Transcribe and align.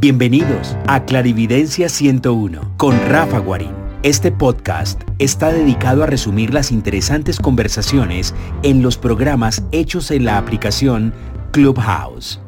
Bienvenidos 0.00 0.78
a 0.86 1.04
Clarividencia 1.04 1.90
101 1.90 2.72
con 2.78 2.98
Rafa 3.10 3.38
Guarín. 3.38 3.74
Este 4.02 4.32
podcast 4.32 4.98
está 5.18 5.52
dedicado 5.52 6.02
a 6.02 6.06
resumir 6.06 6.54
las 6.54 6.72
interesantes 6.72 7.38
conversaciones 7.38 8.34
en 8.62 8.80
los 8.80 8.96
programas 8.96 9.62
hechos 9.72 10.10
en 10.10 10.24
la 10.24 10.38
aplicación 10.38 11.12
Clubhouse. 11.50 12.40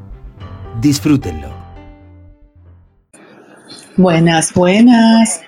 Disfrútenlo. 0.80 1.54
Buenas, 3.98 4.54
buenas. 4.54 5.42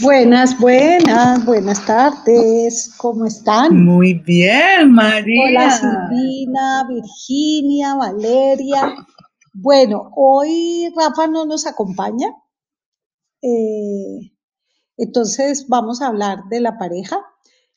Buenas, 0.00 0.58
buenas, 0.60 1.46
buenas 1.46 1.86
tardes. 1.86 2.92
¿Cómo 2.98 3.24
están? 3.24 3.86
Muy 3.86 4.12
bien, 4.12 4.92
María. 4.92 5.44
Hola, 5.48 5.70
Silvina, 5.70 6.86
Virginia, 6.90 7.94
Valeria. 7.94 8.96
Bueno, 9.60 10.12
hoy 10.14 10.92
Rafa 10.96 11.26
no 11.26 11.44
nos 11.44 11.66
acompaña. 11.66 12.28
Eh, 13.42 14.32
entonces 14.96 15.66
vamos 15.68 16.00
a 16.00 16.06
hablar 16.06 16.44
de 16.48 16.60
la 16.60 16.78
pareja. 16.78 17.18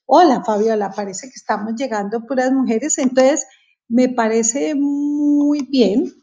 Hola, 0.05 0.43
Fabiola, 0.43 0.91
parece 0.91 1.27
que 1.27 1.35
estamos 1.35 1.73
llegando 1.75 2.25
puras 2.27 2.51
mujeres. 2.51 2.99
Entonces, 2.99 3.47
me 3.87 4.09
parece 4.09 4.75
muy 4.75 5.67
bien. 5.69 6.13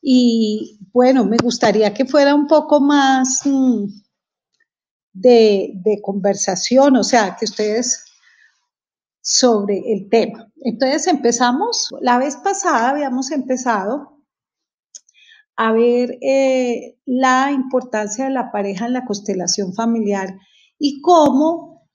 Y 0.00 0.78
bueno, 0.92 1.24
me 1.24 1.36
gustaría 1.42 1.92
que 1.92 2.06
fuera 2.06 2.34
un 2.34 2.46
poco 2.46 2.80
más... 2.80 3.40
Mm, 3.44 3.86
de, 5.12 6.00
conversación, 6.02 6.96
o 6.96 7.02
sea, 7.02 7.36
que 7.36 7.44
ustedes 7.44 8.04
sobre 9.20 9.82
el 9.92 10.08
tema. 10.08 10.48
Entonces 10.62 11.08
empezamos, 11.08 11.88
la 12.00 12.18
vez 12.18 12.36
pasada 12.36 12.90
habíamos 12.90 13.32
empezado 13.32 14.17
a 15.58 15.72
ver 15.72 16.18
eh, 16.22 16.96
la 17.04 17.50
importancia 17.50 18.26
de 18.26 18.30
la 18.30 18.52
pareja 18.52 18.86
en 18.86 18.92
la 18.92 19.04
constelación 19.04 19.74
familiar 19.74 20.38
y 20.78 21.00
cómo 21.00 21.88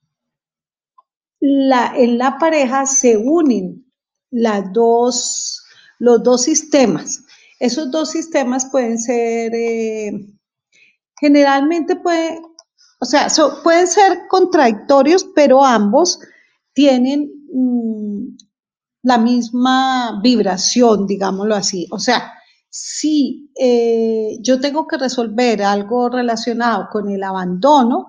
la, 1.40 1.94
en 1.96 2.18
la 2.18 2.38
pareja 2.38 2.86
se 2.86 3.16
unen 3.16 3.90
las 4.32 4.74
dos, 4.74 5.64
los 5.98 6.22
dos 6.24 6.42
sistemas. 6.42 7.24
Esos 7.58 7.90
dos 7.90 8.12
sistemas 8.12 8.68
pueden 8.70 9.00
ser, 9.00 9.56
eh, 9.56 10.12
generalmente 11.18 11.96
puede, 11.96 12.42
o 13.00 13.06
sea, 13.06 13.30
pueden 13.64 13.88
ser 13.88 14.24
contradictorios, 14.28 15.26
pero 15.34 15.64
ambos 15.64 16.20
tienen 16.74 17.32
mm, 17.54 18.36
la 19.04 19.18
misma 19.18 20.20
vibración, 20.22 21.08
digámoslo 21.08 21.56
así. 21.56 21.88
O 21.92 22.00
sea, 22.00 22.34
si 22.76 23.52
eh, 23.56 24.40
yo 24.42 24.60
tengo 24.60 24.88
que 24.88 24.98
resolver 24.98 25.62
algo 25.62 26.10
relacionado 26.10 26.88
con 26.92 27.08
el 27.08 27.22
abandono, 27.22 28.08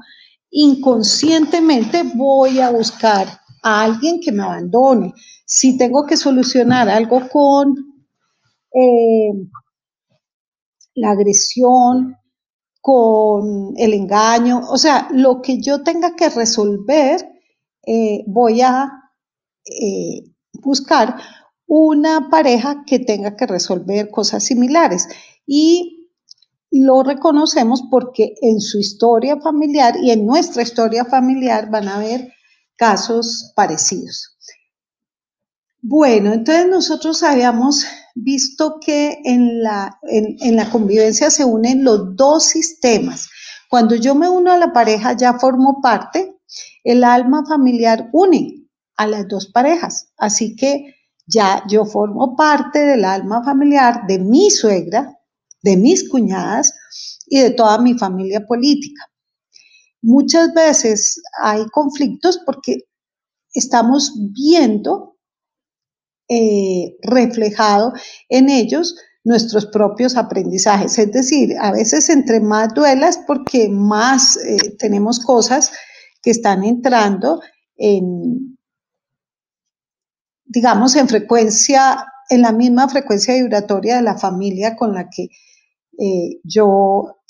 inconscientemente 0.50 2.02
voy 2.14 2.60
a 2.60 2.70
buscar 2.70 3.26
a 3.62 3.82
alguien 3.82 4.20
que 4.20 4.32
me 4.32 4.42
abandone. 4.42 5.12
Si 5.44 5.76
tengo 5.76 6.06
que 6.06 6.16
solucionar 6.16 6.88
algo 6.88 7.28
con 7.28 7.74
eh, 8.72 9.32
la 10.94 11.10
agresión, 11.10 12.16
con 12.80 13.74
el 13.76 13.92
engaño, 13.92 14.62
o 14.66 14.78
sea, 14.78 15.08
lo 15.12 15.42
que 15.42 15.60
yo 15.60 15.82
tenga 15.82 16.16
que 16.16 16.30
resolver, 16.30 17.20
eh, 17.86 18.24
voy 18.26 18.62
a 18.62 18.90
buscar 20.54 21.16
una 21.66 22.28
pareja 22.30 22.84
que 22.86 22.98
tenga 22.98 23.36
que 23.36 23.46
resolver 23.46 24.10
cosas 24.10 24.44
similares. 24.44 25.08
Y 25.46 26.10
lo 26.70 27.02
reconocemos 27.02 27.84
porque 27.90 28.34
en 28.40 28.60
su 28.60 28.78
historia 28.78 29.40
familiar 29.40 29.96
y 30.02 30.10
en 30.10 30.26
nuestra 30.26 30.62
historia 30.62 31.04
familiar 31.04 31.70
van 31.70 31.88
a 31.88 31.96
haber 31.96 32.32
casos 32.76 33.52
parecidos. 33.54 34.34
Bueno, 35.80 36.32
entonces 36.32 36.66
nosotros 36.66 37.22
habíamos 37.22 37.84
visto 38.14 38.78
que 38.80 39.18
en 39.24 39.62
la, 39.62 39.98
en, 40.02 40.56
la 40.56 40.70
convivencia 40.70 41.30
se 41.30 41.44
unen 41.44 41.84
los 41.84 42.16
dos 42.16 42.44
sistemas. 42.44 43.28
Cuando 43.68 43.94
yo 43.94 44.14
me 44.14 44.28
uno 44.28 44.52
a 44.52 44.56
la 44.56 44.72
pareja 44.72 45.12
ya 45.12 45.38
formo 45.38 45.80
parte, 45.82 46.38
el 46.84 47.04
alma 47.04 47.44
familiar 47.46 48.08
une 48.12 48.66
a 48.96 49.06
las 49.06 49.28
dos 49.28 49.46
parejas. 49.46 50.12
Así 50.16 50.56
que 50.56 50.93
ya 51.26 51.64
yo 51.68 51.84
formo 51.84 52.36
parte 52.36 52.80
del 52.80 53.04
alma 53.04 53.42
familiar 53.44 54.06
de 54.06 54.18
mi 54.18 54.50
suegra, 54.50 55.18
de 55.62 55.76
mis 55.76 56.08
cuñadas 56.08 56.74
y 57.26 57.40
de 57.40 57.50
toda 57.50 57.78
mi 57.78 57.94
familia 57.94 58.44
política. 58.46 59.06
Muchas 60.02 60.52
veces 60.52 61.22
hay 61.42 61.64
conflictos 61.70 62.40
porque 62.44 62.84
estamos 63.52 64.12
viendo 64.32 65.16
eh, 66.28 66.96
reflejado 67.02 67.92
en 68.28 68.50
ellos 68.50 68.96
nuestros 69.24 69.66
propios 69.66 70.16
aprendizajes. 70.16 70.98
Es 70.98 71.10
decir, 71.12 71.56
a 71.58 71.72
veces 71.72 72.10
entre 72.10 72.40
más 72.40 72.74
duelas 72.74 73.18
porque 73.26 73.68
más 73.70 74.36
eh, 74.36 74.76
tenemos 74.78 75.20
cosas 75.20 75.72
que 76.22 76.30
están 76.30 76.64
entrando 76.64 77.40
en, 77.76 78.53
digamos, 80.54 80.94
en 80.96 81.08
frecuencia, 81.08 82.06
en 82.30 82.42
la 82.42 82.52
misma 82.52 82.88
frecuencia 82.88 83.34
vibratoria 83.34 83.96
de 83.96 84.02
la 84.02 84.16
familia 84.16 84.76
con 84.76 84.94
la 84.94 85.10
que 85.10 85.28
eh, 85.98 86.40
yo 86.44 87.20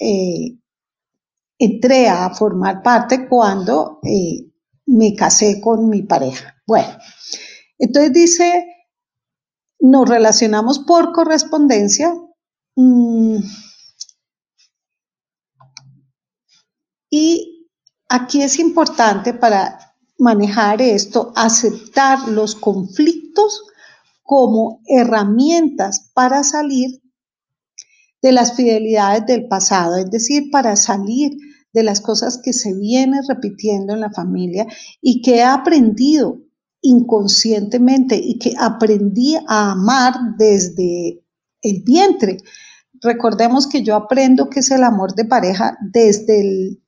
entré 1.58 2.08
a 2.08 2.30
formar 2.30 2.82
parte 2.82 3.26
cuando 3.28 4.00
me 4.86 5.14
casé 5.14 5.60
con 5.60 5.88
mi 5.88 6.02
pareja. 6.02 6.54
Bueno, 6.66 6.96
entonces 7.78 8.12
dice 8.12 8.66
nos 9.84 10.08
relacionamos 10.08 10.78
por 10.78 11.12
correspondencia. 11.12 12.14
Mm, 12.74 13.36
y 17.10 17.68
aquí 18.08 18.42
es 18.42 18.58
importante 18.58 19.34
para 19.34 19.83
manejar 20.18 20.80
esto, 20.80 21.32
aceptar 21.36 22.28
los 22.28 22.54
conflictos 22.54 23.64
como 24.22 24.80
herramientas 24.86 26.10
para 26.14 26.42
salir 26.44 27.02
de 28.22 28.32
las 28.32 28.56
fidelidades 28.56 29.26
del 29.26 29.48
pasado, 29.48 29.96
es 29.96 30.10
decir, 30.10 30.50
para 30.50 30.76
salir 30.76 31.36
de 31.74 31.82
las 31.82 32.00
cosas 32.00 32.38
que 32.42 32.52
se 32.52 32.72
vienen 32.72 33.20
repitiendo 33.28 33.92
en 33.92 34.00
la 34.00 34.10
familia 34.10 34.66
y 35.02 35.20
que 35.20 35.36
he 35.36 35.42
aprendido 35.42 36.40
inconscientemente 36.80 38.16
y 38.16 38.38
que 38.38 38.54
aprendí 38.58 39.36
a 39.48 39.72
amar 39.72 40.14
desde 40.38 41.22
el 41.60 41.82
vientre. 41.82 42.38
Recordemos 43.00 43.66
que 43.66 43.82
yo 43.82 43.96
aprendo 43.96 44.48
que 44.48 44.60
es 44.60 44.70
el 44.70 44.84
amor 44.84 45.14
de 45.14 45.24
pareja 45.24 45.76
desde 45.92 46.78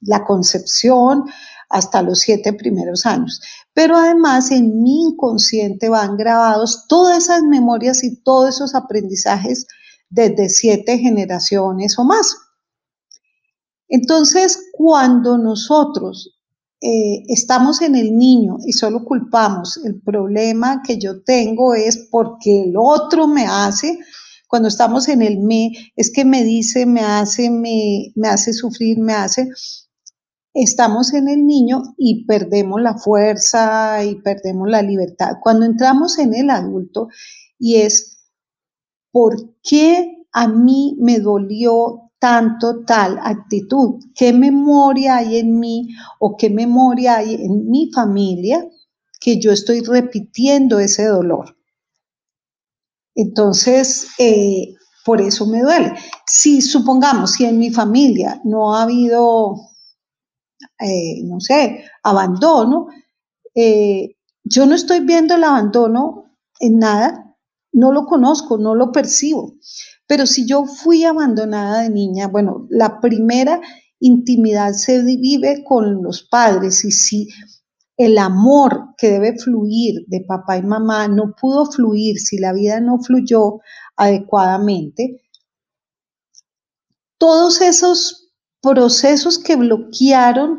la 0.00 0.24
concepción 0.24 1.24
hasta 1.68 2.02
los 2.02 2.20
siete 2.20 2.52
primeros 2.52 3.06
años. 3.06 3.40
Pero 3.72 3.96
además 3.96 4.50
en 4.50 4.82
mi 4.82 5.08
inconsciente 5.08 5.88
van 5.88 6.16
grabados 6.16 6.86
todas 6.88 7.24
esas 7.24 7.42
memorias 7.42 8.04
y 8.04 8.22
todos 8.22 8.56
esos 8.56 8.74
aprendizajes 8.74 9.66
desde 10.08 10.48
siete 10.48 10.98
generaciones 10.98 11.98
o 11.98 12.04
más. 12.04 12.36
Entonces, 13.88 14.70
cuando 14.72 15.38
nosotros 15.38 16.34
eh, 16.80 17.22
estamos 17.28 17.80
en 17.82 17.96
el 17.96 18.16
niño 18.16 18.58
y 18.66 18.72
solo 18.72 19.04
culpamos, 19.04 19.78
el 19.84 20.00
problema 20.00 20.82
que 20.86 20.98
yo 20.98 21.22
tengo 21.22 21.74
es 21.74 22.08
porque 22.10 22.64
el 22.64 22.74
otro 22.76 23.26
me 23.26 23.46
hace, 23.46 23.98
cuando 24.48 24.68
estamos 24.68 25.08
en 25.08 25.22
el 25.22 25.38
me, 25.38 25.72
es 25.96 26.10
que 26.12 26.24
me 26.24 26.44
dice, 26.44 26.86
me 26.86 27.00
hace, 27.00 27.50
me, 27.50 28.12
me 28.14 28.28
hace 28.28 28.52
sufrir, 28.52 28.98
me 28.98 29.14
hace, 29.14 29.48
estamos 30.54 31.12
en 31.12 31.28
el 31.28 31.46
niño 31.46 31.82
y 31.98 32.24
perdemos 32.24 32.80
la 32.80 32.96
fuerza 32.96 34.02
y 34.04 34.14
perdemos 34.16 34.68
la 34.68 34.82
libertad. 34.82 35.32
Cuando 35.42 35.66
entramos 35.66 36.18
en 36.18 36.34
el 36.34 36.48
adulto 36.48 37.08
y 37.58 37.76
es, 37.76 38.30
¿por 39.10 39.36
qué 39.62 40.24
a 40.32 40.48
mí 40.48 40.96
me 41.00 41.18
dolió 41.18 42.04
tanto 42.24 42.84
tal 42.86 43.18
actitud, 43.22 44.02
qué 44.14 44.32
memoria 44.32 45.16
hay 45.16 45.40
en 45.40 45.60
mí 45.60 45.90
o 46.18 46.38
qué 46.38 46.48
memoria 46.48 47.16
hay 47.16 47.34
en 47.34 47.68
mi 47.68 47.90
familia 47.92 48.66
que 49.20 49.38
yo 49.38 49.52
estoy 49.52 49.80
repitiendo 49.80 50.80
ese 50.80 51.04
dolor. 51.04 51.54
Entonces, 53.14 54.08
eh, 54.18 54.74
por 55.04 55.20
eso 55.20 55.46
me 55.46 55.60
duele. 55.60 55.92
Si 56.26 56.62
supongamos, 56.62 57.32
si 57.32 57.44
en 57.44 57.58
mi 57.58 57.70
familia 57.70 58.40
no 58.42 58.74
ha 58.74 58.84
habido, 58.84 59.56
eh, 60.80 61.22
no 61.24 61.40
sé, 61.40 61.84
abandono, 62.02 62.88
eh, 63.54 64.16
yo 64.44 64.66
no 64.66 64.74
estoy 64.74 65.00
viendo 65.00 65.34
el 65.34 65.44
abandono 65.44 66.36
en 66.60 66.78
nada, 66.78 67.36
no 67.72 67.92
lo 67.92 68.06
conozco, 68.06 68.58
no 68.58 68.74
lo 68.74 68.92
percibo. 68.92 69.54
Pero 70.06 70.26
si 70.26 70.46
yo 70.46 70.64
fui 70.64 71.04
abandonada 71.04 71.82
de 71.82 71.90
niña, 71.90 72.28
bueno, 72.28 72.66
la 72.70 73.00
primera 73.00 73.60
intimidad 74.00 74.72
se 74.72 75.02
vive 75.02 75.64
con 75.64 76.02
los 76.02 76.24
padres 76.24 76.84
y 76.84 76.90
si 76.90 77.28
el 77.96 78.18
amor 78.18 78.94
que 78.98 79.10
debe 79.10 79.38
fluir 79.38 80.04
de 80.08 80.20
papá 80.20 80.58
y 80.58 80.62
mamá 80.62 81.08
no 81.08 81.34
pudo 81.40 81.66
fluir, 81.66 82.18
si 82.18 82.38
la 82.38 82.52
vida 82.52 82.80
no 82.80 82.98
fluyó 82.98 83.60
adecuadamente, 83.96 85.22
todos 87.18 87.60
esos 87.60 88.23
procesos 88.64 89.38
que 89.38 89.56
bloquearon 89.56 90.58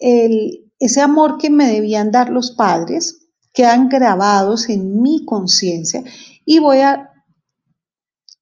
ese 0.00 1.00
amor 1.00 1.38
que 1.38 1.50
me 1.50 1.66
debían 1.66 2.10
dar 2.10 2.30
los 2.30 2.52
padres 2.52 3.28
quedan 3.52 3.88
grabados 3.88 4.68
en 4.68 5.02
mi 5.02 5.24
conciencia 5.24 6.04
y 6.44 6.60
voy 6.60 6.78
a 6.78 7.10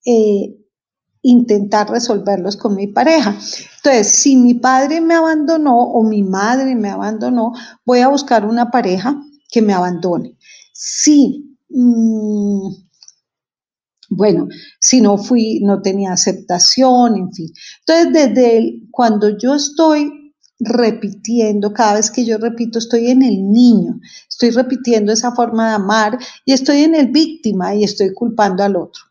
eh, 0.04 0.54
intentar 1.22 1.90
resolverlos 1.90 2.56
con 2.56 2.76
mi 2.76 2.86
pareja. 2.86 3.30
Entonces, 3.76 4.08
si 4.08 4.36
mi 4.36 4.54
padre 4.54 5.00
me 5.00 5.14
abandonó 5.14 5.76
o 5.76 6.02
mi 6.02 6.22
madre 6.22 6.74
me 6.74 6.90
abandonó, 6.90 7.52
voy 7.84 8.00
a 8.00 8.08
buscar 8.08 8.44
una 8.44 8.70
pareja 8.70 9.20
que 9.50 9.62
me 9.62 9.72
abandone. 9.72 10.36
Si, 10.72 11.56
mm, 11.70 12.68
bueno, 14.10 14.48
si 14.80 15.00
no 15.00 15.18
fui, 15.18 15.60
no 15.60 15.82
tenía 15.82 16.12
aceptación, 16.12 17.16
en 17.16 17.32
fin. 17.32 17.52
Entonces, 17.86 18.34
desde 18.34 18.80
cuando 18.90 19.36
yo 19.36 19.54
estoy 19.54 20.34
repitiendo, 20.58 21.72
cada 21.72 21.94
vez 21.94 22.10
que 22.10 22.24
yo 22.24 22.38
repito, 22.38 22.78
estoy 22.78 23.10
en 23.10 23.22
el 23.22 23.50
niño, 23.50 24.00
estoy 24.28 24.50
repitiendo 24.50 25.12
esa 25.12 25.32
forma 25.32 25.68
de 25.68 25.74
amar 25.74 26.18
y 26.44 26.52
estoy 26.52 26.78
en 26.78 26.94
el 26.94 27.08
víctima 27.08 27.74
y 27.74 27.84
estoy 27.84 28.14
culpando 28.14 28.62
al 28.62 28.76
otro. 28.76 29.02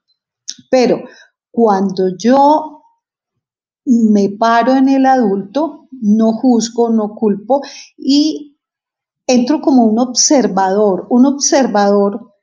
Pero 0.72 1.04
cuando 1.52 2.16
yo 2.18 2.82
me 3.86 4.30
paro 4.30 4.74
en 4.76 4.90
el 4.90 5.06
adulto, 5.06 5.88
no 6.02 6.34
juzgo, 6.34 6.90
no 6.90 7.14
culpo 7.14 7.62
y 7.98 8.58
entro 9.28 9.62
como 9.62 9.86
un 9.86 10.00
observador, 10.00 11.06
un 11.10 11.26
observador 11.26 12.35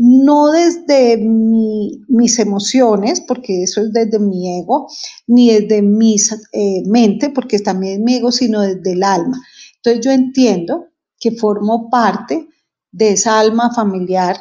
no 0.00 0.52
desde 0.52 1.18
mis 1.18 2.38
emociones, 2.38 3.20
porque 3.20 3.64
eso 3.64 3.80
es 3.80 3.92
desde 3.92 4.20
mi 4.20 4.60
ego, 4.60 4.86
ni 5.26 5.50
desde 5.50 5.82
mi 5.82 6.14
eh, 6.52 6.82
mente, 6.86 7.30
porque 7.30 7.58
también 7.58 7.94
es 7.94 8.00
mi 8.00 8.14
ego, 8.14 8.30
sino 8.30 8.60
desde 8.60 8.92
el 8.92 9.02
alma. 9.02 9.40
Entonces 9.76 10.04
yo 10.04 10.12
entiendo 10.12 10.86
que 11.18 11.32
formo 11.32 11.90
parte 11.90 12.48
de 12.92 13.10
esa 13.10 13.40
alma 13.40 13.74
familiar 13.74 14.36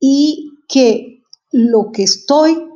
y 0.00 0.50
que 0.68 1.22
lo 1.52 1.92
que 1.92 2.02
estoy 2.02 2.69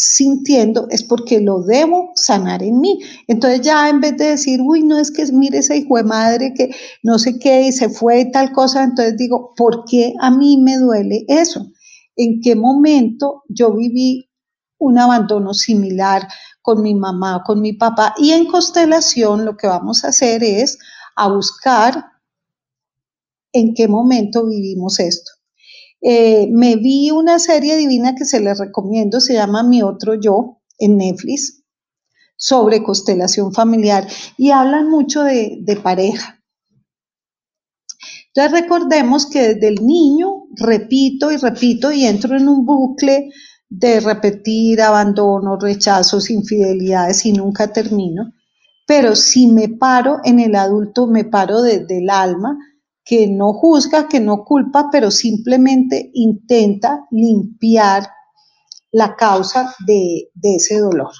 sintiendo 0.00 0.86
es 0.90 1.02
porque 1.02 1.40
lo 1.40 1.60
debo 1.62 2.12
sanar 2.14 2.62
en 2.62 2.80
mí. 2.80 3.00
Entonces 3.26 3.62
ya 3.62 3.88
en 3.88 4.00
vez 4.00 4.16
de 4.16 4.28
decir, 4.28 4.60
uy, 4.62 4.84
no 4.84 4.96
es 4.96 5.10
que 5.10 5.26
mire 5.32 5.58
esa 5.58 5.74
hijo 5.74 5.96
de 5.96 6.04
madre 6.04 6.54
que 6.54 6.70
no 7.02 7.18
sé 7.18 7.36
qué 7.40 7.62
y 7.62 7.72
se 7.72 7.88
fue 7.88 8.20
y 8.20 8.30
tal 8.30 8.52
cosa, 8.52 8.84
entonces 8.84 9.16
digo, 9.16 9.52
¿por 9.56 9.84
qué 9.86 10.14
a 10.20 10.30
mí 10.30 10.56
me 10.58 10.78
duele 10.78 11.24
eso? 11.26 11.66
¿En 12.14 12.40
qué 12.40 12.54
momento 12.54 13.42
yo 13.48 13.74
viví 13.74 14.30
un 14.78 14.98
abandono 15.00 15.52
similar 15.52 16.28
con 16.62 16.80
mi 16.80 16.94
mamá, 16.94 17.42
con 17.44 17.60
mi 17.60 17.72
papá? 17.72 18.14
Y 18.18 18.30
en 18.30 18.46
constelación 18.46 19.44
lo 19.44 19.56
que 19.56 19.66
vamos 19.66 20.04
a 20.04 20.08
hacer 20.08 20.44
es 20.44 20.78
a 21.16 21.28
buscar 21.28 22.04
en 23.52 23.74
qué 23.74 23.88
momento 23.88 24.46
vivimos 24.46 25.00
esto. 25.00 25.37
Eh, 26.00 26.48
me 26.52 26.76
vi 26.76 27.10
una 27.10 27.38
serie 27.38 27.76
divina 27.76 28.14
que 28.14 28.24
se 28.24 28.40
les 28.40 28.58
recomiendo, 28.58 29.20
se 29.20 29.34
llama 29.34 29.62
Mi 29.62 29.82
Otro 29.82 30.14
Yo 30.14 30.60
en 30.78 30.96
Netflix, 30.96 31.64
sobre 32.36 32.84
constelación 32.84 33.52
familiar 33.52 34.06
y 34.36 34.50
hablan 34.50 34.88
mucho 34.88 35.24
de, 35.24 35.80
pareja. 35.82 36.40
Entonces 38.28 38.62
recordemos 38.62 39.26
que 39.26 39.54
desde 39.54 39.68
el 39.68 39.84
niño 39.84 40.44
repito 40.54 41.32
y 41.32 41.36
repito 41.36 41.90
y 41.90 42.04
entro 42.04 42.36
en 42.36 42.48
un 42.48 42.64
bucle 42.64 43.30
de 43.68 43.98
repetir 43.98 44.80
abandonos, 44.80 45.60
rechazos, 45.60 46.30
infidelidades 46.30 47.26
y 47.26 47.32
nunca 47.32 47.72
termino. 47.72 48.32
Pero 48.86 49.16
si 49.16 49.48
me 49.48 49.68
paro 49.68 50.20
en 50.24 50.38
el 50.38 50.54
adulto, 50.54 51.08
me 51.08 51.24
paro 51.24 51.62
desde 51.62 51.98
el 51.98 52.08
alma, 52.08 52.56
que 53.08 53.26
no 53.26 53.54
juzga, 53.54 54.06
que 54.06 54.20
no 54.20 54.44
culpa, 54.44 54.90
pero 54.92 55.10
simplemente 55.10 56.10
intenta 56.12 57.06
limpiar 57.10 58.06
la 58.92 59.16
causa 59.16 59.74
de, 59.86 60.30
ese 60.42 60.78
dolor. 60.78 61.12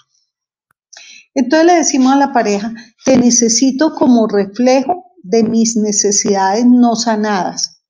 Entonces 1.35 1.67
le 1.67 1.75
decimos 1.77 2.13
a 2.13 2.19
la 2.19 2.35
pareja, 2.35 2.75
te 3.07 3.17
necesito 3.17 3.95
como 3.95 4.27
reflejo 4.27 5.07
de 5.23 5.43
mis 5.45 5.77
necesidades 5.77 6.67
no 6.67 6.95
sanadas, 6.95 7.83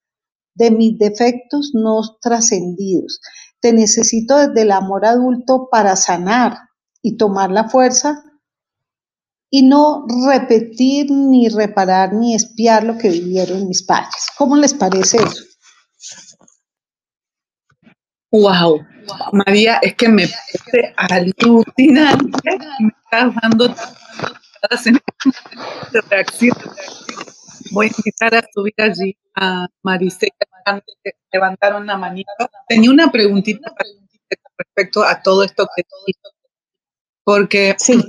de 0.55 0.71
mis 0.71 0.97
defectos 0.97 1.73
no 1.75 2.01
trascendidos. 2.21 3.21
Te 3.61 3.73
necesito 3.73 4.37
desde 4.37 4.63
el 4.63 4.71
amor 4.71 5.07
adulto 5.07 5.67
para 5.73 5.97
sanar 5.97 6.57
y 7.03 7.17
tomar 7.17 7.51
la 7.51 7.69
fuerza 7.69 8.23
y 9.51 9.63
no 9.63 10.07
repetir, 10.29 11.11
ni 11.11 11.49
reparar, 11.49 12.13
ni 12.13 12.35
espiar 12.35 12.85
lo 12.85 12.99
que 12.99 13.09
vivieron 13.09 13.69
mis 13.69 13.83
padres. 13.83 14.29
¿Cómo 14.37 14.57
les 14.57 14.75
parece 14.75 15.19
eso? 15.19 15.45
Wow, 18.31 18.85
María, 19.33 19.79
es 19.81 19.95
que 19.95 20.09
me 20.09 20.29
parece 20.29 20.95
alucinante. 20.97 22.59
Me 22.81 22.93
estás 23.05 23.35
dando 23.43 23.75
de 25.93 26.01
reacción. 26.11 26.57
Voy 27.71 27.87
a 27.87 27.91
invitar 27.97 28.35
a 28.35 28.45
subir 28.53 28.75
allí 28.79 29.17
a 29.35 29.67
Maricela, 29.83 30.33
que 31.03 31.13
levantaron 31.33 31.87
la 31.87 31.97
manita. 31.97 32.31
Tenía 32.69 32.91
una 32.91 33.11
preguntita 33.11 33.73
respecto 34.59 35.05
a 35.05 35.23
todo 35.23 35.45
esto 35.45 35.67
que 35.75 35.83
porque 37.25 37.75
sí 37.79 38.03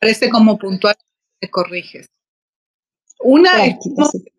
parece 0.00 0.30
como 0.30 0.58
puntual, 0.58 0.96
te 1.38 1.50
corriges. 1.50 2.06
Una 3.20 3.66
es 3.66 3.76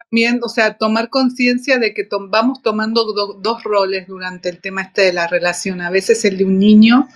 también, 0.09 0.39
o 0.43 0.49
sea, 0.49 0.77
tomar 0.77 1.09
conciencia 1.09 1.77
de 1.77 1.93
que 1.93 2.07
vamos 2.29 2.61
tomando 2.61 3.05
dos 3.39 3.63
roles 3.63 4.07
durante 4.07 4.49
el 4.49 4.59
tema 4.59 4.81
este 4.81 5.03
de 5.03 5.13
la 5.13 5.27
relación, 5.27 5.81
a 5.81 5.91
veces 5.91 6.25
el 6.25 6.38
de 6.38 6.45
un 6.45 6.59
niño 6.59 7.07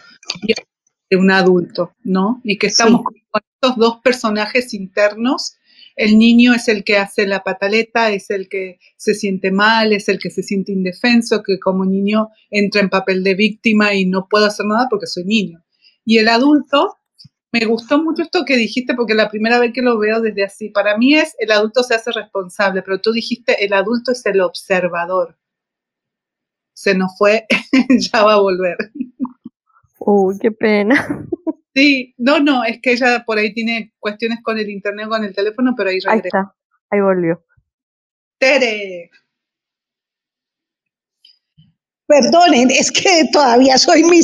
y 0.44 0.52
el 0.52 0.66
de 1.10 1.18
un 1.18 1.32
adulto, 1.32 1.94
¿no? 2.04 2.40
Y 2.44 2.58
que 2.58 2.68
estamos 2.68 3.02
con 3.04 3.42
estos 3.62 3.78
dos 3.78 4.00
personajes 4.04 4.74
internos. 4.74 5.56
El 5.96 6.18
niño 6.18 6.54
es 6.54 6.68
el 6.68 6.84
que 6.84 6.98
hace 6.98 7.26
la 7.26 7.44
pataleta, 7.44 8.12
es 8.12 8.30
el 8.30 8.48
que 8.48 8.80
se 8.98 9.14
siente 9.14 9.52
mal, 9.52 9.94
es 9.94 10.08
el 10.08 10.20
que 10.20 10.30
se 10.30 10.44
siente 10.44 10.72
indefenso, 10.72 11.42
que 11.42 11.58
como 11.60 11.86
niño 11.86 12.30
entra 12.50 12.82
en 12.82 12.90
papel 12.90 13.24
de 13.24 13.34
víctima 13.34 13.94
y 13.94 14.06
no 14.06 14.28
puedo 14.30 14.46
hacer 14.46 14.66
nada 14.66 14.88
porque 14.90 15.08
soy 15.08 15.24
niño. 15.24 15.64
Y 16.04 16.18
el 16.20 16.28
adulto 16.28 16.98
me 17.60 17.66
gustó 17.66 18.04
mucho 18.04 18.24
esto 18.24 18.44
que 18.44 18.58
dijiste 18.58 18.96
porque 18.96 19.14
la 19.14 19.30
primera 19.30 19.60
vez 19.60 19.72
que 19.72 19.82
lo 19.82 19.98
veo 19.98 20.20
desde 20.20 20.44
así, 20.44 20.70
para 20.70 20.98
mí 20.98 21.16
es 21.16 21.38
el 21.40 21.54
adulto 21.54 21.84
se 21.84 21.96
hace 21.96 22.12
responsable, 22.12 22.82
pero 22.82 23.00
tú 23.00 23.14
dijiste 23.14 23.64
el 23.64 23.72
adulto 23.72 24.12
es 24.12 24.26
el 24.26 24.42
observador. 24.42 25.38
Se 26.74 26.94
nos 26.94 27.18
fue, 27.18 27.46
ya 28.12 28.26
va 28.26 28.34
a 28.34 28.42
volver. 28.42 28.76
Uy, 30.00 30.38
qué 30.38 30.52
pena. 30.52 31.26
Sí, 31.74 32.14
no, 32.18 32.42
no, 32.42 32.66
es 32.66 32.82
que 32.82 32.92
ella 32.92 33.24
por 33.26 33.38
ahí 33.38 33.54
tiene 33.54 33.94
cuestiones 34.00 34.40
con 34.44 34.58
el 34.58 34.70
internet, 34.70 35.08
con 35.08 35.24
el 35.24 35.34
teléfono, 35.34 35.74
pero 35.78 35.92
ahí 35.92 36.00
regresa. 36.00 36.12
Ahí 36.12 36.22
está, 36.26 36.56
ahí 36.90 37.00
volvió. 37.00 37.42
Tere. 38.38 39.12
Perdonen, 42.08 42.70
es 42.70 42.92
que 42.92 43.28
todavía 43.32 43.78
soy 43.78 44.04
muy, 44.04 44.22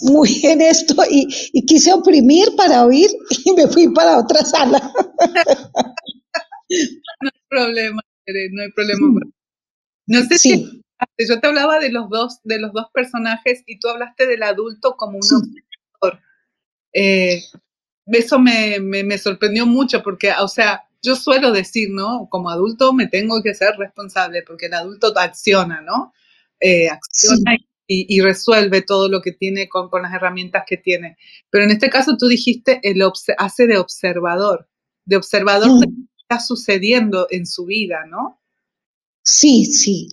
muy 0.00 0.40
en 0.44 0.62
esto 0.62 0.94
y, 1.10 1.26
quise 1.66 1.92
oprimir 1.92 2.48
para 2.56 2.84
oír 2.86 3.10
y 3.44 3.52
me 3.52 3.66
fui 3.68 3.88
para 3.92 4.18
otra 4.18 4.44
sala. 4.44 4.92
No 6.68 7.30
hay 7.32 7.40
problema, 7.48 8.02
no 8.26 8.62
hay 8.62 8.72
problema. 8.72 9.20
No 10.06 10.24
sé 10.24 10.36
si 10.36 10.82
yo 11.28 11.40
te 11.40 11.46
hablaba 11.46 11.78
de 11.78 11.90
los 11.90 12.10
dos, 12.10 12.40
de 12.42 12.58
los 12.58 12.72
dos 12.72 12.86
personajes 12.92 13.62
y 13.66 13.78
tú 13.78 13.88
hablaste 13.88 14.26
del 14.26 14.42
adulto 14.42 14.96
como 14.96 15.12
un 15.12 15.22
observador. 15.22 16.20
Eh, 16.92 17.40
eso 18.06 18.40
me, 18.40 18.80
me, 18.80 19.04
me 19.04 19.16
sorprendió 19.16 19.64
mucho 19.64 20.02
porque, 20.02 20.32
o 20.40 20.48
sea, 20.48 20.88
yo 21.02 21.14
suelo 21.14 21.52
decir, 21.52 21.90
¿no? 21.92 22.28
Como 22.28 22.50
adulto 22.50 22.92
me 22.92 23.06
tengo 23.06 23.40
que 23.44 23.54
ser 23.54 23.76
responsable 23.76 24.42
porque 24.42 24.66
el 24.66 24.74
adulto 24.74 25.12
acciona, 25.16 25.80
¿no? 25.82 26.12
Eh, 26.60 26.88
acciona 26.88 27.56
y, 27.88 28.20
resuelve 28.20 28.82
todo 28.82 29.08
lo 29.08 29.22
que 29.22 29.32
tiene 29.32 29.68
con, 29.68 29.88
las 30.02 30.12
herramientas 30.12 30.64
que 30.66 30.76
tiene. 30.76 31.16
Pero 31.50 31.64
en 31.64 31.70
este 31.70 31.88
caso 31.88 32.16
tú 32.16 32.26
dijiste, 32.26 32.80
el 32.82 33.00
hace 33.38 33.66
de 33.66 33.78
observador, 33.78 34.68
de 35.04 35.16
observador 35.16 35.68
de 35.80 35.86
lo 35.86 35.92
que 35.92 36.10
está 36.18 36.40
sucediendo 36.40 37.28
en 37.30 37.46
su 37.46 37.66
vida, 37.66 38.04
¿no? 38.08 38.40
Sí, 39.22 39.64
sí. 39.66 40.08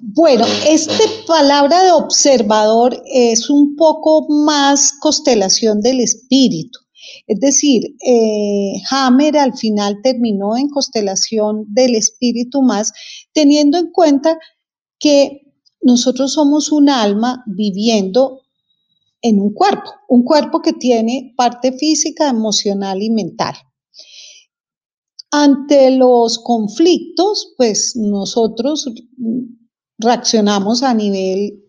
Bueno, 0.00 0.46
esta 0.68 0.94
palabra 1.26 1.84
de 1.84 1.92
observador 1.92 3.02
es 3.06 3.50
un 3.50 3.76
poco 3.76 4.26
más 4.28 4.94
constelación 5.00 5.80
del 5.80 6.00
espíritu. 6.00 6.78
Es 7.26 7.40
decir, 7.40 7.82
eh, 8.06 8.72
Hammer 8.90 9.36
al 9.36 9.56
final 9.56 10.00
terminó 10.02 10.56
en 10.56 10.68
constelación 10.68 11.66
del 11.68 11.94
espíritu 11.96 12.62
más, 12.62 12.92
teniendo 13.32 13.78
en 13.78 13.90
cuenta 13.90 14.38
que 14.98 15.45
nosotros 15.80 16.32
somos 16.32 16.72
un 16.72 16.88
alma 16.88 17.44
viviendo 17.46 18.42
en 19.22 19.40
un 19.40 19.52
cuerpo, 19.52 19.90
un 20.08 20.24
cuerpo 20.24 20.60
que 20.60 20.72
tiene 20.72 21.34
parte 21.36 21.72
física, 21.72 22.28
emocional 22.28 23.02
y 23.02 23.10
mental. 23.10 23.54
Ante 25.30 25.90
los 25.90 26.38
conflictos, 26.38 27.54
pues 27.56 27.96
nosotros 27.96 28.88
reaccionamos 29.98 30.82
a 30.82 30.94
nivel 30.94 31.62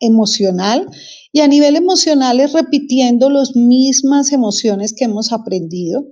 emocional 0.00 0.88
y 1.32 1.40
a 1.40 1.48
nivel 1.48 1.76
emocional 1.76 2.40
es 2.40 2.52
repitiendo 2.52 3.30
las 3.30 3.56
mismas 3.56 4.32
emociones 4.32 4.92
que 4.92 5.04
hemos 5.04 5.32
aprendido. 5.32 6.04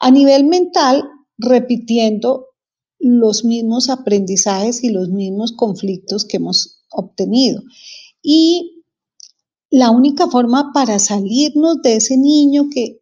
A 0.00 0.10
nivel 0.10 0.44
mental, 0.44 1.04
repitiendo 1.38 2.46
los 3.02 3.44
mismos 3.44 3.90
aprendizajes 3.90 4.84
y 4.84 4.90
los 4.90 5.08
mismos 5.08 5.52
conflictos 5.52 6.24
que 6.24 6.36
hemos 6.36 6.84
obtenido. 6.90 7.60
Y 8.22 8.84
la 9.70 9.90
única 9.90 10.28
forma 10.28 10.70
para 10.72 10.98
salirnos 11.00 11.82
de 11.82 11.96
ese 11.96 12.16
niño 12.16 12.68
que, 12.72 13.00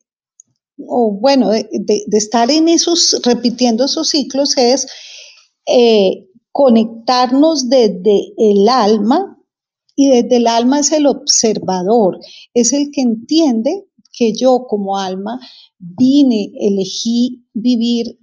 o 0.88 1.12
bueno, 1.12 1.50
de, 1.50 2.04
estar 2.12 2.50
en 2.50 2.68
esos, 2.68 3.20
repitiendo 3.24 3.84
esos 3.84 4.08
ciclos 4.08 4.56
es 4.56 4.86
eh, 5.66 6.26
conectarnos 6.50 7.68
desde 7.68 8.32
el 8.38 8.68
alma 8.68 9.36
y 9.94 10.08
desde 10.08 10.36
el 10.36 10.46
alma 10.46 10.80
es 10.80 10.92
el 10.92 11.06
observador, 11.06 12.18
es 12.54 12.72
el 12.72 12.90
que 12.90 13.02
entiende 13.02 13.84
que 14.12 14.32
yo 14.32 14.64
como 14.66 14.96
alma 14.96 15.38
vine, 15.78 16.52
elegí 16.58 17.44
vivir 17.52 18.18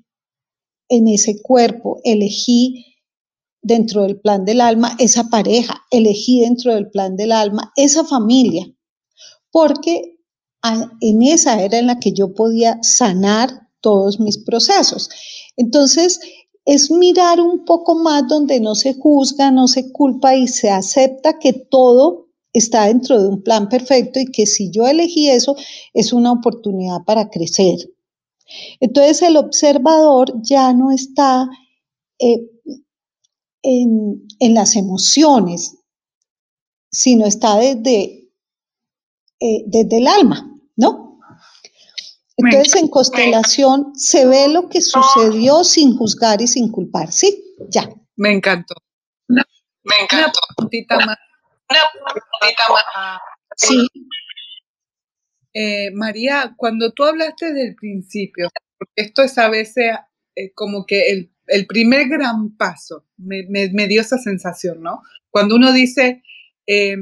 en 0.89 1.08
ese 1.08 1.41
cuerpo, 1.41 2.00
elegí 2.03 2.86
dentro 3.62 4.03
del 4.03 4.20
plan 4.20 4.46
del 4.46 4.62
alma 4.62 4.96
esa 5.00 5.29
pareja, 5.29 5.84
elegí 5.91 6.41
dentro 6.41 6.74
del 6.74 6.89
plan 6.89 7.15
del 7.17 7.32
alma 7.32 7.72
esa 7.75 8.03
familia, 8.06 8.65
porque 9.51 10.17
en 11.01 11.22
esa 11.22 11.62
era 11.62 11.77
en 11.77 11.88
la 11.88 12.00
que 12.00 12.13
yo 12.13 12.34
podía 12.34 12.77
sanar 12.82 13.50
todos 13.82 14.20
mis 14.20 14.38
procesos. 14.38 15.10
Entonces, 15.56 16.20
es 16.65 16.91
mirar 16.91 17.39
un 17.39 17.63
poco 17.63 17.96
más 17.96 18.27
donde 18.27 18.60
no 18.60 18.75
se 18.75 18.94
juzga, 18.94 19.51
no 19.51 19.67
se 19.67 19.91
culpa 19.91 20.36
y 20.36 20.48
se 20.48 20.70
acepta 20.70 21.39
que 21.39 21.53
todo 21.53 22.27
está 22.51 22.86
dentro 22.86 23.22
de 23.22 23.29
un 23.29 23.41
plan 23.41 23.70
perfecto 23.70 24.20
y 24.20 24.25
que 24.25 24.46
si 24.46 24.70
yo 24.72 24.86
elegí 24.88 25.29
eso 25.29 25.56
es 25.94 26.12
una 26.12 26.32
oportunidad 26.32 27.03
para 27.06 27.29
crecer. 27.29 27.77
Entonces 28.80 29.22
el 29.22 29.38
observador 29.38 30.34
ya 30.42 30.74
no 30.74 30.92
está 30.92 31.48
eh, 32.20 32.39
en, 33.63 34.54
las 34.54 34.75
emociones, 34.75 35.77
sino 36.92 37.25
está 37.25 37.58
desde, 37.58 38.30
eh, 39.39 39.63
desde 39.66 39.98
el 39.98 40.08
alma, 40.08 40.50
¿no? 40.75 41.20
Entonces 42.38 42.75
en 42.75 42.88
constelación 42.88 43.94
se 43.96 44.25
ve 44.27 44.48
lo 44.48 44.70
que 44.70 44.82
sucedió 44.82 45.63
sin 45.63 45.98
juzgar 45.98 46.42
y 46.42 46.48
sin 46.48 46.72
culpar. 46.72 47.12
Sí, 47.12 47.44
ya. 47.70 47.89
Me 48.16 48.32
encantó. 48.32 48.75
me 49.27 49.42
encantó. 50.01 50.39
Una 50.48 50.56
puntita 50.56 50.96
más. 50.98 51.18
Una 51.70 51.80
puntita 52.39 52.63
más. 52.70 53.20
Sí. 53.56 53.88
Eh, 55.60 55.90
María, 55.92 56.54
cuando 56.56 56.92
tú 56.92 57.04
hablaste 57.04 57.52
del 57.52 57.74
principio, 57.74 58.48
porque 58.78 58.94
esto 58.98 59.24
es 59.24 59.40
a 59.40 59.50
veces 59.50 59.92
eh, 60.36 60.52
como 60.54 60.86
que 60.86 61.10
el, 61.48 61.66
primer 61.66 62.08
gran 62.10 62.56
paso, 62.56 63.08
me, 63.18 63.88
dio 63.88 64.02
esa 64.02 64.20
sensación, 64.20 64.84
¿no? 64.84 65.02
Cuando 65.32 65.56
uno 65.56 65.74
dice, 65.74 66.22
eh, 66.68 66.98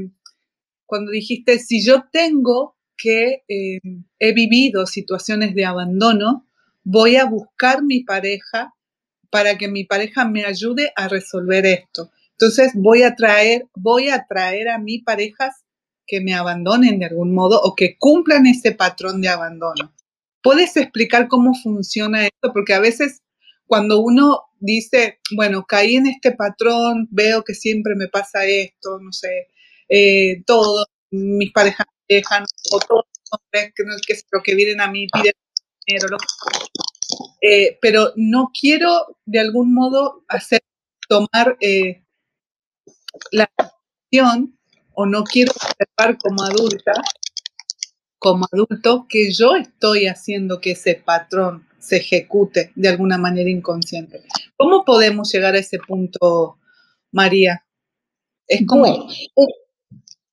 cuando 0.85 1.11
dijiste, 1.11 1.59
si 1.59 1.83
yo 1.83 2.05
tengo 2.13 2.77
que 2.95 3.43
he 3.47 4.33
vivido 4.33 4.85
situaciones 4.85 5.53
de 5.53 5.65
abandono, 5.65 6.47
voy 6.85 7.17
a 7.17 7.25
buscar 7.25 7.83
mi 7.83 8.05
pareja 8.05 8.73
para 9.29 9.57
que 9.57 9.67
mi 9.67 9.83
pareja 9.83 10.23
me 10.23 10.45
ayude 10.45 10.93
a 10.95 11.09
resolver 11.09 11.65
esto. 11.65 12.09
Entonces 12.31 12.71
voy 12.73 13.03
a 13.03 13.15
traer, 13.15 13.67
voy 13.75 14.07
a 14.07 14.25
traer 14.29 14.69
a 14.69 14.77
mi 14.77 14.99
parejas 14.99 15.64
que 16.07 16.21
me 16.21 16.33
abandonen 16.33 16.99
de 16.99 17.05
algún 17.05 17.33
modo 17.33 17.59
o 17.61 17.75
que 17.75 17.97
cumplan 17.97 18.47
ese 18.47 18.71
patrón 18.71 19.21
de 19.21 19.29
abandono. 19.29 19.93
¿Puedes 20.41 20.77
explicar 20.77 21.27
cómo 21.27 21.53
funciona 21.55 22.25
esto? 22.25 22.53
Porque 22.53 22.73
a 22.73 22.79
veces 22.79 23.21
cuando 23.65 23.99
uno 23.99 24.43
dice, 24.59 25.19
bueno, 25.35 25.65
caí 25.67 25.95
en 25.95 26.07
este 26.07 26.31
patrón, 26.31 27.07
veo 27.11 27.43
que 27.43 27.53
siempre 27.55 27.95
me 27.95 28.07
pasa 28.07 28.45
esto, 28.45 28.99
no 29.01 29.11
sé, 29.11 29.47
eh, 29.89 30.43
todo, 30.45 30.85
mis 31.11 31.51
parejas 31.51 31.87
dejan, 32.07 32.45
o 32.71 32.79
todos 32.79 33.05
los 33.05 33.39
hombres 33.39 33.73
que, 33.75 33.83
que, 34.05 34.41
que 34.43 34.55
vienen 34.55 34.81
a 34.81 34.91
mí 34.91 35.07
piden 35.11 35.33
dinero, 35.85 36.07
lo 36.09 36.17
eh, 37.41 37.77
pero 37.81 38.11
no 38.15 38.51
quiero 38.59 39.17
de 39.25 39.39
algún 39.39 39.73
modo 39.73 40.23
hacer 40.27 40.61
tomar 41.07 41.57
eh, 41.59 42.03
la 43.31 43.49
decisión 43.57 44.57
o 44.93 45.05
no 45.05 45.23
quiero 45.23 45.51
como 46.21 46.43
adulta, 46.43 46.91
como 48.19 48.45
adulto, 48.51 49.05
que 49.07 49.31
yo 49.31 49.55
estoy 49.55 50.07
haciendo 50.07 50.59
que 50.59 50.71
ese 50.71 50.95
patrón 50.95 51.67
se 51.79 51.97
ejecute 51.97 52.71
de 52.75 52.89
alguna 52.89 53.17
manera 53.17 53.49
inconsciente. 53.49 54.23
¿Cómo 54.57 54.83
podemos 54.83 55.31
llegar 55.31 55.55
a 55.55 55.59
ese 55.59 55.77
punto, 55.79 56.57
María? 57.11 57.63
Es 58.47 58.65
como, 58.67 58.85
eh, 58.85 59.07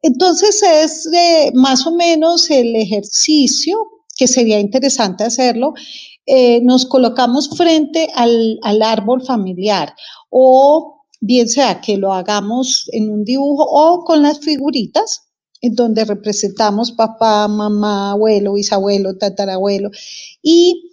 entonces 0.03 0.63
es 0.63 1.09
más 1.55 1.87
o 1.87 1.95
menos 1.95 2.51
el 2.51 2.75
ejercicio 2.77 3.79
que 4.17 4.27
sería 4.27 4.59
interesante 4.59 5.25
hacerlo. 5.25 5.75
Eh, 6.27 6.61
nos 6.63 6.87
colocamos 6.87 7.51
frente 7.57 8.09
al, 8.15 8.59
árbol 8.83 9.25
familiar 9.25 9.95
o 10.31 11.05
bien 11.21 11.49
sea 11.49 11.81
que 11.81 11.97
lo 11.97 12.13
hagamos 12.13 12.89
en 12.93 13.11
un 13.11 13.25
dibujo 13.25 13.65
o 13.65 14.05
con 14.05 14.23
las 14.23 14.39
figuritas 14.39 15.32
en 15.63 15.75
donde 15.75 16.05
representamos 16.05 16.93
papá, 16.93 17.49
mamá, 17.49 18.13
abuelo, 18.13 18.55
bisabuelo, 18.55 19.17
tatarabuelo 19.17 19.91
y 20.43 20.93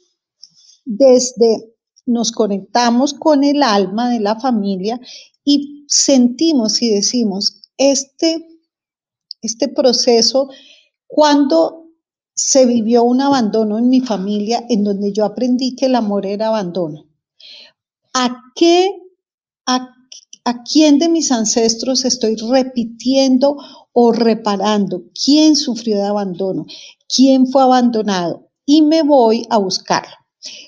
desde 0.85 1.75
nos 2.05 2.31
conectamos 2.31 3.13
con 3.13 3.43
el 3.43 3.61
alma 3.61 4.09
de 4.09 4.21
la 4.21 4.39
familia 4.39 4.99
y 5.43 5.85
sentimos 5.87 6.81
y 6.81 6.89
decimos, 6.89 7.61
este 7.77 8.45
este 9.41 9.69
proceso 9.69 10.49
cuando 11.07 11.87
se 12.33 12.65
vivió 12.65 13.03
un 13.03 13.21
abandono 13.21 13.77
en 13.77 13.89
mi 13.89 14.01
familia 14.01 14.65
en 14.69 14.83
donde 14.83 15.11
yo 15.11 15.25
aprendí 15.25 15.75
que 15.75 15.87
el 15.87 15.95
amor 15.95 16.25
era 16.25 16.47
abandono. 16.47 17.05
¿A 18.13 18.43
qué, 18.55 18.91
a, 19.65 19.93
a 20.45 20.63
quién 20.63 20.99
de 20.99 21.09
mis 21.09 21.31
ancestros 21.31 22.05
estoy 22.05 22.35
repitiendo 22.35 23.57
o 24.01 24.13
reparando? 24.13 25.03
¿Quién 25.25 25.57
sufrió 25.57 25.97
de 25.97 26.05
abandono? 26.05 26.65
¿Quién 27.13 27.47
fue 27.47 27.63
abandonado? 27.63 28.47
Y 28.65 28.81
me 28.81 29.03
voy 29.03 29.45
a 29.49 29.57
buscarlo. 29.57 30.13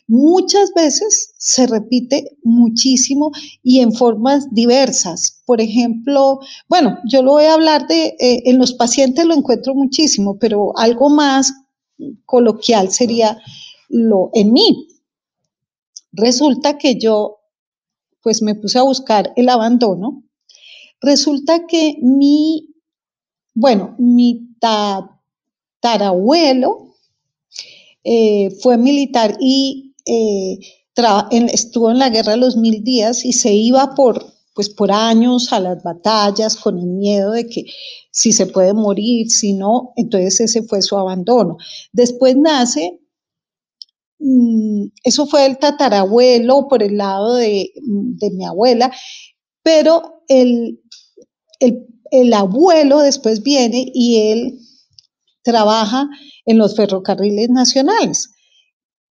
Muchas 0.06 0.74
veces 0.76 1.34
se 1.38 1.66
repite 1.66 2.38
muchísimo 2.44 3.32
y 3.64 3.80
en 3.80 3.94
formas 3.94 4.54
diversas. 4.54 5.42
Por 5.46 5.62
ejemplo, 5.62 6.42
bueno, 6.68 6.98
yo 7.10 7.24
lo 7.24 7.32
voy 7.32 7.46
a 7.46 7.54
hablar 7.54 7.88
de, 7.88 8.18
eh, 8.20 8.44
en 8.48 8.58
los 8.58 8.74
pacientes 8.74 9.24
lo 9.24 9.34
encuentro 9.34 9.76
muchísimo, 9.76 10.38
pero 10.38 10.78
algo 10.78 11.10
más 11.10 11.54
coloquial 12.26 12.92
sería 12.92 13.38
lo 13.88 14.30
en 14.34 14.52
mí. 14.52 14.90
Resulta 16.12 16.78
que 16.78 17.00
yo, 17.00 17.38
pues 18.22 18.42
me 18.42 18.56
puse 18.56 18.78
a 18.78 18.84
buscar 18.84 19.32
el 19.38 19.48
abandono. 19.48 20.26
Resulta 21.00 21.66
que 21.66 21.96
mi, 22.02 22.71
bueno, 23.54 23.96
mi 23.98 24.56
tatarabuelo, 25.82 26.92
eh, 28.04 28.50
fue 28.62 28.78
militar 28.78 29.38
y 29.40 29.96
eh, 30.06 30.58
estuvo 31.52 31.92
en 31.92 32.00
la 32.00 32.10
guerra 32.10 32.36
los 32.36 32.58
mil 32.58 32.84
días 32.84 33.24
y 33.26 33.34
se 33.34 33.54
iba 33.54 33.94
por, 33.96 34.26
pues 34.54 34.70
por 34.70 34.92
años 34.92 35.54
a 35.54 35.60
las 35.60 35.84
batallas 35.84 36.56
con 36.56 36.80
el 36.80 36.88
miedo 36.88 37.32
de 37.32 37.48
que 37.48 37.66
si 38.12 38.34
se 38.34 38.48
puede 38.48 38.74
morir, 38.74 39.30
si 39.30 39.54
no, 39.54 39.94
entonces 39.96 40.40
ese 40.42 40.64
fue 40.64 40.82
su 40.82 40.98
abandono. 40.98 41.58
Después 41.94 42.36
nace 42.38 43.00
mm, 44.20 44.86
eso 45.04 45.26
fue 45.28 45.46
el 45.46 45.58
tatarabuelo 45.58 46.68
por 46.68 46.84
el 46.84 46.98
lado 46.98 47.36
de, 47.36 47.72
de 47.76 48.32
mi 48.32 48.46
abuela, 48.46 48.92
pero 49.64 50.24
el, 50.28 50.82
el, 51.60 51.86
el 52.12 52.34
abuelo 52.34 53.00
después 53.00 53.42
viene 53.42 53.90
y 53.94 54.18
él 54.18 54.60
trabaja 55.44 56.08
en 56.46 56.58
los 56.58 56.76
ferrocarriles 56.76 57.50
nacionales. 57.50 58.30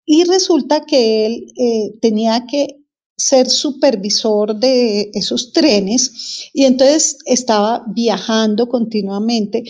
Y 0.04 0.24
resulta 0.24 0.84
que 0.84 1.26
él 1.26 1.46
eh, 1.56 1.98
tenía 2.00 2.46
que 2.46 2.78
ser 3.16 3.48
supervisor 3.48 4.54
de 4.54 5.10
esos 5.12 5.52
trenes 5.52 6.50
y 6.52 6.64
entonces 6.64 7.18
estaba 7.26 7.84
viajando 7.88 8.68
continuamente 8.68 9.64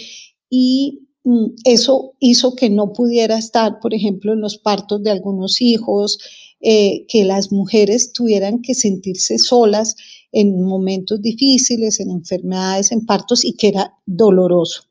y 0.50 1.08
mm, 1.24 1.46
eso 1.64 2.14
hizo 2.20 2.54
que 2.54 2.68
no 2.68 2.92
pudiera 2.92 3.38
estar, 3.38 3.80
por 3.80 3.94
ejemplo, 3.94 4.34
en 4.34 4.40
los 4.40 4.58
partos 4.58 5.02
de 5.02 5.10
algunos 5.10 5.60
hijos, 5.60 6.18
eh, 6.60 7.06
que 7.08 7.24
las 7.24 7.52
mujeres 7.52 8.12
tuvieran 8.12 8.60
que 8.62 8.74
sentirse 8.74 9.38
solas 9.38 9.96
en 10.32 10.62
momentos 10.62 11.20
difíciles, 11.20 12.00
en 12.00 12.10
enfermedades, 12.10 12.92
en 12.92 13.06
partos 13.06 13.44
y 13.44 13.54
que 13.54 13.68
era 13.68 13.94
doloroso. 14.04 14.82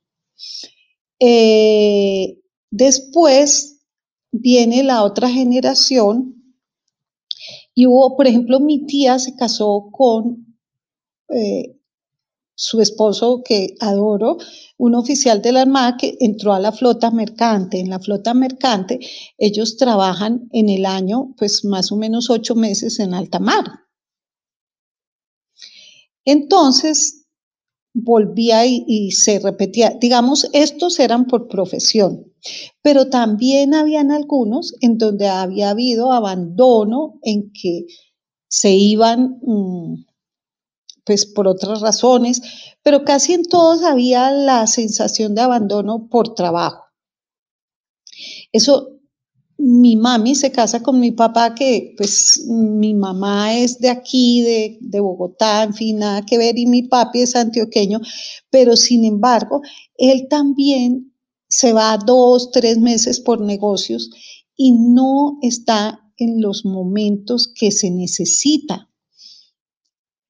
Eh, 1.20 2.40
después 2.70 3.80
viene 4.32 4.84
la 4.84 5.04
otra 5.04 5.30
generación 5.30 6.56
y 7.74 7.86
hubo, 7.86 8.16
por 8.16 8.28
ejemplo, 8.28 8.60
mi 8.60 8.86
tía 8.86 9.20
se 9.20 9.36
casó 9.36 9.90
con 9.92 10.58
eh, 11.30 11.78
su 12.56 12.82
esposo 12.82 13.44
que 13.46 13.76
adoro, 13.80 14.38
un 14.78 14.96
oficial 14.96 15.44
de 15.44 15.52
la 15.52 15.62
Armada 15.62 15.96
que 15.96 16.18
entró 16.20 16.54
a 16.54 16.60
la 16.60 16.72
flota 16.72 17.12
mercante. 17.12 17.80
En 17.80 17.90
la 17.92 18.00
flota 18.00 18.34
mercante 18.34 19.00
ellos 19.38 19.78
trabajan 19.78 20.50
en 20.52 20.70
el 20.70 20.88
año, 20.88 21.36
pues 21.38 21.64
más 21.66 21.92
o 21.92 21.98
menos 21.98 22.32
ocho 22.32 22.56
meses 22.56 23.00
en 23.00 23.14
alta 23.14 23.40
mar. 23.40 23.87
Entonces, 26.28 27.26
volvía 27.94 28.66
y, 28.66 29.12
se 29.12 29.40
repetía. 29.40 29.96
Digamos, 30.00 30.50
estos 30.52 31.00
eran 31.00 31.26
por 31.26 31.48
profesión, 31.48 32.34
pero 32.82 33.10
también 33.10 33.74
habían 33.74 34.12
algunos 34.12 34.76
en 34.82 34.98
donde 34.98 35.30
había 35.30 35.70
habido 35.70 36.12
abandono, 36.12 37.18
en 37.24 37.54
que 37.54 37.86
se 38.50 38.72
iban, 38.72 39.40
mm, 39.42 40.06
pues 41.06 41.26
por 41.26 41.48
otras 41.48 41.80
razones, 41.80 42.42
pero 42.84 43.06
casi 43.06 43.34
en 43.34 43.44
todos 43.44 43.84
había 43.84 44.30
la 44.30 44.68
sensación 44.68 45.34
de 45.34 45.42
abandono 45.44 46.10
por 46.10 46.36
trabajo. 46.36 46.84
Eso 48.52 48.97
mi 49.70 49.98
mami 49.98 50.34
se 50.34 50.50
casa 50.50 50.82
con 50.82 50.98
mi 50.98 51.12
papá, 51.12 51.54
que 51.54 51.94
pues 51.98 52.42
mi 52.48 52.94
mamá 52.94 53.54
es 53.54 53.80
de 53.80 53.90
aquí, 53.90 54.42
de, 54.42 54.78
de, 54.80 55.00
Bogotá, 55.02 55.64
en 55.64 55.74
fin, 55.74 56.00
nada 56.00 56.26
que 56.26 56.38
ver, 56.38 56.58
y 56.58 56.66
mi 56.68 56.84
papi 56.84 57.24
es 57.24 57.36
antioqueño, 57.36 58.00
pero 58.50 58.78
sin 58.78 59.04
embargo, 59.04 59.62
él 59.98 60.28
también 60.30 61.14
se 61.50 61.74
va 61.74 61.98
dos, 61.98 62.52
tres 62.52 62.78
meses 62.78 63.20
por 63.20 63.42
negocios 63.42 64.10
y 64.56 64.72
no 64.72 65.38
está 65.42 66.00
en 66.16 66.42
los 66.42 66.64
momentos 66.64 67.52
que 67.54 67.72
se 67.72 67.92
necesita. 67.92 68.90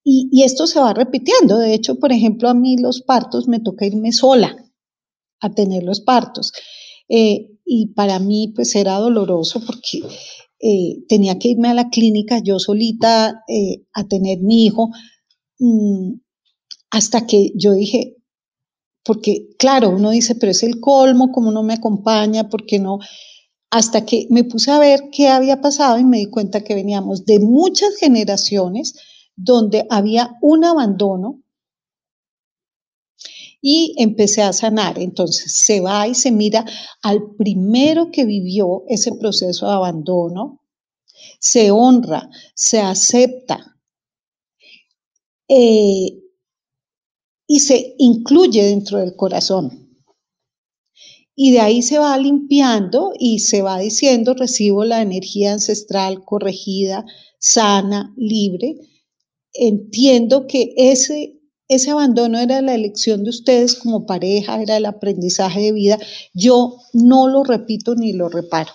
Y, 0.02 0.28
y 0.32 0.42
esto 0.42 0.66
se 0.66 0.80
va 0.80 0.94
repitiendo. 0.94 1.58
De 1.58 1.74
hecho, 1.74 2.00
por 2.00 2.10
ejemplo, 2.10 2.48
a 2.48 2.54
mí 2.54 2.76
los 2.76 3.02
partos 3.02 3.46
me 3.46 3.60
toca 3.60 3.86
irme 3.86 4.10
sola 4.10 4.56
a 5.40 5.50
tener 5.50 5.84
los 5.84 6.00
partos. 6.00 6.52
Eh, 7.08 7.58
y 7.64 7.88
para 7.88 8.18
mí 8.18 8.52
pues 8.54 8.74
era 8.74 8.94
doloroso 8.94 9.60
porque 9.66 10.02
eh, 10.60 11.04
tenía 11.08 11.38
que 11.38 11.48
irme 11.48 11.68
a 11.68 11.74
la 11.74 11.88
clínica 11.90 12.38
yo 12.38 12.58
solita 12.58 13.44
eh, 13.48 13.84
a 13.92 14.04
tener 14.08 14.40
mi 14.40 14.66
hijo 14.66 14.90
mmm, 15.58 16.14
hasta 16.90 17.26
que 17.26 17.52
yo 17.54 17.72
dije, 17.72 18.16
porque 19.04 19.48
claro, 19.58 19.90
uno 19.90 20.10
dice, 20.10 20.34
pero 20.34 20.52
es 20.52 20.62
el 20.62 20.80
colmo, 20.80 21.30
¿cómo 21.32 21.52
no 21.52 21.62
me 21.62 21.74
acompaña? 21.74 22.48
¿Por 22.48 22.66
qué 22.66 22.78
no? 22.78 22.98
Hasta 23.70 24.04
que 24.06 24.26
me 24.30 24.44
puse 24.44 24.70
a 24.70 24.78
ver 24.78 25.04
qué 25.12 25.28
había 25.28 25.60
pasado 25.60 25.98
y 25.98 26.04
me 26.04 26.18
di 26.18 26.26
cuenta 26.26 26.62
que 26.62 26.74
veníamos 26.74 27.26
de 27.26 27.38
muchas 27.38 27.96
generaciones 27.96 28.94
donde 29.36 29.86
había 29.90 30.36
un 30.40 30.64
abandono 30.64 31.42
y 33.60 33.94
empecé 33.98 34.42
a 34.42 34.52
sanar. 34.52 34.98
Entonces 34.98 35.52
se 35.64 35.80
va 35.80 36.06
y 36.06 36.14
se 36.14 36.30
mira 36.30 36.64
al 37.02 37.34
primero 37.36 38.10
que 38.10 38.24
vivió 38.24 38.84
ese 38.88 39.12
proceso 39.12 39.66
de 39.66 39.72
abandono, 39.72 40.62
se 41.40 41.70
honra, 41.70 42.28
se 42.54 42.80
acepta 42.80 43.76
eh, 45.48 46.20
y 47.46 47.60
se 47.60 47.94
incluye 47.98 48.62
dentro 48.64 48.98
del 48.98 49.16
corazón. 49.16 49.86
Y 51.40 51.52
de 51.52 51.60
ahí 51.60 51.82
se 51.82 51.98
va 51.98 52.18
limpiando 52.18 53.12
y 53.16 53.38
se 53.38 53.62
va 53.62 53.78
diciendo, 53.78 54.34
recibo 54.34 54.84
la 54.84 55.02
energía 55.02 55.52
ancestral 55.52 56.24
corregida, 56.24 57.04
sana, 57.38 58.12
libre. 58.16 58.76
Entiendo 59.52 60.48
que 60.48 60.74
ese 60.76 61.37
ese 61.68 61.90
abandono 61.90 62.38
era 62.38 62.62
la 62.62 62.74
elección 62.74 63.24
de 63.24 63.30
ustedes 63.30 63.74
como 63.74 64.06
pareja, 64.06 64.60
era 64.62 64.78
el 64.78 64.86
aprendizaje 64.86 65.60
de 65.60 65.72
vida. 65.72 65.98
Yo 66.32 66.78
no 66.94 67.28
lo 67.28 67.44
repito 67.44 67.94
ni 67.94 68.14
lo 68.14 68.28
reparo. 68.28 68.72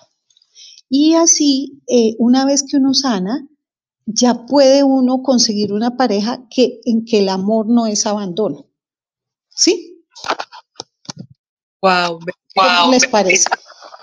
Y 0.90 1.16
así, 1.16 1.82
eh, 1.88 2.16
una 2.20 2.46
vez 2.46 2.64
que 2.70 2.78
uno 2.78 2.94
sana, 2.94 3.48
ya 4.06 4.46
puede 4.46 4.84
uno 4.84 5.24
conseguir 5.24 5.74
una 5.74 5.98
pareja 5.98 6.46
que, 6.50 6.82
en 6.86 7.04
que 7.06 7.20
el 7.20 7.30
amor 7.30 7.68
no 7.68 7.88
es 7.88 8.06
abandono. 8.06 8.68
¿Sí? 9.50 10.04
Wow. 11.82 12.20
¿Qué 12.20 12.92
les 12.92 13.08
parece? 13.08 13.50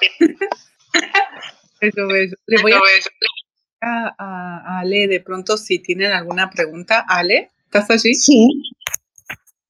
Eso, 1.81 2.11
eso. 2.11 2.37
Le 2.47 2.61
voy 2.61 2.73
a, 2.73 2.79
a, 3.81 4.15
a 4.19 4.81
Ale 4.81 5.09
de 5.09 5.21
pronto 5.21 5.57
si 5.57 5.79
tienen 5.79 6.13
alguna 6.13 6.51
pregunta. 6.51 7.01
Ale, 7.09 7.53
¿estás 7.73 7.91
allí? 7.91 8.15
Sí. 8.15 8.49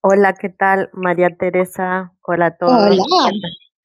Hola, 0.00 0.32
¿qué 0.32 0.48
tal? 0.48 0.88
María 0.94 1.36
Teresa, 1.36 2.14
hola 2.22 2.46
a 2.46 2.56
todos. 2.56 2.98
Hola. 2.98 3.30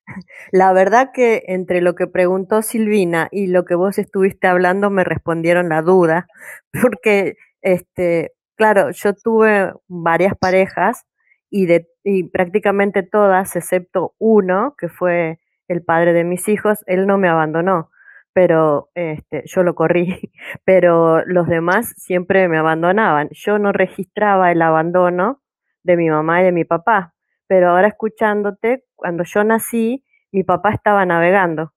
La 0.51 0.71
verdad 0.71 1.09
que 1.13 1.43
entre 1.47 1.81
lo 1.81 1.95
que 1.95 2.07
preguntó 2.07 2.61
Silvina 2.61 3.27
y 3.31 3.47
lo 3.47 3.65
que 3.65 3.75
vos 3.75 3.97
estuviste 3.97 4.47
hablando 4.47 4.89
me 4.89 5.03
respondieron 5.03 5.67
la 5.67 5.81
duda, 5.81 6.27
porque, 6.81 7.35
este, 7.61 8.31
claro, 8.55 8.91
yo 8.91 9.13
tuve 9.13 9.73
varias 9.89 10.33
parejas 10.39 11.03
y, 11.49 11.65
de, 11.65 11.89
y 12.05 12.23
prácticamente 12.23 13.03
todas, 13.03 13.55
excepto 13.57 14.13
uno, 14.17 14.75
que 14.77 14.87
fue 14.87 15.39
el 15.67 15.83
padre 15.83 16.13
de 16.13 16.23
mis 16.23 16.47
hijos, 16.47 16.83
él 16.85 17.05
no 17.05 17.17
me 17.17 17.27
abandonó, 17.27 17.89
pero 18.35 18.89
este, 18.95 19.43
yo 19.45 19.63
lo 19.63 19.75
corrí, 19.75 20.29
pero 20.65 21.25
los 21.25 21.47
demás 21.47 21.93
siempre 21.95 22.49
me 22.49 22.57
abandonaban. 22.57 23.29
Yo 23.31 23.59
no 23.59 23.71
registraba 23.71 24.51
el 24.51 24.61
abandono 24.61 25.41
de 25.83 25.95
mi 25.95 26.09
mamá 26.09 26.41
y 26.41 26.45
de 26.45 26.51
mi 26.51 26.65
papá. 26.65 27.13
Pero 27.47 27.69
ahora 27.69 27.87
escuchándote, 27.87 28.83
cuando 28.95 29.23
yo 29.23 29.45
nací, 29.45 30.03
mi 30.33 30.43
papá 30.43 30.71
estaba 30.73 31.05
navegando. 31.05 31.71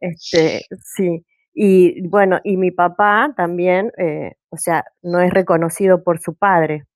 Este, 0.00 0.62
sí. 0.82 1.24
Y 1.54 2.04
bueno, 2.08 2.40
y 2.42 2.56
mi 2.56 2.72
papá 2.72 3.32
también, 3.36 3.92
eh, 3.96 4.32
o 4.50 4.56
sea, 4.56 4.84
no 5.00 5.20
es 5.20 5.32
reconocido 5.32 6.02
por 6.02 6.18
su 6.18 6.34
padre. 6.34 6.86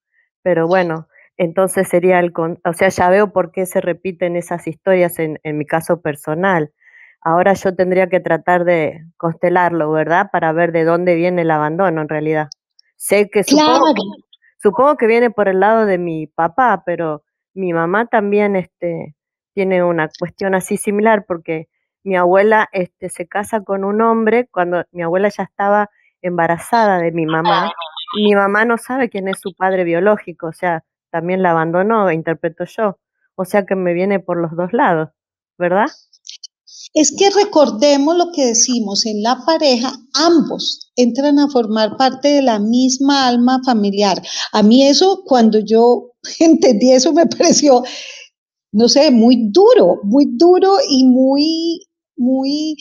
Pero 0.42 0.66
bueno, 0.66 1.06
entonces 1.36 1.86
sería 1.86 2.18
el, 2.18 2.32
o 2.36 2.72
sea, 2.72 2.88
ya 2.88 3.10
veo 3.10 3.32
por 3.32 3.52
qué 3.52 3.64
se 3.64 3.80
repiten 3.80 4.34
esas 4.34 4.66
historias 4.66 5.20
en, 5.20 5.38
en 5.44 5.56
mi 5.56 5.66
caso 5.66 6.02
personal. 6.02 6.72
Ahora 7.20 7.54
yo 7.54 7.74
tendría 7.74 8.08
que 8.08 8.20
tratar 8.20 8.64
de 8.64 9.04
constelarlo, 9.16 9.90
¿verdad? 9.90 10.30
Para 10.32 10.52
ver 10.52 10.72
de 10.72 10.84
dónde 10.84 11.14
viene 11.14 11.42
el 11.42 11.50
abandono 11.50 12.00
en 12.02 12.08
realidad. 12.08 12.48
Sé 12.96 13.28
que 13.30 13.44
supongo, 13.44 13.94
Supongo 14.60 14.96
que 14.96 15.06
viene 15.06 15.30
por 15.30 15.48
el 15.48 15.60
lado 15.60 15.86
de 15.86 15.98
mi 15.98 16.26
papá, 16.26 16.82
pero 16.84 17.22
mi 17.54 17.72
mamá 17.72 18.06
también 18.06 18.56
este, 18.56 19.14
tiene 19.54 19.84
una 19.84 20.08
cuestión 20.18 20.54
así 20.54 20.76
similar 20.76 21.24
porque 21.26 21.68
mi 22.02 22.16
abuela 22.16 22.68
este, 22.72 23.08
se 23.08 23.28
casa 23.28 23.62
con 23.62 23.84
un 23.84 24.00
hombre 24.02 24.48
cuando 24.50 24.84
mi 24.90 25.02
abuela 25.02 25.28
ya 25.28 25.44
estaba 25.44 25.90
embarazada 26.22 26.98
de 26.98 27.12
mi 27.12 27.26
mamá. 27.26 27.70
Y 28.16 28.24
mi 28.24 28.34
mamá 28.34 28.64
no 28.64 28.78
sabe 28.78 29.10
quién 29.10 29.28
es 29.28 29.38
su 29.40 29.54
padre 29.54 29.84
biológico, 29.84 30.48
o 30.48 30.52
sea, 30.52 30.84
también 31.10 31.42
la 31.42 31.50
abandonó, 31.50 32.10
interpreto 32.10 32.64
yo. 32.64 32.98
O 33.36 33.44
sea 33.44 33.64
que 33.66 33.76
me 33.76 33.92
viene 33.92 34.18
por 34.18 34.38
los 34.38 34.56
dos 34.56 34.72
lados, 34.72 35.10
¿verdad? 35.58 35.88
Es 36.94 37.12
que 37.16 37.30
recordemos 37.30 38.16
lo 38.16 38.32
que 38.32 38.46
decimos, 38.46 39.06
en 39.06 39.22
la 39.22 39.44
pareja 39.44 39.92
ambos 40.14 40.90
entran 40.96 41.38
a 41.38 41.48
formar 41.48 41.96
parte 41.96 42.28
de 42.28 42.42
la 42.42 42.58
misma 42.58 43.26
alma 43.26 43.60
familiar. 43.64 44.20
A 44.52 44.62
mí 44.62 44.84
eso, 44.86 45.22
cuando 45.24 45.60
yo 45.60 46.12
entendí 46.38 46.92
eso, 46.92 47.12
me 47.12 47.26
pareció, 47.26 47.82
no 48.72 48.88
sé, 48.88 49.10
muy 49.10 49.50
duro, 49.50 50.00
muy 50.04 50.26
duro 50.36 50.76
y 50.88 51.04
muy, 51.04 51.80
muy 52.16 52.76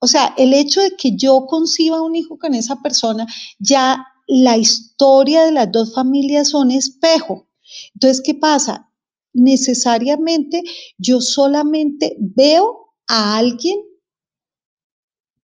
o 0.00 0.06
sea, 0.06 0.34
el 0.36 0.54
hecho 0.54 0.80
de 0.80 0.92
que 0.96 1.16
yo 1.16 1.46
conciba 1.46 2.02
un 2.02 2.14
hijo 2.14 2.38
con 2.38 2.54
esa 2.54 2.76
persona, 2.80 3.26
ya 3.58 4.06
la 4.26 4.56
historia 4.56 5.44
de 5.44 5.52
las 5.52 5.72
dos 5.72 5.94
familias 5.94 6.50
son 6.50 6.70
espejo. 6.70 7.48
Entonces, 7.94 8.22
¿qué 8.24 8.34
pasa? 8.34 8.90
Necesariamente 9.32 10.62
yo 10.98 11.20
solamente 11.20 12.16
veo 12.18 12.87
a 13.08 13.36
alguien 13.36 13.80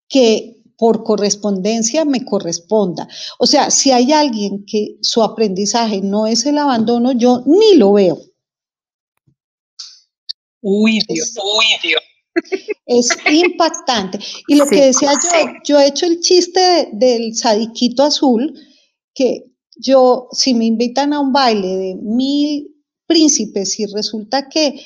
que 0.08 0.62
por 0.76 1.04
correspondencia 1.04 2.04
me 2.04 2.24
corresponda. 2.24 3.08
O 3.38 3.46
sea, 3.46 3.70
si 3.70 3.90
hay 3.92 4.12
alguien 4.12 4.64
que 4.66 4.98
su 5.00 5.22
aprendizaje 5.22 6.00
no 6.02 6.26
es 6.26 6.46
el 6.46 6.58
abandono, 6.58 7.12
yo 7.12 7.42
ni 7.46 7.74
lo 7.76 7.92
veo. 7.92 8.18
Uy, 10.60 11.00
Dios. 11.08 11.34
Uy, 11.36 11.66
Dios. 11.82 12.02
Es 12.86 13.08
impactante. 13.30 14.18
Y 14.48 14.56
lo 14.56 14.66
que 14.66 14.86
decía 14.86 15.12
yo, 15.12 15.52
yo 15.64 15.78
he 15.78 15.86
hecho 15.88 16.06
el 16.06 16.20
chiste 16.20 16.88
del 16.92 17.34
sadiquito 17.36 18.02
azul, 18.02 18.58
que 19.14 19.44
yo, 19.76 20.28
si 20.32 20.54
me 20.54 20.64
invitan 20.64 21.12
a 21.12 21.20
un 21.20 21.32
baile 21.32 21.76
de 21.76 21.94
mil 21.96 22.74
príncipes 23.06 23.78
y 23.78 23.86
resulta 23.86 24.48
que 24.48 24.80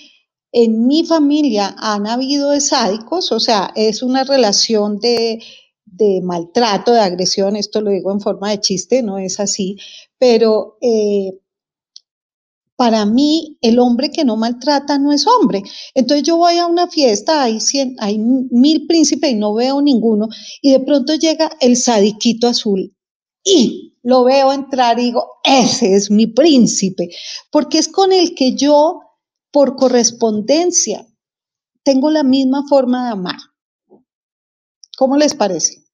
en 0.52 0.86
mi 0.86 1.04
familia 1.04 1.74
han 1.78 2.06
habido 2.06 2.58
sádicos, 2.60 3.32
o 3.32 3.40
sea, 3.40 3.72
es 3.74 4.02
una 4.02 4.24
relación 4.24 4.98
de, 4.98 5.42
de, 5.84 6.20
maltrato, 6.22 6.92
de 6.92 7.00
agresión, 7.00 7.56
esto 7.56 7.80
lo 7.80 7.90
digo 7.90 8.12
en 8.12 8.20
forma 8.20 8.50
de 8.50 8.60
chiste, 8.60 9.02
no 9.02 9.18
es 9.18 9.40
así, 9.40 9.76
pero 10.18 10.78
eh, 10.80 11.38
para 12.76 13.04
mí 13.06 13.58
el 13.60 13.80
hombre 13.80 14.10
que 14.10 14.24
no 14.24 14.36
maltrata 14.36 15.00
no 15.00 15.12
es 15.12 15.26
hombre. 15.26 15.64
Entonces 15.94 16.24
yo 16.24 16.36
voy 16.36 16.58
a 16.58 16.66
una 16.66 16.86
fiesta, 16.86 17.42
hay, 17.42 17.58
hay 17.98 18.18
mil 18.18 18.86
príncipes 18.86 19.32
y 19.32 19.34
no 19.34 19.52
veo 19.54 19.82
ninguno, 19.82 20.28
y 20.62 20.70
de 20.72 20.80
pronto 20.80 21.14
llega 21.16 21.50
el 21.60 21.76
sadiquito 21.76 22.46
azul 22.46 22.94
y 23.42 23.96
lo 24.02 24.24
veo 24.24 24.52
entrar 24.52 24.98
y 24.98 25.06
digo, 25.06 25.26
ese 25.42 25.94
es 25.94 26.10
mi 26.10 26.28
príncipe, 26.28 27.10
porque 27.50 27.78
es 27.78 27.88
con 27.88 28.12
el 28.12 28.34
que 28.34 28.54
yo, 28.54 29.00
por 29.50 29.76
correspondencia, 29.76 31.06
tengo 31.82 32.10
la 32.10 32.22
misma 32.22 32.64
forma 32.68 33.06
de 33.06 33.12
amar. 33.12 33.36
¿Cómo 34.96 35.16
les 35.16 35.34
parece? 35.34 35.84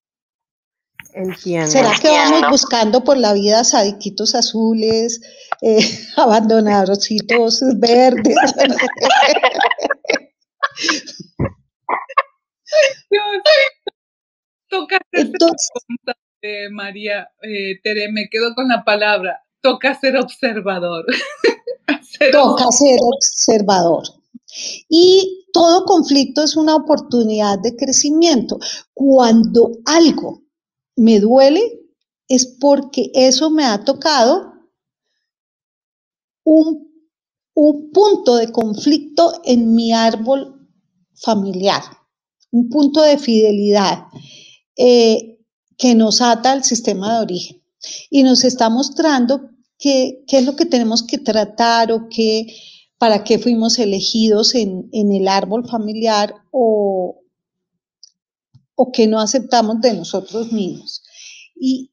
Entiendo. 1.13 1.71
¿Será 1.71 1.93
que 2.01 2.09
vamos 2.09 2.51
buscando 2.51 3.05
por 3.05 3.17
la 3.17 3.33
vida 3.35 3.63
sadiquitos 3.63 4.35
azules, 4.35 5.21
eh, 5.63 5.79
abandonadorcitos 6.17 7.61
verdes? 7.79 8.35
Toca 14.69 14.99
Entonces, 15.13 15.71
María 16.73 17.29
eh, 17.43 17.81
Tere, 17.83 18.11
me 18.11 18.29
quedo 18.29 18.55
con 18.57 18.67
la 18.69 18.83
palabra. 18.83 19.45
Toca 19.61 19.95
ser 19.95 20.17
observador. 20.17 21.05
Toca 22.33 22.71
ser 22.71 22.99
observador. 23.01 24.05
Y 24.89 25.47
todo 25.53 25.85
conflicto 25.85 26.43
es 26.43 26.57
una 26.57 26.77
oportunidad 26.77 27.59
de 27.59 27.77
crecimiento. 27.77 28.59
Cuando 28.93 29.79
algo 29.85 30.43
me 30.97 31.21
duele 31.21 31.81
es 32.29 32.47
porque 32.61 33.11
eso 33.15 33.51
me 33.51 33.65
ha 33.65 33.85
tocado 33.85 34.53
un, 36.45 36.85
punto 37.93 38.37
de 38.37 38.51
conflicto 38.51 39.41
en 39.45 39.75
mi 39.75 39.93
árbol 39.93 40.69
familiar, 41.15 41.83
un 42.51 42.69
punto 42.69 43.01
de 43.03 43.17
fidelidad 43.17 44.07
eh, 44.77 45.39
que 45.79 45.95
nos 45.95 46.21
ata 46.21 46.51
al 46.51 46.65
sistema 46.65 47.15
de 47.15 47.23
origen 47.23 47.63
y 48.11 48.25
nos 48.25 48.43
está 48.43 48.69
mostrando 48.71 49.54
qué, 49.85 50.25
es 50.27 50.47
lo 50.47 50.57
que 50.57 50.65
tenemos 50.65 51.03
que 51.03 51.19
tratar 51.19 51.93
o 51.93 52.09
qué, 52.09 52.47
para 52.97 53.23
qué 53.23 53.39
fuimos 53.39 53.79
elegidos 53.79 54.55
en, 54.55 54.89
en 54.93 55.13
el 55.13 55.29
árbol 55.29 55.69
familiar 55.69 56.35
o, 56.51 57.21
o 58.75 58.93
que 58.93 59.07
no 59.07 59.21
aceptamos 59.21 59.83
de 59.83 59.93
nosotros 59.93 60.53
mismos. 60.53 61.03
Y, 61.55 61.91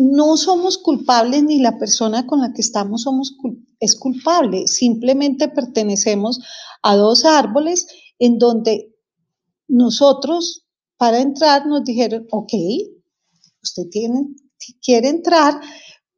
no 0.00 0.36
somos 0.36 0.78
culpables 0.78 1.42
ni 1.42 1.58
la 1.58 1.76
persona 1.76 2.24
con 2.24 2.40
la 2.40 2.52
que 2.52 2.60
estamos 2.60 3.02
somos, 3.02 3.34
es 3.80 3.96
culpable, 3.96 4.68
simplemente 4.68 5.48
pertenecemos 5.48 6.38
a 6.84 6.94
dos 6.94 7.24
árboles 7.24 7.88
en 8.20 8.38
donde 8.38 8.94
nosotros 9.66 10.68
para 10.98 11.18
entrar 11.18 11.66
nos 11.66 11.82
dijeron, 11.82 12.28
ok, 12.30 12.52
usted 13.60 13.82
tiene, 13.90 14.28
quiere 14.80 15.08
entrar, 15.08 15.60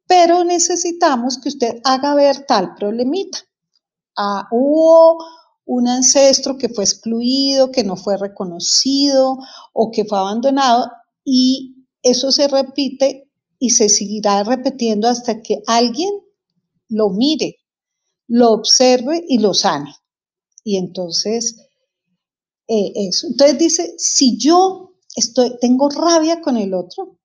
pero 0.07 0.43
necesitamos 0.43 1.39
que 1.39 1.49
usted 1.49 1.79
haga 1.83 2.15
ver 2.15 2.45
tal 2.45 2.75
problemita. 2.75 3.39
Ah, 4.17 4.47
hubo 4.51 5.17
un 5.65 5.87
ancestro 5.87 6.57
que 6.57 6.69
fue 6.69 6.83
excluido, 6.83 7.71
que 7.71 7.83
no 7.83 7.95
fue 7.95 8.17
reconocido 8.17 9.37
o 9.73 9.91
que 9.91 10.05
fue 10.05 10.17
abandonado 10.17 10.91
y 11.23 11.87
eso 12.03 12.31
se 12.31 12.47
repite 12.47 13.31
y 13.57 13.71
se 13.71 13.89
seguirá 13.89 14.43
repitiendo 14.43 15.07
hasta 15.07 15.41
que 15.41 15.61
alguien 15.65 16.11
lo 16.87 17.09
mire, 17.09 17.57
lo 18.27 18.51
observe 18.51 19.23
y 19.27 19.39
lo 19.39 19.53
sane. 19.53 19.95
Y 20.63 20.77
entonces, 20.77 21.55
eh, 22.67 22.91
eso. 22.95 23.27
Entonces 23.27 23.57
dice, 23.57 23.95
si 23.97 24.37
yo 24.37 24.93
estoy, 25.15 25.57
tengo 25.59 25.89
rabia 25.89 26.41
con 26.41 26.57
el 26.57 26.73
otro, 26.73 27.17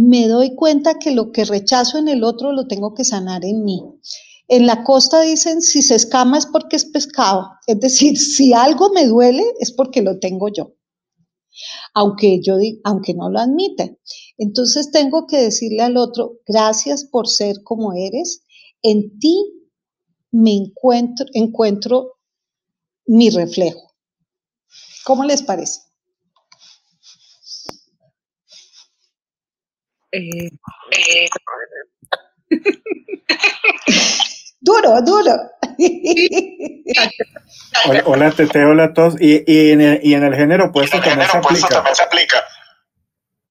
me 0.00 0.28
doy 0.28 0.54
cuenta 0.54 1.00
que 1.00 1.10
lo 1.10 1.32
que 1.32 1.44
rechazo 1.44 1.98
en 1.98 2.06
el 2.06 2.22
otro 2.22 2.52
lo 2.52 2.68
tengo 2.68 2.94
que 2.94 3.02
sanar 3.02 3.44
en 3.44 3.64
mí. 3.64 3.82
En 4.46 4.64
la 4.64 4.84
costa 4.84 5.22
dicen, 5.22 5.60
si 5.60 5.82
se 5.82 5.96
escama 5.96 6.38
es 6.38 6.46
porque 6.46 6.76
es 6.76 6.84
pescado. 6.84 7.48
Es 7.66 7.80
decir, 7.80 8.16
si 8.36 8.52
algo 8.52 8.90
me 8.90 9.08
duele 9.08 9.42
es 9.58 9.72
porque 9.72 10.02
lo 10.02 10.20
tengo 10.20 10.50
yo. 10.50 10.76
Aunque 11.94 12.40
yo 12.40 12.58
aunque 12.84 13.12
no 13.14 13.28
lo 13.28 13.40
admite. 13.40 13.98
Entonces 14.36 14.92
tengo 14.92 15.26
que 15.26 15.38
decirle 15.38 15.82
al 15.82 15.96
otro, 15.96 16.38
gracias 16.46 17.02
por 17.04 17.26
ser 17.26 17.56
como 17.64 17.92
eres. 17.92 18.44
En 18.82 19.18
ti 19.18 19.36
me 20.30 20.52
encuentro, 20.52 21.26
encuentro 21.32 22.18
mi 23.04 23.30
reflejo. 23.30 23.96
¿Cómo 25.04 25.24
les 25.24 25.42
parece? 25.42 25.87
Eh, 30.12 30.50
eh. 30.92 31.28
duro, 34.60 35.02
duro. 35.02 35.32
hola, 38.06 38.30
Tete, 38.32 38.64
hola 38.64 38.84
a 38.84 38.94
todos. 38.94 39.20
Y, 39.20 39.42
en, 39.46 39.80
el, 39.80 40.34
género 40.34 40.66
opuesto 40.66 41.00
también, 41.00 41.28
se 41.28 41.36
aplica. 42.02 42.44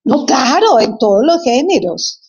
No, 0.04 0.26
claro, 0.26 0.80
en 0.80 0.98
todos 0.98 1.24
los 1.26 1.44
géneros. 1.44 2.28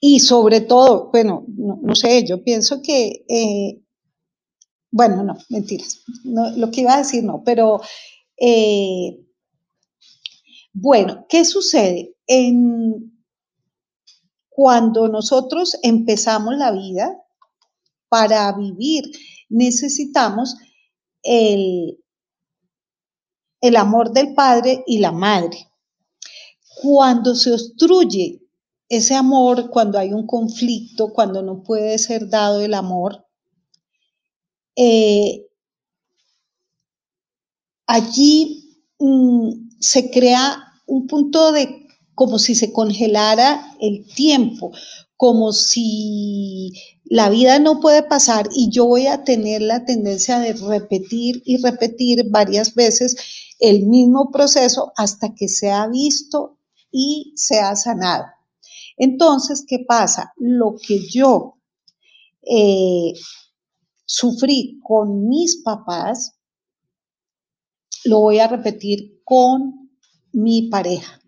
Y 0.00 0.20
sobre 0.20 0.60
todo, 0.60 1.10
bueno, 1.10 1.44
no, 1.48 1.94
sé, 1.94 2.24
yo 2.24 2.44
pienso 2.44 2.82
que, 2.82 3.24
eh, 3.28 3.80
bueno, 4.90 5.24
no, 5.24 5.36
mentiras, 5.48 6.04
lo 6.24 6.70
que 6.70 6.82
iba 6.82 6.94
a 6.94 6.98
decir 6.98 7.24
no, 7.24 7.42
pero 7.44 7.80
eh, 8.36 9.18
bueno, 10.72 11.26
¿qué 11.28 11.44
sucede? 11.44 12.14
En, 12.26 13.18
cuando 14.48 15.08
nosotros 15.08 15.76
empezamos 15.82 16.56
la 16.56 16.72
vida, 16.72 17.16
para 18.08 18.50
vivir 18.52 19.04
necesitamos 19.48 20.56
el, 21.22 22.02
el 23.60 23.76
amor 23.76 24.12
del 24.12 24.34
padre 24.34 24.82
y 24.86 24.98
la 24.98 25.12
madre. 25.12 25.70
Cuando 26.82 27.34
se 27.34 27.52
obstruye 27.52 28.42
ese 28.88 29.14
amor, 29.14 29.70
cuando 29.70 29.98
hay 29.98 30.12
un 30.12 30.26
conflicto, 30.26 31.12
cuando 31.12 31.42
no 31.42 31.62
puede 31.62 31.98
ser 31.98 32.28
dado 32.28 32.60
el 32.60 32.74
amor, 32.74 33.26
eh, 34.76 35.46
allí 37.86 38.84
mm, 38.98 39.67
se 39.80 40.10
crea 40.10 40.58
un 40.86 41.06
punto 41.06 41.52
de 41.52 41.86
como 42.14 42.38
si 42.38 42.54
se 42.54 42.72
congelara 42.72 43.76
el 43.80 44.04
tiempo, 44.14 44.72
como 45.16 45.52
si 45.52 46.72
la 47.04 47.30
vida 47.30 47.58
no 47.58 47.80
puede 47.80 48.02
pasar 48.02 48.48
y 48.52 48.70
yo 48.70 48.86
voy 48.86 49.06
a 49.06 49.24
tener 49.24 49.62
la 49.62 49.84
tendencia 49.84 50.38
de 50.40 50.52
repetir 50.52 51.42
y 51.44 51.58
repetir 51.62 52.28
varias 52.28 52.74
veces 52.74 53.16
el 53.60 53.86
mismo 53.86 54.30
proceso 54.30 54.92
hasta 54.96 55.34
que 55.34 55.48
sea 55.48 55.86
visto 55.88 56.58
y 56.90 57.32
sea 57.36 57.76
sanado. 57.76 58.24
Entonces, 58.96 59.64
¿qué 59.66 59.84
pasa? 59.86 60.32
Lo 60.36 60.74
que 60.80 61.06
yo 61.08 61.54
eh, 62.42 63.12
sufrí 64.04 64.80
con 64.82 65.28
mis 65.28 65.62
papás, 65.62 66.37
lo 68.08 68.20
voy 68.20 68.38
a 68.38 68.48
repetir 68.48 69.22
con 69.24 69.90
mi 70.32 70.68
pareja. 70.68 71.20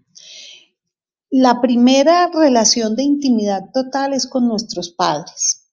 La 1.31 1.61
primera 1.61 2.29
relación 2.29 2.97
de 2.97 3.05
intimidad 3.05 3.71
total 3.73 4.15
es 4.15 4.27
con 4.27 4.49
nuestros 4.49 4.91
padres 4.91 5.71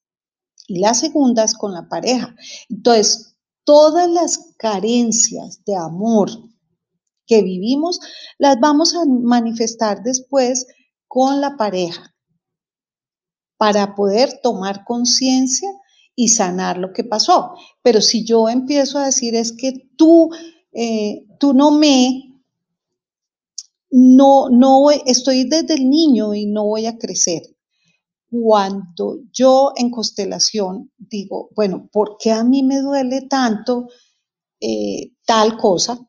y 0.67 0.79
la 0.79 0.93
segunda 0.93 1.43
es 1.43 1.55
con 1.55 1.73
la 1.73 1.87
pareja. 1.89 2.35
Entonces, 2.69 3.35
todas 3.63 4.09
las 4.09 4.53
carencias 4.57 5.63
de 5.65 5.75
amor 5.75 6.29
que 7.25 7.41
vivimos 7.41 7.99
las 8.37 8.59
vamos 8.59 8.95
a 8.95 9.05
manifestar 9.05 10.03
después 10.03 10.67
con 11.07 11.41
la 11.41 11.57
pareja 11.57 12.13
para 13.57 13.95
poder 13.95 14.39
tomar 14.43 14.85
conciencia 14.85 15.69
y 16.15 16.29
sanar 16.29 16.77
lo 16.77 16.93
que 16.93 17.03
pasó. 17.03 17.53
Pero 17.81 18.01
si 18.01 18.25
yo 18.25 18.49
empiezo 18.49 18.99
a 18.99 19.05
decir 19.05 19.35
es 19.35 19.51
que 19.51 19.89
tú, 19.97 20.29
eh, 20.71 21.25
tú 21.39 21.53
no 21.53 21.71
me, 21.71 22.27
no, 23.89 24.49
no, 24.49 24.91
estoy 24.91 25.45
desde 25.45 25.75
el 25.75 25.89
niño 25.89 26.33
y 26.33 26.45
no 26.45 26.65
voy 26.65 26.85
a 26.85 26.97
crecer. 26.97 27.41
Cuando 28.29 29.19
yo 29.31 29.71
en 29.77 29.89
constelación 29.89 30.91
digo, 30.97 31.49
bueno, 31.55 31.89
¿por 31.91 32.17
qué 32.19 32.31
a 32.31 32.43
mí 32.43 32.61
me 32.63 32.81
duele 32.81 33.21
tanto 33.21 33.87
eh, 34.59 35.13
tal 35.25 35.57
cosa? 35.57 36.07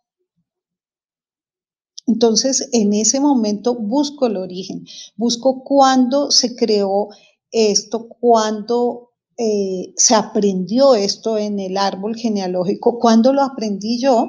Entonces, 2.06 2.70
en 2.72 2.94
ese 2.94 3.20
momento 3.20 3.74
busco 3.74 4.26
el 4.26 4.38
origen, 4.38 4.84
busco 5.16 5.62
cuándo 5.62 6.30
se 6.30 6.56
creó 6.56 7.08
esto, 7.52 8.08
cuándo 8.08 9.10
eh, 9.36 9.92
se 9.96 10.14
aprendió 10.14 10.94
esto 10.94 11.38
en 11.38 11.60
el 11.60 11.76
árbol 11.76 12.16
genealógico, 12.16 12.98
cuándo 12.98 13.32
lo 13.32 13.42
aprendí 13.42 14.00
yo 14.00 14.26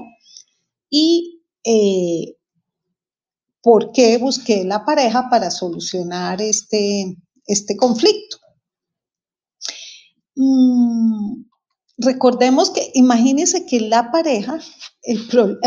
y 0.89 1.43
eh, 1.63 2.35
por 3.61 3.91
qué 3.91 4.17
busqué 4.17 4.63
la 4.63 4.85
pareja 4.85 5.29
para 5.29 5.51
solucionar 5.51 6.41
este, 6.41 7.17
este 7.45 7.75
conflicto. 7.75 8.37
Mm, 10.35 11.43
recordemos 11.97 12.69
que, 12.69 12.91
imagínense 12.93 13.65
que 13.65 13.81
la 13.81 14.11
pareja, 14.11 14.57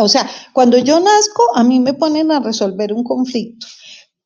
o 0.00 0.08
sea, 0.08 0.28
cuando 0.54 0.78
yo 0.78 0.98
nazco, 1.00 1.42
a 1.54 1.62
mí 1.62 1.78
me 1.80 1.94
ponen 1.94 2.32
a 2.32 2.40
resolver 2.40 2.92
un 2.92 3.04
conflicto, 3.04 3.66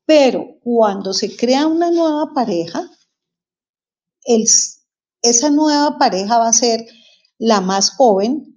pero 0.04 0.46
cuando 0.62 1.12
se 1.12 1.36
crea 1.36 1.66
una 1.66 1.90
nueva 1.90 2.32
pareja, 2.32 2.88
esa 5.22 5.50
nueva 5.50 5.98
pareja 5.98 6.38
va 6.38 6.48
a 6.48 6.52
ser 6.52 6.86
la 7.38 7.60
más 7.60 7.90
joven 7.90 8.55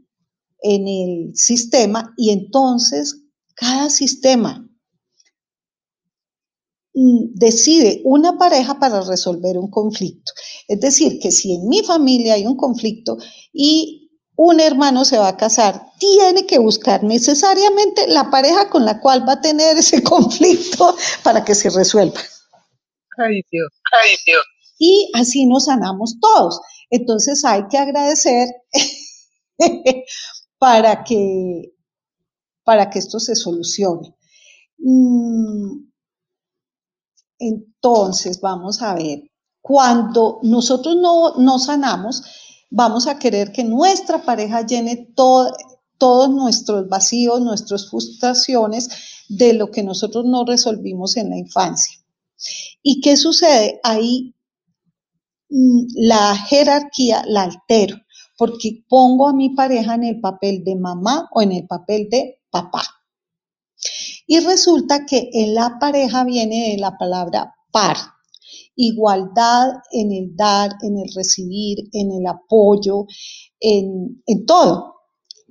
en 0.61 0.87
el 0.87 1.35
sistema 1.35 2.13
y 2.17 2.31
entonces 2.31 3.23
cada 3.55 3.89
sistema 3.89 4.67
mm, 6.93 7.33
decide 7.33 8.01
una 8.03 8.37
pareja 8.37 8.79
para 8.79 9.01
resolver 9.01 9.57
un 9.57 9.69
conflicto. 9.69 10.31
Es 10.67 10.79
decir, 10.79 11.19
que 11.19 11.31
si 11.31 11.55
en 11.55 11.67
mi 11.67 11.83
familia 11.83 12.35
hay 12.35 12.45
un 12.45 12.55
conflicto 12.55 13.17
y 13.53 14.11
un 14.35 14.59
hermano 14.59 15.03
se 15.03 15.17
va 15.17 15.29
a 15.29 15.37
casar, 15.37 15.91
tiene 15.99 16.45
que 16.45 16.59
buscar 16.59 17.03
necesariamente 17.03 18.07
la 18.07 18.29
pareja 18.29 18.69
con 18.69 18.85
la 18.85 19.01
cual 19.01 19.27
va 19.27 19.33
a 19.33 19.41
tener 19.41 19.77
ese 19.77 20.01
conflicto 20.03 20.95
para 21.23 21.43
que 21.43 21.55
se 21.55 21.69
resuelva. 21.69 22.21
Ay, 23.17 23.41
Dios. 23.51 23.69
Ay, 24.01 24.15
Dios 24.25 24.43
y 24.79 25.11
así 25.13 25.45
nos 25.45 25.65
sanamos 25.65 26.15
todos. 26.19 26.59
Entonces 26.89 27.45
hay 27.45 27.67
que 27.69 27.77
agradecer 27.77 28.47
para, 30.59 31.03
que, 31.03 31.73
para 32.63 32.89
que 32.89 32.99
esto 32.99 33.19
se 33.19 33.35
solucione. 33.35 34.15
Mm, 34.77 35.89
entonces, 37.39 38.39
vamos 38.41 38.81
a 38.81 38.93
ver, 38.93 39.23
cuando 39.61 40.39
nosotros 40.43 40.95
no, 40.97 41.35
no 41.37 41.57
sanamos, 41.57 42.23
vamos 42.69 43.07
a 43.07 43.17
querer 43.17 43.51
que 43.51 43.63
nuestra 43.63 44.23
pareja 44.23 44.65
llene 44.65 45.11
todos 45.15 46.29
nuestros 46.29 46.87
vacíos, 46.87 47.41
nuestras 47.41 47.89
frustraciones 47.89 48.89
de 49.29 49.53
lo 49.53 49.71
que 49.71 49.83
nosotros 49.83 50.25
no 50.25 50.45
resolvimos 50.45 51.17
en 51.17 51.29
la 51.29 51.37
infancia. 51.37 51.97
¿Y 52.83 53.01
qué 53.01 53.17
sucede? 53.17 53.79
Ahí 53.83 54.35
Mm, 55.49 55.87
la 55.95 56.35
jerarquía 56.35 57.23
la 57.25 57.43
altero, 57.43 57.97
porque 58.39 58.85
pongo 58.87 59.27
a 59.27 59.33
mi 59.33 59.49
pareja 59.49 59.95
en 59.95 60.05
el 60.05 60.21
papel 60.21 60.63
de 60.63 60.77
mamá 60.77 61.27
o 61.33 61.41
en 61.41 61.51
el 61.51 61.67
papel 61.67 62.07
de 62.09 62.39
papá. 62.49 62.81
Y 64.25 64.39
resulta 64.39 65.05
que 65.05 65.29
en 65.33 65.55
la 65.55 65.77
pareja 65.77 66.23
viene 66.23 66.71
de 66.71 66.77
la 66.77 66.97
palabra 66.97 67.53
par, 67.69 67.97
igualdad 68.77 69.71
en 69.91 70.13
el 70.13 70.37
dar, 70.37 70.71
en 70.81 70.97
el 70.97 71.13
recibir, 71.13 71.89
en 71.91 72.13
el 72.13 72.25
apoyo, 72.27 73.07
en, 73.59 74.23
en 74.25 74.45
todo. 74.45 74.95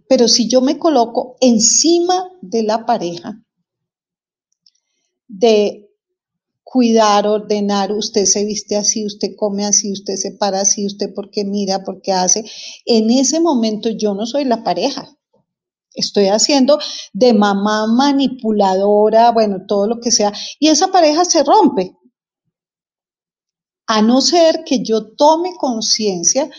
Pero 0.08 0.26
si 0.26 0.48
yo 0.48 0.62
me 0.62 0.78
coloco 0.78 1.36
encima 1.42 2.30
de 2.40 2.62
la 2.62 2.86
pareja, 2.86 3.44
de 5.26 5.87
cuidar, 6.70 7.26
ordenar, 7.26 7.92
usted 7.92 8.26
se 8.26 8.44
viste 8.44 8.76
así, 8.76 9.06
usted 9.06 9.30
come 9.38 9.64
así, 9.64 9.90
usted 9.90 10.16
se 10.16 10.32
para 10.32 10.60
así, 10.60 10.84
usted 10.84 11.14
porque 11.14 11.42
mira, 11.42 11.82
porque 11.82 12.12
hace. 12.12 12.44
En 12.84 13.10
ese 13.10 13.40
momento 13.40 13.88
yo 13.88 14.12
no 14.12 14.26
soy 14.26 14.44
la 14.44 14.62
pareja. 14.62 15.16
Estoy 15.94 16.26
haciendo 16.26 16.78
de 17.14 17.32
mamá 17.32 17.86
manipuladora, 17.86 19.30
bueno, 19.30 19.64
todo 19.66 19.86
lo 19.86 19.98
que 19.98 20.10
sea. 20.10 20.30
Y 20.58 20.68
esa 20.68 20.88
pareja 20.88 21.24
se 21.24 21.42
rompe. 21.42 21.96
A 23.86 24.02
no 24.02 24.20
ser 24.20 24.62
que 24.66 24.82
yo 24.82 25.14
tome 25.16 25.54
conciencia 25.58 26.50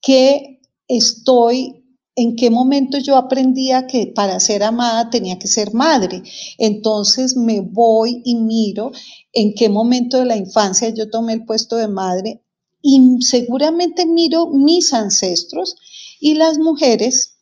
que 0.00 0.62
estoy 0.88 1.81
en 2.14 2.36
qué 2.36 2.50
momento 2.50 2.98
yo 2.98 3.16
aprendía 3.16 3.86
que 3.86 4.06
para 4.06 4.38
ser 4.40 4.62
amada 4.62 5.08
tenía 5.10 5.38
que 5.38 5.48
ser 5.48 5.72
madre. 5.72 6.22
Entonces 6.58 7.36
me 7.36 7.60
voy 7.60 8.22
y 8.24 8.34
miro 8.34 8.92
en 9.32 9.54
qué 9.54 9.68
momento 9.68 10.18
de 10.18 10.26
la 10.26 10.36
infancia 10.36 10.90
yo 10.90 11.08
tomé 11.08 11.32
el 11.34 11.44
puesto 11.44 11.76
de 11.76 11.88
madre 11.88 12.42
y 12.82 13.22
seguramente 13.22 14.06
miro 14.06 14.48
mis 14.48 14.92
ancestros 14.92 15.76
y 16.20 16.34
las 16.34 16.58
mujeres 16.58 17.38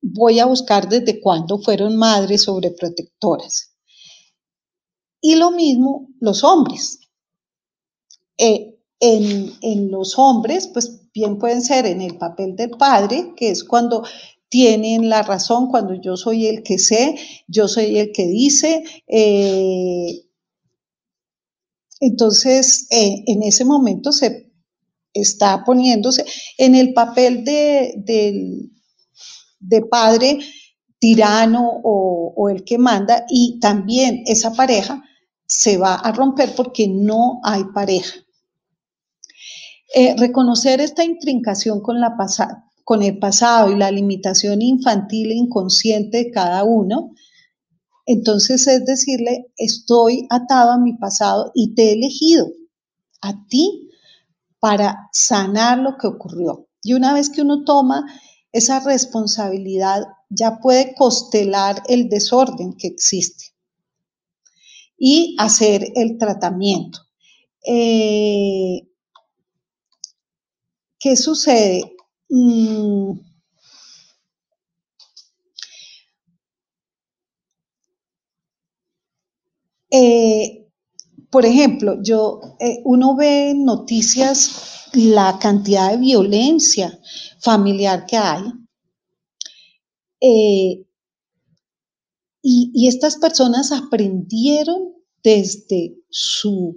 voy 0.00 0.38
a 0.38 0.46
buscar 0.46 0.88
desde 0.88 1.20
cuándo 1.20 1.58
fueron 1.58 1.96
madres 1.96 2.44
sobreprotectoras. 2.44 3.74
Y 5.20 5.36
lo 5.36 5.50
mismo 5.50 6.10
los 6.20 6.44
hombres. 6.44 7.00
Eh, 8.36 8.78
en, 9.00 9.52
en 9.62 9.90
los 9.90 10.18
hombres, 10.18 10.66
pues 10.66 11.03
bien 11.14 11.38
pueden 11.38 11.62
ser 11.62 11.86
en 11.86 12.02
el 12.02 12.18
papel 12.18 12.56
del 12.56 12.70
padre, 12.70 13.32
que 13.36 13.50
es 13.50 13.62
cuando 13.64 14.04
tienen 14.48 15.08
la 15.08 15.22
razón, 15.22 15.68
cuando 15.68 15.94
yo 15.94 16.16
soy 16.16 16.46
el 16.46 16.62
que 16.62 16.78
sé, 16.78 17.16
yo 17.46 17.68
soy 17.68 17.98
el 17.98 18.12
que 18.12 18.26
dice. 18.26 18.84
Eh, 19.06 20.26
entonces, 22.00 22.86
eh, 22.90 23.22
en 23.26 23.42
ese 23.42 23.64
momento 23.64 24.12
se 24.12 24.52
está 25.12 25.64
poniéndose 25.64 26.24
en 26.58 26.74
el 26.74 26.92
papel 26.92 27.44
de, 27.44 27.94
de 29.60 29.82
padre 29.82 30.38
tirano 30.98 31.80
o, 31.82 32.34
o 32.36 32.48
el 32.48 32.64
que 32.64 32.78
manda 32.78 33.24
y 33.28 33.58
también 33.60 34.22
esa 34.26 34.52
pareja 34.52 35.02
se 35.46 35.76
va 35.76 35.94
a 35.94 36.12
romper 36.12 36.54
porque 36.56 36.88
no 36.88 37.40
hay 37.44 37.64
pareja. 37.74 38.23
Eh, 39.96 40.16
reconocer 40.18 40.80
esta 40.80 41.04
intrincación 41.04 41.80
con, 41.80 41.98
el 43.02 43.18
pasado 43.20 43.70
y 43.70 43.76
la 43.76 43.92
limitación 43.92 44.60
infantil 44.60 45.30
e 45.30 45.36
inconsciente 45.36 46.18
de 46.18 46.30
cada 46.32 46.64
uno, 46.64 47.12
entonces 48.04 48.66
es 48.66 48.84
decirle, 48.84 49.52
estoy 49.56 50.26
atado 50.30 50.72
a 50.72 50.78
mi 50.78 50.94
pasado 50.94 51.52
y 51.54 51.76
te 51.76 51.90
he 51.90 51.92
elegido 51.92 52.48
a 53.22 53.46
ti 53.46 53.88
para 54.58 55.08
sanar 55.12 55.78
lo 55.78 55.96
que 55.96 56.08
ocurrió. 56.08 56.66
Y 56.82 56.94
una 56.94 57.14
vez 57.14 57.30
que 57.30 57.42
uno 57.42 57.62
toma 57.62 58.04
esa 58.50 58.80
responsabilidad, 58.80 60.02
ya 60.28 60.58
puede 60.58 60.96
constelar 60.96 61.84
el 61.86 62.08
desorden 62.08 62.72
que 62.72 62.88
existe 62.88 63.54
y 64.98 65.36
hacer 65.38 65.86
el 65.94 66.18
tratamiento. 66.18 66.98
Eh, 67.64 68.88
¿Qué 71.04 71.16
sucede? 71.16 71.82
Mm. 72.30 73.12
Eh, 79.90 80.66
por 81.30 81.44
ejemplo, 81.44 81.98
yo, 82.02 82.40
eh, 82.58 82.80
uno 82.86 83.16
ve 83.16 83.50
en 83.50 83.66
noticias 83.66 84.88
la 84.94 85.38
cantidad 85.38 85.90
de 85.90 85.98
violencia 85.98 86.98
familiar 87.38 88.06
que 88.06 88.16
hay. 88.16 88.44
Eh, 90.22 90.86
y, 92.40 92.88
estas 92.88 93.16
personas 93.16 93.72
aprendieron 93.72 94.94
desde 95.22 95.98
su 96.08 96.74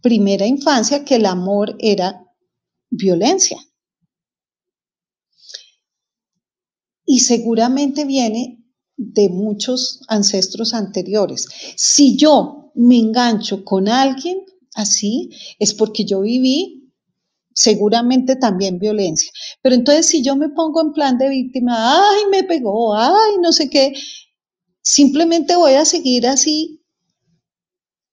primera 0.00 0.46
infancia 0.46 1.04
que 1.04 1.16
el 1.16 1.26
amor 1.26 1.74
era 1.80 2.27
violencia. 2.90 3.58
Y 7.04 7.20
seguramente 7.20 8.04
viene 8.04 8.64
de 8.96 9.28
muchos 9.28 10.00
ancestros 10.08 10.74
anteriores. 10.74 11.46
Si 11.76 12.16
yo 12.16 12.70
me 12.74 12.98
engancho 12.98 13.64
con 13.64 13.88
alguien 13.88 14.44
así, 14.74 15.30
es 15.58 15.72
porque 15.74 16.04
yo 16.04 16.20
viví 16.20 16.92
seguramente 17.54 18.36
también 18.36 18.78
violencia. 18.78 19.32
Pero 19.62 19.74
entonces 19.74 20.06
si 20.06 20.22
yo 20.22 20.36
me 20.36 20.48
pongo 20.50 20.80
en 20.80 20.92
plan 20.92 21.18
de 21.18 21.28
víctima, 21.28 21.74
ay, 21.76 22.22
me 22.30 22.44
pegó, 22.44 22.94
ay, 22.94 23.36
no 23.40 23.52
sé 23.52 23.68
qué, 23.68 23.94
simplemente 24.80 25.56
voy 25.56 25.72
a 25.72 25.84
seguir 25.84 26.26
así 26.26 26.84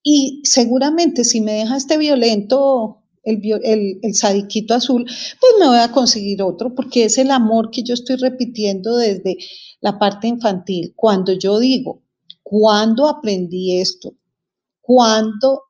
y 0.04 0.42
seguramente 0.44 1.24
si 1.24 1.42
me 1.42 1.54
deja 1.54 1.78
este 1.78 1.98
violento, 1.98 3.05
el, 3.26 4.00
el, 4.02 4.14
sadiquito 4.14 4.76
azul, 4.76 5.04
pues 5.04 5.54
me 5.60 5.68
voy 5.68 5.80
a 5.80 5.92
conseguir 5.92 6.42
otro, 6.42 6.74
porque 6.76 7.06
es 7.06 7.18
el 7.18 7.32
amor 7.32 7.72
que 7.72 7.84
yo 7.84 7.94
estoy 7.94 8.18
repitiendo 8.18 8.98
desde 8.98 9.38
la 9.82 9.98
parte 10.00 10.28
infantil. 10.28 10.94
Cuando 10.96 11.34
yo 11.34 11.60
digo, 11.60 12.04
¿cuándo 12.44 13.08
aprendí 13.08 13.80
esto? 13.80 14.16
¿Cuándo 14.82 15.64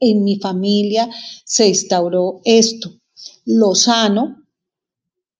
en 0.00 0.24
mi 0.24 0.38
familia 0.38 1.08
se 1.44 1.68
instauró 1.68 2.40
esto? 2.44 3.00
Lo 3.44 3.74
sano, 3.74 4.44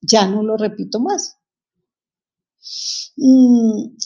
ya 0.01 0.27
no 0.27 0.43
lo 0.43 0.57
repito 0.57 1.01
más. 1.01 1.37
Mm, 3.17 3.97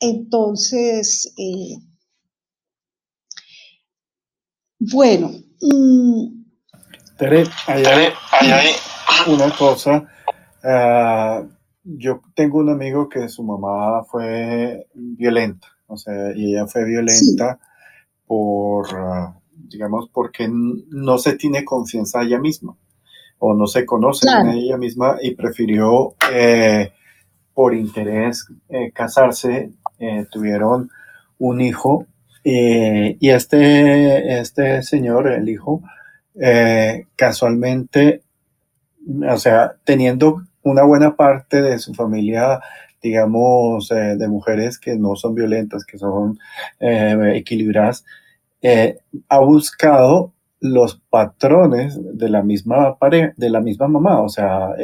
entonces, 0.00 1.32
eh, 1.36 1.78
bueno. 4.92 5.30
Mm, 5.60 6.44
hay, 7.66 7.84
una 9.26 9.50
cosa. 9.56 10.06
Ah, 10.62 11.42
yo 11.82 12.20
tengo 12.34 12.58
un 12.58 12.70
amigo 12.70 13.08
que 13.08 13.28
su 13.28 13.42
mamá 13.42 14.04
fue 14.04 14.86
violenta, 14.94 15.68
o 15.86 15.96
sea, 15.96 16.32
y 16.34 16.52
ella 16.52 16.66
fue 16.66 16.84
violenta 16.84 17.58
por, 18.26 18.86
ah, 18.94 19.38
digamos, 19.52 20.10
porque 20.12 20.48
no 20.50 21.18
se 21.18 21.36
tiene 21.36 21.64
confianza 21.64 22.22
ella 22.22 22.38
misma 22.38 22.76
o 23.38 23.54
no 23.54 23.66
se 23.66 23.86
conoce 23.86 24.28
en 24.28 24.48
ella 24.48 24.76
misma 24.76 25.16
y 25.22 25.34
prefirió 25.34 26.14
eh, 26.32 26.92
por 27.54 27.74
interés 27.74 28.46
eh, 28.68 28.90
casarse 28.92 29.72
eh, 29.98 30.26
tuvieron 30.30 30.90
un 31.38 31.60
hijo 31.60 32.06
eh, 32.44 33.16
y 33.20 33.30
este, 33.30 34.38
este 34.40 34.82
señor, 34.82 35.30
el 35.30 35.48
hijo, 35.48 35.82
eh, 36.40 37.06
casualmente, 37.16 38.22
o 39.28 39.36
sea, 39.36 39.74
teniendo 39.84 40.42
una 40.62 40.84
buena 40.84 41.16
parte 41.16 41.62
de 41.62 41.78
su 41.78 41.94
familia, 41.94 42.60
digamos, 43.02 43.88
de 43.88 44.28
mujeres 44.28 44.78
que 44.78 44.96
no 44.96 45.14
son 45.14 45.34
violentas, 45.34 45.84
que 45.84 45.98
son 45.98 46.38
equilibradas, 46.80 48.04
ha 49.28 49.38
buscado 49.38 50.32
los 50.60 51.00
patrones 51.08 51.96
de 52.02 52.28
la 52.28 52.42
misma 52.42 52.98
pareja, 52.98 53.32
de 53.36 53.50
la 53.50 53.60
misma 53.60 53.86
mamá, 53.86 54.20
o 54.20 54.28
sea, 54.28 54.74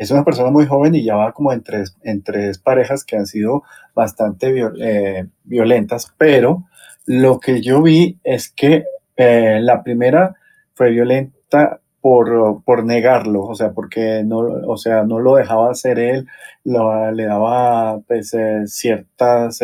es 0.00 0.10
una 0.10 0.24
persona 0.24 0.50
muy 0.50 0.64
joven 0.64 0.94
y 0.94 1.04
ya 1.04 1.14
va 1.14 1.32
como 1.32 1.52
en 1.52 1.62
tres, 1.62 2.58
parejas 2.58 3.04
que 3.04 3.18
han 3.18 3.26
sido 3.26 3.64
bastante 3.94 4.50
eh, 4.80 5.26
violentas, 5.44 6.10
pero 6.16 6.64
lo 7.04 7.38
que 7.38 7.60
yo 7.60 7.82
vi 7.82 8.18
es 8.24 8.50
que 8.50 8.84
eh, 9.18 9.58
la 9.60 9.82
primera 9.82 10.36
fue 10.72 10.88
violenta 10.90 11.80
por, 12.00 12.62
por, 12.64 12.82
negarlo, 12.86 13.42
o 13.42 13.54
sea, 13.54 13.72
porque 13.72 14.22
no, 14.24 14.38
o 14.38 14.78
sea, 14.78 15.02
no 15.02 15.18
lo 15.18 15.34
dejaba 15.34 15.70
hacer 15.70 15.98
él, 15.98 16.26
le 16.64 17.24
daba 17.26 18.00
pues, 18.08 18.32
eh, 18.32 18.62
ciertas 18.64 19.60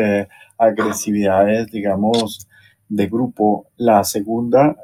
agresividades, 0.59 1.69
digamos, 1.69 2.47
de 2.91 3.07
grupo. 3.07 3.69
La 3.79 4.05
segunda, 4.05 4.77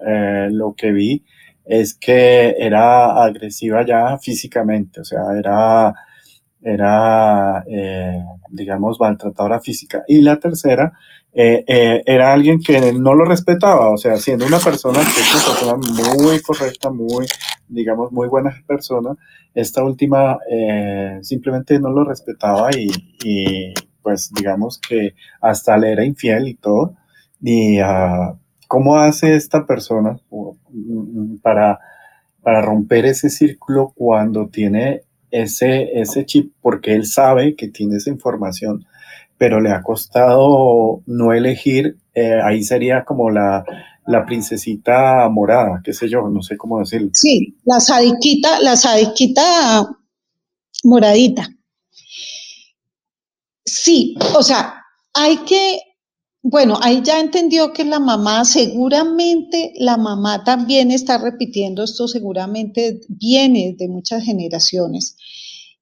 lo 0.51 0.73
que 0.73 0.93
vi 0.93 1.27
es 1.65 1.95
que 1.95 2.55
era 2.59 3.23
agresiva 3.23 3.85
ya 3.87 4.19
físicamente, 4.19 5.01
o 5.01 5.05
sea, 5.05 5.21
era, 5.39 5.95
era 6.61 7.65
eh, 7.69 8.23
digamos, 8.51 8.99
maltratadora 9.01 9.61
física. 9.61 10.05
Y 10.09 10.21
la 10.23 10.39
tercera, 10.39 10.93
eh, 11.33 11.65
eh, 11.67 12.03
era 12.05 12.33
alguien 12.33 12.61
que 12.61 12.93
no 12.93 13.15
lo 13.15 13.25
respetaba, 13.25 13.91
o 13.91 13.97
sea, 13.97 14.17
siendo 14.17 14.47
una 14.47 14.59
persona 14.59 15.01
que 15.01 15.21
es 15.21 15.35
una 15.35 15.79
persona 15.79 16.23
muy 16.23 16.41
correcta, 16.43 16.91
muy, 16.91 17.27
digamos, 17.69 18.13
muy 18.13 18.29
buena 18.29 18.55
persona, 18.67 19.15
esta 19.55 19.85
última 19.85 20.39
simplemente 21.21 21.79
no 21.79 21.91
lo 21.91 22.05
respetaba 22.05 22.71
y, 22.75 22.89
y, 23.23 23.75
pues 24.03 24.33
digamos 24.35 24.79
que 24.79 25.15
hasta 25.41 25.77
le 25.79 25.93
era 25.93 26.05
infiel 26.05 26.49
y 26.49 26.55
todo. 26.55 26.97
Y 27.41 27.81
uh, 27.81 28.37
¿Cómo 28.73 28.97
hace 28.97 29.37
esta 29.37 29.67
persona 29.67 30.19
mm, 30.31 31.37
para, 31.43 31.79
para 32.41 32.63
romper 32.63 33.05
ese 33.05 33.29
círculo 33.29 33.93
cuando 33.95 34.49
tiene 34.49 35.03
ese, 35.31 35.91
ese 36.01 36.25
chip? 36.25 36.55
Porque 36.63 36.95
él 36.95 37.05
sabe 37.05 37.55
que 37.55 37.69
tiene 37.69 37.99
esa 37.99 38.09
información, 38.09 38.87
pero 39.37 39.61
le 39.61 39.73
ha 39.73 39.83
costado 39.83 41.03
no 41.05 41.35
elegir. 41.35 41.99
Eh, 42.15 42.41
ahí 42.43 42.63
sería 42.63 43.05
como 43.05 43.29
la, 43.29 43.63
la 44.07 44.25
princesita 44.25 45.29
morada, 45.29 45.83
qué 45.85 45.93
sé 45.93 46.09
yo, 46.09 46.27
no 46.31 46.41
sé 46.41 46.57
cómo 46.57 46.79
decirlo. 46.79 47.11
Sí, 47.13 47.55
la 47.67 47.79
sadiquita, 47.79 48.59
la 48.61 48.77
sadiquita 48.77 49.87
moradita. 50.85 51.47
Sí, 53.67 54.17
o 54.35 54.43
sea, 54.43 54.83
hay 55.13 55.37
que 55.45 55.79
bueno, 56.43 56.77
ahí 56.83 57.03
ya 57.05 57.21
entendió 57.21 57.73
que 57.73 57.85
la 57.85 58.01
mamá, 58.01 58.45
seguramente 58.45 59.73
la 59.77 59.97
mamá 59.97 60.43
también 60.43 60.91
está 60.91 61.19
repitiendo 61.19 61.85
esto, 61.85 62.09
seguramente 62.09 63.01
viene 63.09 63.77
de 63.79 63.89
muchas 63.89 64.25
generaciones. 64.25 65.17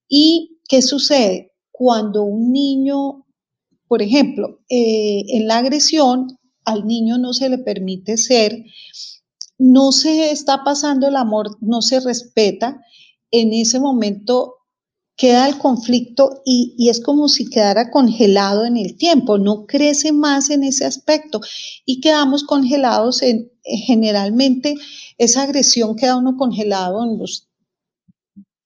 ¿Y 0.06 0.60
qué 0.68 0.82
sucede? 0.82 1.52
Cuando 1.70 2.24
un 2.24 2.52
niño, 2.52 3.26
por 3.88 4.02
ejemplo, 4.02 4.60
eh, 4.68 5.22
en 5.28 5.48
la 5.48 5.58
agresión, 5.58 6.36
al 6.66 6.86
niño 6.86 7.16
no 7.16 7.32
se 7.32 7.48
le 7.48 7.56
permite 7.56 8.18
ser, 8.18 8.64
no 9.56 9.92
se 9.92 10.30
está 10.30 10.62
pasando 10.62 11.08
el 11.08 11.16
amor, 11.16 11.56
no 11.62 11.80
se 11.80 12.00
respeta, 12.00 12.82
en 13.30 13.54
ese 13.54 13.80
momento 13.80 14.56
queda 15.20 15.46
el 15.46 15.58
conflicto 15.58 16.40
y, 16.46 16.88
es 16.88 16.98
como 16.98 17.28
si 17.28 17.50
quedara 17.50 17.90
congelado 17.90 18.64
en 18.64 18.78
el 18.78 18.96
tiempo, 18.96 19.36
no 19.36 19.66
crece 19.66 20.12
más 20.12 20.48
en 20.48 20.64
ese 20.64 20.86
aspecto. 20.86 21.42
Y 21.84 22.00
quedamos 22.00 22.42
congelados 22.42 23.20
en, 23.20 23.52
generalmente 23.62 24.76
esa 25.18 25.42
agresión 25.42 25.94
queda 25.94 26.16
uno 26.16 26.38
congelado 26.38 27.04
en 27.04 27.18
los 27.18 27.50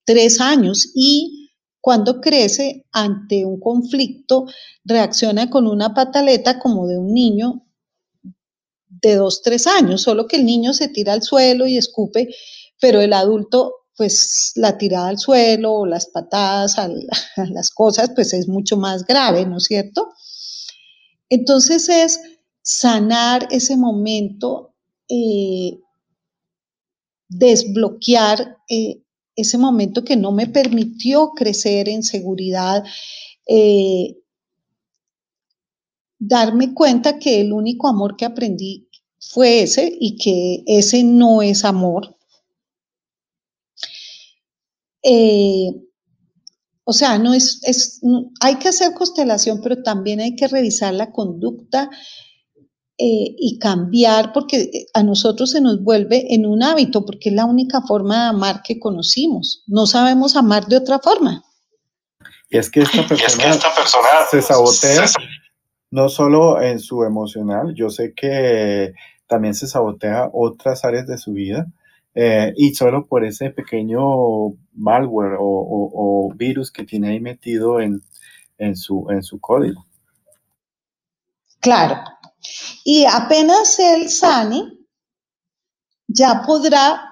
tres 0.04 0.40
años 0.40 0.92
y 0.94 1.50
cuando 1.80 2.20
crece 2.20 2.86
ante 2.92 3.44
un 3.44 3.58
conflicto 3.58 4.46
reacciona 4.84 5.50
con 5.50 5.66
una 5.66 5.92
pataleta 5.92 6.60
como 6.60 6.86
de 6.86 6.98
un 6.98 7.12
niño 7.12 7.66
de 9.02 9.16
dos, 9.16 9.42
tres 9.42 9.66
años, 9.66 10.02
solo 10.02 10.28
que 10.28 10.36
el 10.36 10.46
niño 10.46 10.72
se 10.72 10.86
tira 10.86 11.14
al 11.14 11.22
suelo 11.22 11.66
y 11.66 11.76
escupe, 11.76 12.28
pero 12.80 13.00
el 13.00 13.12
adulto 13.12 13.83
pues 13.96 14.52
la 14.56 14.76
tirada 14.76 15.08
al 15.08 15.18
suelo 15.18 15.72
o 15.72 15.86
las 15.86 16.06
patadas 16.06 16.78
a, 16.78 16.88
las 16.88 17.70
cosas, 17.70 18.10
pues 18.14 18.32
es 18.32 18.48
mucho 18.48 18.76
más 18.76 19.04
grave, 19.04 19.46
¿no 19.46 19.58
es 19.58 19.64
cierto? 19.64 20.12
Entonces 21.28 21.88
es 21.88 22.20
sanar 22.62 23.48
ese 23.50 23.76
momento, 23.76 24.74
eh, 25.08 25.78
desbloquear 27.28 28.58
eh, 28.68 29.02
ese 29.36 29.58
momento 29.58 30.04
que 30.04 30.16
no 30.16 30.32
me 30.32 30.46
permitió 30.46 31.30
crecer 31.30 31.88
en 31.88 32.02
seguridad, 32.02 32.84
eh, 33.46 34.16
darme 36.18 36.72
cuenta 36.72 37.18
que 37.18 37.40
el 37.40 37.52
único 37.52 37.88
amor 37.88 38.16
que 38.16 38.24
aprendí 38.24 38.88
fue 39.18 39.62
ese 39.62 39.96
y 40.00 40.16
que 40.16 40.62
ese 40.66 41.02
no 41.02 41.42
es 41.42 41.64
amor, 41.64 42.13
eh, 45.04 45.70
o 46.84 46.92
sea, 46.92 47.18
no 47.18 47.32
es, 47.32 48.00
hay 48.40 48.56
que 48.56 48.68
hacer 48.68 48.92
constelación, 48.94 49.60
pero 49.62 49.82
también 49.82 50.20
hay 50.20 50.36
que 50.36 50.48
revisar 50.48 50.92
la 50.94 51.12
conducta 51.12 51.90
eh, 52.98 53.34
y 53.38 53.58
cambiar, 53.58 54.32
porque 54.32 54.60
eh, 54.60 54.86
a 54.94 55.02
nosotros 55.02 55.50
se 55.50 55.60
nos 55.60 55.82
vuelve 55.82 56.34
en 56.34 56.46
un 56.46 56.62
hábito, 56.62 57.04
porque 57.04 57.30
es 57.30 57.34
la 57.34 57.44
única 57.44 57.80
forma 57.82 58.24
de 58.24 58.28
amar 58.30 58.62
que 58.62 58.78
conocimos. 58.78 59.64
No 59.66 59.86
sabemos 59.86 60.36
amar 60.36 60.66
de 60.66 60.76
otra 60.76 60.98
forma. 60.98 61.42
Y 62.50 62.58
es 62.58 62.70
que 62.70 62.82
esta 62.82 63.06
persona, 63.08 64.26
se 64.30 64.42
sabotea 64.42 65.06
no 65.90 66.08
solo 66.08 66.60
en 66.60 66.80
su 66.80 67.04
emocional, 67.04 67.72
yo 67.74 67.88
sé 67.88 68.14
que 68.14 68.94
también 69.26 69.54
se 69.54 69.66
sabotea 69.68 70.28
otras 70.32 70.84
áreas 70.84 71.06
de 71.06 71.18
su 71.18 71.32
vida. 71.32 71.66
Eh, 72.14 72.52
y 72.56 72.74
solo 72.74 73.06
por 73.06 73.24
ese 73.24 73.50
pequeño 73.50 74.50
malware 74.72 75.36
o, 75.38 76.32
virus 76.36 76.70
que 76.70 76.84
tiene 76.84 77.10
ahí 77.10 77.20
metido 77.20 77.80
en, 77.80 78.00
su, 78.76 79.06
en 79.10 79.22
su 79.22 79.40
código. 79.40 79.84
Claro. 81.60 81.96
Y 82.84 83.04
apenas 83.06 83.78
él 83.78 84.08
sane, 84.10 84.72
ya 86.06 86.42
podrá 86.46 87.02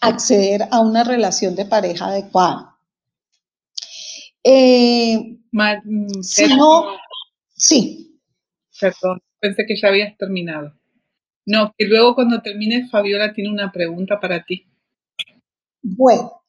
acceder 0.00 0.68
a 0.70 0.80
una 0.80 1.04
relación 1.04 1.54
de 1.54 1.66
pareja 1.66 2.06
adecuada. 2.06 2.78
Eh, 4.42 5.38
mm, 5.52 6.22
si 6.22 6.54
no, 6.56 6.96
sí. 7.54 8.20
Perdón, 8.80 9.20
pensé 9.40 9.64
que 9.66 9.74
ya 9.80 9.88
habías 9.88 10.16
terminado. 10.16 10.77
No, 11.48 11.72
que 11.78 11.86
luego 11.86 12.14
cuando 12.14 12.42
termines, 12.42 12.90
Fabiola 12.90 13.32
tiene 13.32 13.50
una 13.50 13.72
pregunta 13.72 14.20
para 14.20 14.44
ti. 14.44 14.66
Bueno, 15.80 16.42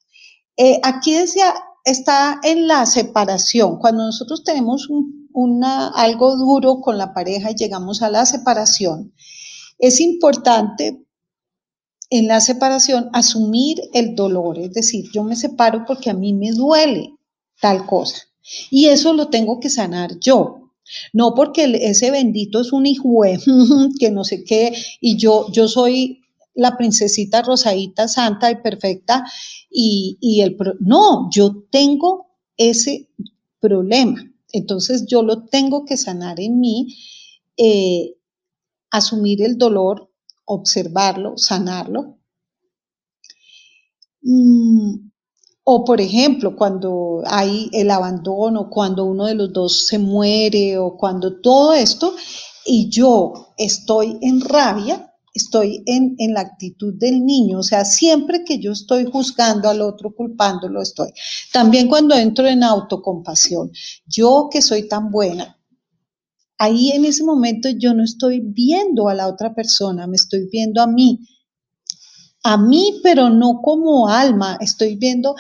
eh, 0.58 0.82
aquí 0.84 1.14
decía, 1.14 1.54
está 1.86 2.42
en 2.44 2.68
la 2.68 2.86
separación. 2.86 3.80
Cuando 3.80 4.04
nosotros 4.04 4.44
tenemos 4.44 4.90
una, 5.32 5.88
algo 5.88 6.36
duro 6.36 6.82
con 6.82 6.98
la 6.98 7.14
pareja 7.14 7.52
y 7.52 7.56
llegamos 7.56 8.02
a 8.02 8.10
la 8.10 8.26
separación, 8.26 9.14
es 9.78 10.02
importante 10.02 11.02
en 12.10 12.28
la 12.28 12.42
separación 12.42 13.10
asumir 13.14 13.80
el 13.94 14.16
dolor, 14.16 14.60
es 14.60 14.74
decir, 14.74 15.06
yo 15.14 15.24
me 15.24 15.38
separo 15.38 15.86
porque 15.88 16.10
a 16.10 16.14
mí 16.14 16.34
me 16.34 16.52
duele 16.52 17.14
tal 17.62 17.86
cosa 17.86 18.18
y 18.70 18.88
eso 18.88 19.14
lo 19.14 19.30
tengo 19.30 19.62
que 19.62 19.70
sanar 19.70 20.20
yo. 20.20 20.59
No 21.14 21.34
porque 21.34 21.64
ese 21.82 22.12
bendito 22.12 22.62
es 22.62 22.72
un 22.74 22.86
hijo 22.86 23.22
que 24.00 24.12
no 24.12 24.24
sé 24.24 24.44
qué 24.44 24.74
y 25.02 25.18
yo 25.18 25.52
yo 25.52 25.68
soy 25.68 26.22
la 26.60 26.78
princesita 26.78 27.42
rosadita 27.42 28.08
santa 28.08 28.52
y 28.52 28.62
perfecta 28.62 29.24
y, 29.70 30.42
el 30.42 30.58
no, 30.80 31.30
yo 31.32 31.64
tengo 31.72 32.28
ese 32.58 33.10
problema. 33.60 34.24
Entonces 34.52 35.06
yo 35.08 35.22
lo 35.24 35.46
tengo 35.46 35.86
que 35.86 35.96
sanar 35.96 36.40
en 36.40 36.60
mí, 36.60 36.96
eh, 37.58 38.16
asumir 38.92 39.44
el 39.44 39.58
dolor, 39.58 40.12
observarlo, 40.46 41.38
sanarlo. 41.38 42.18
Mm, 44.22 45.09
o 45.72 45.86
por 45.86 46.02
ejemplo, 46.02 46.56
cuando 46.56 47.22
hay 47.28 47.70
el 47.74 47.92
abandono, 47.92 48.72
cuando 48.72 49.06
uno 49.06 49.28
de 49.28 49.36
los 49.36 49.54
dos 49.54 49.86
se 49.86 50.00
muere 50.00 50.80
o 50.80 50.98
cuando 50.98 51.42
todo 51.42 51.74
esto 51.74 52.16
y 52.66 52.90
yo 52.90 53.54
estoy 53.56 54.18
en 54.22 54.42
rabia, 54.42 55.14
estoy 55.32 55.84
en, 55.86 56.16
en, 56.18 56.34
la 56.34 56.40
actitud 56.42 56.96
del 56.98 57.24
niño, 57.24 57.60
o 57.60 57.64
sea, 57.64 57.86
siempre 57.86 58.44
que 58.44 58.58
yo 58.58 58.72
estoy 58.72 59.06
juzgando 59.06 59.70
al 59.70 59.82
otro, 59.82 60.16
culpándolo, 60.16 60.82
estoy. 60.82 61.10
También 61.54 61.88
cuando 61.88 62.16
entro 62.16 62.48
en 62.48 62.64
autocompasión, 62.64 63.72
yo 64.08 64.50
que 64.52 64.64
soy 64.64 64.88
tan 64.88 65.12
buena, 65.12 65.56
ahí 66.58 66.94
en 66.94 67.06
ese 67.06 67.24
momento 67.24 67.70
yo 67.70 67.94
no 67.94 68.04
estoy 68.04 68.42
viendo 68.44 69.08
a 69.08 69.14
la 69.14 69.28
otra 69.28 69.54
persona, 69.54 70.08
me 70.08 70.16
estoy 70.16 70.50
viendo 70.52 70.82
a 70.82 70.88
mí. 70.88 71.20
A 72.44 72.58
mí, 72.58 73.00
pero 73.04 73.30
no 73.30 73.62
como 73.62 74.08
alma, 74.08 74.58
estoy 74.62 74.96
viendo 74.96 75.36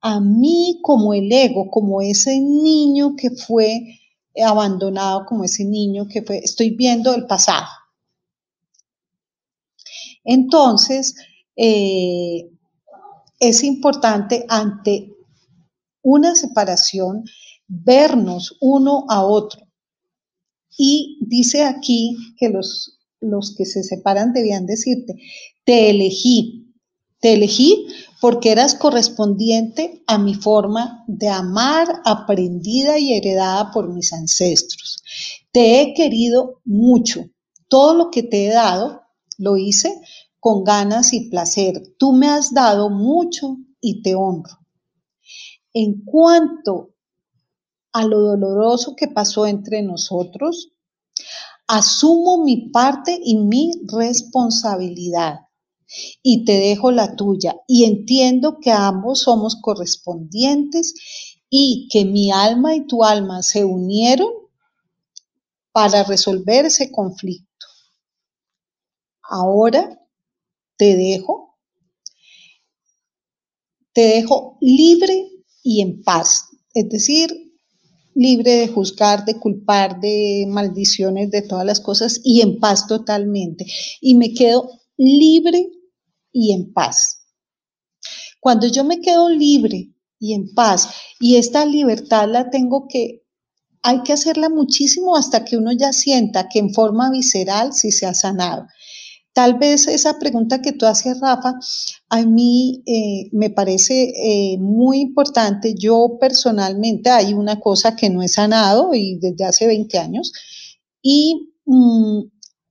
a 0.00 0.20
mí 0.20 0.80
como 0.82 1.14
el 1.14 1.30
ego, 1.30 1.70
como 1.70 2.02
ese 2.02 2.40
niño 2.40 3.14
que 3.16 3.30
fue 3.30 4.00
abandonado, 4.44 5.24
como 5.26 5.44
ese 5.44 5.64
niño 5.64 6.06
que 6.08 6.22
fue, 6.22 6.38
estoy 6.38 6.70
viendo 6.70 7.14
el 7.14 7.26
pasado. 7.26 7.66
Entonces, 10.24 11.14
eh, 11.56 12.50
es 13.38 13.62
importante 13.62 14.44
ante 14.48 15.12
una 16.02 16.34
separación 16.34 17.24
vernos 17.68 18.56
uno 18.60 19.04
a 19.08 19.24
otro 19.24 19.62
y 20.76 21.18
dice 21.20 21.64
aquí 21.64 22.16
que 22.38 22.48
los, 22.48 22.98
los 23.20 23.54
que 23.56 23.64
se 23.64 23.82
separan 23.82 24.32
debían 24.32 24.66
decirte, 24.66 25.14
te 25.64 25.90
elegí, 25.90 26.74
te 27.20 27.34
elegí 27.34 27.86
porque 28.20 28.50
eras 28.50 28.74
correspondiente 28.74 30.02
a 30.06 30.18
mi 30.18 30.34
forma 30.34 31.04
de 31.06 31.28
amar 31.28 32.02
aprendida 32.04 32.98
y 32.98 33.12
heredada 33.12 33.70
por 33.70 33.92
mis 33.92 34.12
ancestros. 34.12 35.02
Te 35.52 35.80
he 35.80 35.94
querido 35.94 36.60
mucho. 36.64 37.24
Todo 37.68 37.94
lo 37.94 38.10
que 38.10 38.22
te 38.22 38.46
he 38.46 38.52
dado 38.52 39.02
lo 39.38 39.56
hice 39.56 40.00
con 40.40 40.64
ganas 40.64 41.12
y 41.12 41.30
placer. 41.30 41.94
Tú 41.98 42.12
me 42.12 42.28
has 42.28 42.52
dado 42.52 42.90
mucho 42.90 43.56
y 43.80 44.02
te 44.02 44.14
honro. 44.14 44.58
En 45.72 46.04
cuanto 46.04 46.94
a 47.92 48.04
lo 48.04 48.20
doloroso 48.20 48.96
que 48.96 49.08
pasó 49.08 49.46
entre 49.46 49.82
nosotros, 49.82 50.72
asumo 51.68 52.42
mi 52.42 52.70
parte 52.70 53.18
y 53.22 53.36
mi 53.36 53.70
responsabilidad 53.86 55.40
y 56.22 56.44
te 56.44 56.52
dejo 56.52 56.90
la 56.90 57.16
tuya 57.16 57.56
y 57.66 57.84
entiendo 57.84 58.58
que 58.60 58.70
ambos 58.70 59.20
somos 59.22 59.56
correspondientes 59.56 60.94
y 61.48 61.88
que 61.90 62.04
mi 62.04 62.30
alma 62.30 62.74
y 62.74 62.86
tu 62.86 63.04
alma 63.04 63.42
se 63.42 63.64
unieron 63.64 64.30
para 65.72 66.04
resolver 66.04 66.66
ese 66.66 66.90
conflicto. 66.90 67.66
Ahora 69.22 70.00
te 70.76 70.96
dejo, 70.96 71.58
te 73.92 74.02
dejo 74.02 74.58
libre 74.60 75.28
y 75.62 75.80
en 75.80 76.02
paz. 76.02 76.48
Es 76.74 76.88
decir, 76.88 77.30
libre 78.14 78.52
de 78.52 78.68
juzgar, 78.68 79.24
de 79.24 79.38
culpar, 79.38 80.00
de 80.00 80.46
maldiciones, 80.48 81.30
de 81.30 81.42
todas 81.42 81.66
las 81.66 81.80
cosas 81.80 82.20
y 82.24 82.40
en 82.40 82.60
paz 82.60 82.86
totalmente. 82.86 83.66
Y 84.00 84.14
me 84.14 84.34
quedo 84.34 84.70
libre 84.96 85.68
y 86.32 86.52
en 86.52 86.72
paz. 86.72 87.22
Cuando 88.40 88.66
yo 88.66 88.84
me 88.84 89.00
quedo 89.00 89.28
libre 89.28 89.92
y 90.18 90.34
en 90.34 90.52
paz, 90.54 90.88
y 91.20 91.36
esta 91.36 91.64
libertad 91.64 92.28
la 92.28 92.50
tengo 92.50 92.86
que, 92.88 93.22
hay 93.82 94.02
que 94.02 94.12
hacerla 94.12 94.48
muchísimo 94.48 95.16
hasta 95.16 95.44
que 95.44 95.56
uno 95.56 95.72
ya 95.72 95.92
sienta 95.92 96.48
que 96.48 96.58
en 96.58 96.72
forma 96.72 97.10
visceral 97.10 97.72
sí 97.72 97.92
se 97.92 98.06
ha 98.06 98.14
sanado. 98.14 98.66
Tal 99.32 99.58
vez 99.58 99.86
esa 99.86 100.18
pregunta 100.18 100.60
que 100.60 100.72
tú 100.72 100.84
haces, 100.84 101.18
Rafa, 101.20 101.54
a 102.10 102.22
mí 102.26 102.82
eh, 102.84 103.30
me 103.32 103.48
parece 103.48 104.12
eh, 104.14 104.58
muy 104.58 105.00
importante. 105.00 105.74
Yo 105.74 106.18
personalmente 106.20 107.08
hay 107.08 107.32
una 107.32 107.58
cosa 107.58 107.96
que 107.96 108.10
no 108.10 108.22
he 108.22 108.28
sanado 108.28 108.92
y 108.92 109.18
desde 109.20 109.44
hace 109.44 109.66
20 109.66 109.98
años. 109.98 110.32
Y, 111.00 111.54
mm, 111.64 112.24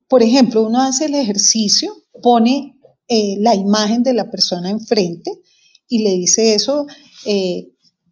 por 0.07 0.21
ejemplo, 0.21 0.67
uno 0.67 0.81
hace 0.81 1.05
el 1.05 1.15
ejercicio, 1.15 1.93
pone 2.21 2.77
eh, 3.11 3.35
la 3.39 3.53
imagen 3.53 4.03
de 4.03 4.13
la 4.13 4.31
persona 4.31 4.69
enfrente 4.69 5.31
y 5.87 6.03
le 6.03 6.11
dice 6.11 6.55
eso, 6.55 6.87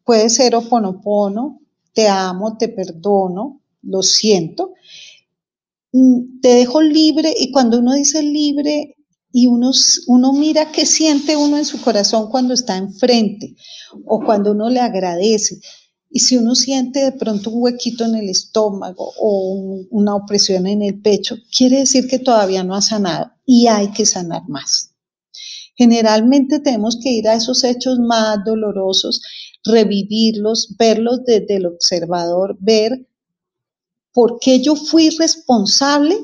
puede 0.03 0.29
ser 0.29 0.55
oponopono, 0.55 1.61
te 1.93 2.07
amo, 2.07 2.57
te 2.57 2.67
perdono, 2.67 3.61
lo 3.81 4.03
siento. 4.03 4.73
Mm, 5.91 6.39
te 6.41 6.49
dejo 6.49 6.81
libre 6.81 7.33
y 7.37 7.51
cuando 7.51 7.79
uno 7.79 7.93
dice 7.93 8.21
libre 8.21 8.95
y 9.31 9.47
uno, 9.47 9.71
uno 10.07 10.33
mira 10.33 10.71
qué 10.71 10.85
siente 10.85 11.35
uno 11.35 11.57
en 11.57 11.65
su 11.65 11.81
corazón 11.81 12.29
cuando 12.29 12.53
está 12.53 12.77
enfrente 12.77 13.55
o 14.05 14.23
cuando 14.23 14.51
uno 14.51 14.69
le 14.69 14.79
agradece. 14.79 15.59
Y 16.11 16.21
si 16.21 16.37
uno 16.37 16.55
siente 16.55 17.03
de 17.03 17.11
pronto 17.11 17.51
un 17.51 17.61
huequito 17.61 18.03
en 18.05 18.15
el 18.15 18.29
estómago 18.29 19.13
o 19.19 19.85
una 19.91 20.15
opresión 20.15 20.65
en 20.65 20.81
el 20.81 20.99
pecho, 21.01 21.37
quiere 21.55 21.79
decir 21.79 22.07
que 22.07 22.17
todavía 22.17 22.63
no 22.63 22.73
ha 22.73 22.81
sanado 22.81 23.31
y 23.45 23.67
hay 23.67 23.91
que 23.91 24.07
sanar 24.07 24.41
más. 24.47 24.88
Generalmente 25.79 26.59
tenemos 26.59 26.99
que 27.01 27.09
ir 27.09 27.29
a 27.29 27.35
esos 27.35 27.63
hechos 27.63 27.99
más 27.99 28.39
dolorosos, 28.43 29.21
revivirlos, 29.63 30.75
verlos 30.77 31.23
desde 31.25 31.55
el 31.55 31.67
observador, 31.67 32.57
ver 32.59 33.07
¿por 34.13 34.39
qué 34.41 34.59
yo 34.59 34.75
fui 34.75 35.09
responsable 35.11 36.17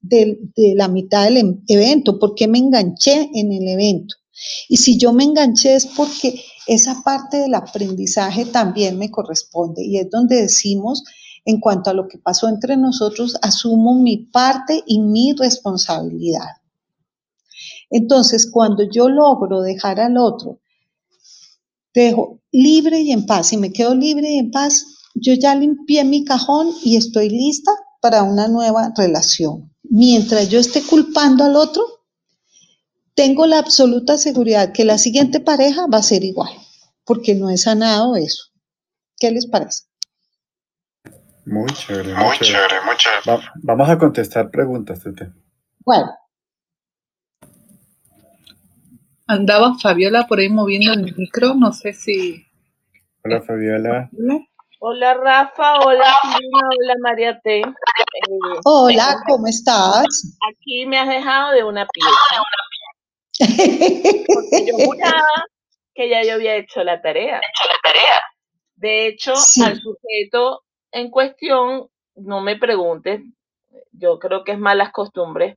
de, 0.00 0.40
la 0.74 0.88
mitad 0.88 1.26
del 1.26 1.36
em, 1.36 1.62
evento? 1.68 2.18
¿Por 2.18 2.34
qué 2.34 2.48
me 2.48 2.58
enganché 2.58 3.30
en 3.34 3.52
el 3.52 3.68
evento? 3.68 4.16
Y 4.68 4.78
si 4.78 4.98
yo 4.98 5.12
me 5.12 5.22
enganché 5.22 5.76
es 5.76 5.86
porque 5.86 6.42
esa 6.66 7.04
parte 7.04 7.36
del 7.36 7.54
aprendizaje 7.54 8.46
también 8.46 8.98
me 8.98 9.12
corresponde 9.12 9.84
y 9.84 9.98
es 9.98 10.10
donde 10.10 10.42
decimos, 10.42 11.04
en 11.44 11.60
cuanto 11.60 11.90
a 11.90 11.94
lo 11.94 12.08
que 12.08 12.18
pasó 12.18 12.48
entre 12.48 12.76
nosotros, 12.76 13.36
asumo 13.42 13.94
mi 13.94 14.16
parte 14.16 14.82
y 14.88 14.98
mi 14.98 15.34
responsabilidad. 15.34 16.65
Entonces, 17.90 18.50
cuando 18.50 18.82
yo 18.84 19.08
logro 19.08 19.62
dejar 19.62 20.00
al 20.00 20.18
otro 20.18 20.60
dejo 21.96 22.42
libre 22.52 23.00
y 23.00 23.10
en 23.10 23.26
paz. 23.26 23.48
Si 23.48 23.56
me 23.56 23.72
quedo 23.72 23.94
libre 23.94 24.30
y 24.30 24.38
en 24.38 24.50
paz, 24.50 24.84
yo 25.14 25.32
ya 25.32 25.54
limpié 25.54 26.04
mi 26.04 26.24
cajón 26.24 26.70
y 26.84 26.96
estoy 26.96 27.30
lista 27.30 27.72
para 28.00 28.22
una 28.22 28.46
nueva 28.48 28.92
relación. 28.96 29.72
Mientras 29.82 30.48
yo 30.50 30.60
esté 30.60 30.82
culpando 30.82 31.44
al 31.44 31.56
otro, 31.56 31.82
tengo 33.14 33.46
la 33.46 33.58
absoluta 33.58 34.18
seguridad 34.18 34.72
que 34.72 34.84
la 34.84 34.98
siguiente 34.98 35.40
pareja 35.40 35.86
va 35.86 35.98
a 35.98 36.02
ser 36.02 36.22
igual, 36.22 36.52
porque 37.04 37.34
no 37.34 37.48
he 37.48 37.56
sanado 37.56 38.14
eso. 38.14 38.44
¿Qué 39.18 39.30
les 39.30 39.46
parece? 39.46 39.84
Muy 41.46 41.70
chévere, 41.72 42.14
muy, 42.14 42.36
chévere, 42.40 42.84
muy 42.84 42.96
chévere. 42.96 43.42
vamos 43.62 43.88
a 43.88 43.96
contestar 43.96 44.50
preguntas, 44.50 45.00
Tete. 45.02 45.32
Bueno. 45.78 46.10
Andaba 49.28 49.74
Fabiola 49.82 50.26
por 50.28 50.38
ahí 50.38 50.48
moviendo 50.48 50.92
el 50.92 51.14
micro, 51.16 51.54
no 51.54 51.72
sé 51.72 51.92
si... 51.92 52.46
Hola 53.24 53.42
Fabiola. 53.42 54.08
Hola 54.78 55.14
Rafa, 55.14 55.80
hola 55.80 56.14
hola 56.22 56.94
María 57.00 57.40
T. 57.40 57.58
Eh, 57.58 57.64
hola, 58.64 59.16
¿cómo 59.26 59.48
estás? 59.48 60.38
Aquí 60.48 60.86
me 60.86 60.98
has 60.98 61.08
dejado 61.08 61.52
de 61.52 61.64
una 61.64 61.86
pieza. 61.86 62.42
Porque 64.32 64.66
yo 64.66 64.76
juraba 64.76 65.44
que 65.92 66.08
ya 66.08 66.22
yo 66.22 66.34
había 66.34 66.54
hecho 66.54 66.84
la 66.84 67.02
tarea. 67.02 67.40
De 68.76 69.08
hecho, 69.08 69.32
al 69.32 69.80
sujeto 69.80 70.62
en 70.92 71.10
cuestión, 71.10 71.88
no 72.14 72.42
me 72.42 72.56
preguntes, 72.56 73.22
yo 73.90 74.20
creo 74.20 74.44
que 74.44 74.52
es 74.52 74.58
malas 74.58 74.92
costumbres. 74.92 75.56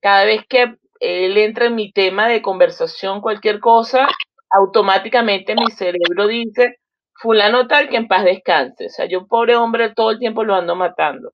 Cada 0.00 0.24
vez 0.26 0.42
que 0.48 0.76
él 1.00 1.36
entra 1.38 1.66
en 1.66 1.74
mi 1.74 1.90
tema 1.92 2.28
de 2.28 2.42
conversación, 2.42 3.20
cualquier 3.20 3.58
cosa, 3.58 4.06
automáticamente 4.50 5.54
mi 5.54 5.70
cerebro 5.70 6.26
dice, 6.26 6.76
fulano 7.14 7.66
tal 7.66 7.88
que 7.88 7.96
en 7.96 8.06
paz 8.06 8.24
descanse. 8.24 8.86
O 8.86 8.90
sea, 8.90 9.06
yo 9.06 9.26
pobre 9.26 9.56
hombre 9.56 9.94
todo 9.94 10.10
el 10.10 10.18
tiempo 10.18 10.44
lo 10.44 10.54
ando 10.54 10.76
matando. 10.76 11.32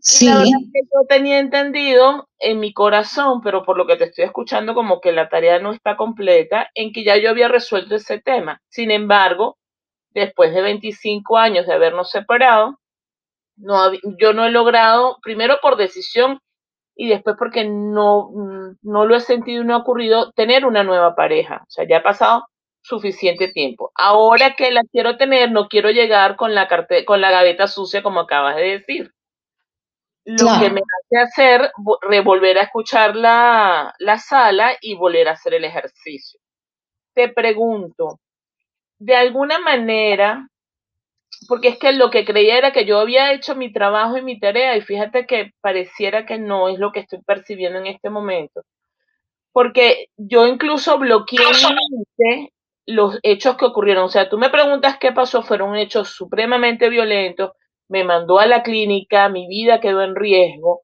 Sí. 0.00 0.26
la 0.26 0.36
verdad 0.36 0.52
es 0.60 0.72
que 0.72 0.80
yo 0.92 1.06
tenía 1.08 1.38
entendido 1.38 2.28
en 2.38 2.60
mi 2.60 2.72
corazón, 2.72 3.40
pero 3.42 3.64
por 3.64 3.76
lo 3.76 3.86
que 3.86 3.96
te 3.96 4.04
estoy 4.04 4.24
escuchando, 4.24 4.74
como 4.74 5.00
que 5.00 5.12
la 5.12 5.28
tarea 5.28 5.58
no 5.58 5.72
está 5.72 5.96
completa, 5.96 6.70
en 6.74 6.92
que 6.92 7.04
ya 7.04 7.16
yo 7.16 7.30
había 7.30 7.48
resuelto 7.48 7.96
ese 7.96 8.20
tema. 8.20 8.60
Sin 8.68 8.90
embargo, 8.92 9.58
después 10.10 10.54
de 10.54 10.62
25 10.62 11.36
años 11.36 11.66
de 11.66 11.74
habernos 11.74 12.10
separado, 12.10 12.78
no, 13.56 13.92
yo 14.20 14.32
no 14.32 14.46
he 14.46 14.50
logrado, 14.50 15.18
primero 15.20 15.58
por 15.60 15.76
decisión 15.76 16.38
y 17.00 17.08
después 17.08 17.36
porque 17.38 17.64
no, 17.64 18.30
no 18.82 19.06
lo 19.06 19.14
he 19.14 19.20
sentido 19.20 19.62
y 19.62 19.64
no 19.64 19.74
ha 19.74 19.78
ocurrido, 19.78 20.32
tener 20.32 20.66
una 20.66 20.82
nueva 20.82 21.14
pareja. 21.14 21.62
O 21.62 21.70
sea, 21.70 21.86
ya 21.88 21.98
ha 21.98 22.02
pasado 22.02 22.48
suficiente 22.82 23.46
tiempo. 23.46 23.92
Ahora 23.94 24.56
que 24.56 24.72
la 24.72 24.82
quiero 24.90 25.16
tener, 25.16 25.52
no 25.52 25.68
quiero 25.68 25.92
llegar 25.92 26.34
con 26.34 26.56
la, 26.56 26.68
con 27.06 27.20
la 27.20 27.30
gaveta 27.30 27.68
sucia, 27.68 28.02
como 28.02 28.18
acabas 28.18 28.56
de 28.56 28.80
decir. 28.80 29.12
Lo 30.24 30.48
que 30.60 30.70
me 30.70 30.80
hace 30.80 31.22
hacer, 31.22 31.72
volver 31.76 32.58
a 32.58 32.62
escuchar 32.62 33.14
la, 33.14 33.94
la 34.00 34.18
sala 34.18 34.76
y 34.80 34.96
volver 34.96 35.28
a 35.28 35.32
hacer 35.32 35.54
el 35.54 35.64
ejercicio. 35.64 36.40
Te 37.14 37.28
pregunto, 37.28 38.18
de 38.98 39.14
alguna 39.14 39.60
manera, 39.60 40.48
porque 41.46 41.68
es 41.68 41.78
que 41.78 41.92
lo 41.92 42.10
que 42.10 42.24
creía 42.24 42.58
era 42.58 42.72
que 42.72 42.84
yo 42.84 42.98
había 42.98 43.32
hecho 43.32 43.54
mi 43.54 43.72
trabajo 43.72 44.16
y 44.16 44.22
mi 44.22 44.38
tarea, 44.40 44.76
y 44.76 44.80
fíjate 44.80 45.26
que 45.26 45.52
pareciera 45.60 46.26
que 46.26 46.38
no 46.38 46.68
es 46.68 46.78
lo 46.78 46.92
que 46.92 47.00
estoy 47.00 47.20
percibiendo 47.22 47.78
en 47.78 47.86
este 47.86 48.10
momento. 48.10 48.62
Porque 49.52 50.06
yo 50.16 50.46
incluso 50.46 50.98
bloqueé 50.98 51.40
los 52.86 53.18
hechos 53.22 53.56
que 53.56 53.66
ocurrieron. 53.66 54.04
O 54.04 54.08
sea, 54.08 54.28
tú 54.28 54.38
me 54.38 54.50
preguntas 54.50 54.98
qué 54.98 55.12
pasó, 55.12 55.42
fueron 55.42 55.76
hechos 55.76 56.10
supremamente 56.10 56.88
violentos, 56.88 57.52
me 57.88 58.04
mandó 58.04 58.38
a 58.38 58.46
la 58.46 58.62
clínica, 58.62 59.28
mi 59.28 59.46
vida 59.48 59.80
quedó 59.80 60.02
en 60.02 60.16
riesgo. 60.16 60.82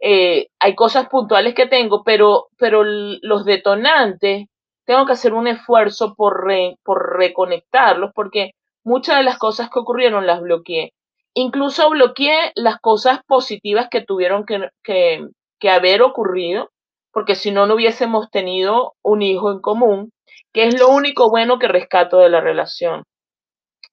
Eh, 0.00 0.48
hay 0.58 0.74
cosas 0.74 1.08
puntuales 1.08 1.54
que 1.54 1.66
tengo, 1.66 2.02
pero, 2.04 2.48
pero 2.58 2.82
los 2.84 3.44
detonantes, 3.44 4.46
tengo 4.84 5.06
que 5.06 5.12
hacer 5.12 5.34
un 5.34 5.46
esfuerzo 5.46 6.14
por, 6.16 6.46
por 6.82 7.16
reconectarlos, 7.18 8.10
porque 8.14 8.52
muchas 8.84 9.18
de 9.18 9.24
las 9.24 9.38
cosas 9.38 9.70
que 9.70 9.78
ocurrieron 9.78 10.26
las 10.26 10.40
bloqueé. 10.40 10.92
Incluso 11.34 11.88
bloqueé 11.90 12.52
las 12.54 12.78
cosas 12.78 13.20
positivas 13.26 13.88
que 13.90 14.02
tuvieron 14.02 14.44
que, 14.44 14.68
que, 14.82 15.26
que 15.58 15.70
haber 15.70 16.02
ocurrido, 16.02 16.70
porque 17.12 17.34
si 17.34 17.50
no, 17.50 17.66
no 17.66 17.74
hubiésemos 17.74 18.30
tenido 18.30 18.94
un 19.02 19.22
hijo 19.22 19.50
en 19.50 19.60
común 19.60 20.12
que 20.52 20.66
es 20.66 20.78
lo 20.78 20.88
único 20.88 21.30
bueno 21.30 21.58
que 21.58 21.68
rescato 21.68 22.18
de 22.18 22.28
la 22.28 22.40
relación. 22.40 23.04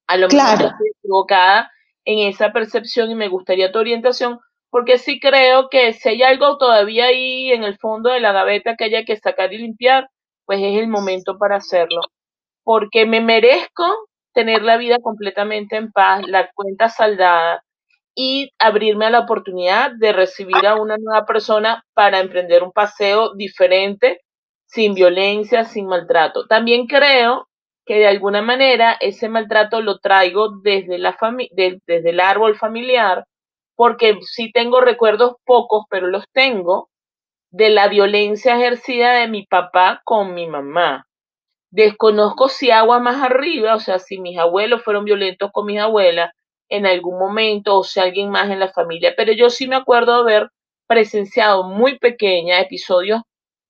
A 0.07 0.17
lo 0.17 0.27
mejor 0.27 0.65
estoy 0.65 0.91
equivocada 0.97 1.71
en 2.05 2.27
esa 2.27 2.51
percepción 2.51 3.11
y 3.11 3.15
me 3.15 3.27
gustaría 3.27 3.71
tu 3.71 3.79
orientación, 3.79 4.39
porque 4.69 4.97
sí 4.97 5.19
creo 5.19 5.69
que 5.69 5.93
si 5.93 6.09
hay 6.09 6.23
algo 6.23 6.57
todavía 6.57 7.05
ahí 7.05 7.51
en 7.51 7.63
el 7.63 7.77
fondo 7.77 8.09
de 8.09 8.19
la 8.19 8.31
gaveta 8.31 8.75
que 8.75 8.85
haya 8.85 9.05
que 9.05 9.17
sacar 9.17 9.53
y 9.53 9.59
limpiar, 9.59 10.09
pues 10.45 10.59
es 10.61 10.77
el 10.79 10.87
momento 10.87 11.37
para 11.37 11.57
hacerlo. 11.57 12.01
Porque 12.63 13.05
me 13.05 13.21
merezco 13.21 14.08
tener 14.39 14.61
la 14.61 14.77
vida 14.77 14.99
completamente 15.01 15.75
en 15.75 15.91
paz, 15.91 16.25
la 16.25 16.49
cuenta 16.53 16.87
saldada 16.87 17.61
y 18.15 18.53
abrirme 18.57 19.05
a 19.05 19.09
la 19.09 19.19
oportunidad 19.19 19.91
de 19.91 20.13
recibir 20.13 20.65
a 20.65 20.75
una 20.75 20.95
nueva 20.97 21.25
persona 21.25 21.83
para 21.93 22.21
emprender 22.21 22.63
un 22.63 22.71
paseo 22.71 23.35
diferente 23.35 24.21
sin 24.65 24.93
violencia, 24.93 25.65
sin 25.65 25.87
maltrato. 25.87 26.47
También 26.47 26.87
creo 26.87 27.49
que 27.85 27.95
de 27.95 28.07
alguna 28.07 28.41
manera 28.41 28.95
ese 29.01 29.27
maltrato 29.27 29.81
lo 29.81 29.99
traigo 29.99 30.61
desde, 30.63 30.97
la 30.99 31.17
desde 31.51 32.09
el 32.09 32.21
árbol 32.21 32.55
familiar, 32.55 33.25
porque 33.75 34.19
sí 34.21 34.53
tengo 34.53 34.79
recuerdos 34.79 35.33
pocos, 35.43 35.83
pero 35.89 36.07
los 36.07 36.23
tengo, 36.31 36.87
de 37.51 37.71
la 37.71 37.89
violencia 37.89 38.55
ejercida 38.55 39.15
de 39.15 39.27
mi 39.27 39.45
papá 39.45 39.99
con 40.05 40.33
mi 40.33 40.47
mamá. 40.47 41.08
Desconozco 41.71 42.49
si 42.49 42.71
agua 42.71 42.99
más 42.99 43.21
arriba, 43.21 43.75
o 43.75 43.79
sea, 43.79 43.99
si 43.99 44.19
mis 44.19 44.37
abuelos 44.39 44.81
fueron 44.83 45.05
violentos 45.05 45.51
con 45.51 45.67
mis 45.67 45.79
abuelas 45.79 46.31
en 46.67 46.85
algún 46.87 47.19
momento, 47.19 47.77
o 47.77 47.83
si 47.83 47.99
alguien 47.99 48.29
más 48.31 48.49
en 48.49 48.59
la 48.59 48.69
familia, 48.69 49.13
pero 49.15 49.33
yo 49.33 49.49
sí 49.49 49.67
me 49.67 49.75
acuerdo 49.75 50.13
haber 50.13 50.49
presenciado 50.87 51.63
muy 51.63 51.99
pequeña 51.99 52.59
episodios 52.59 53.21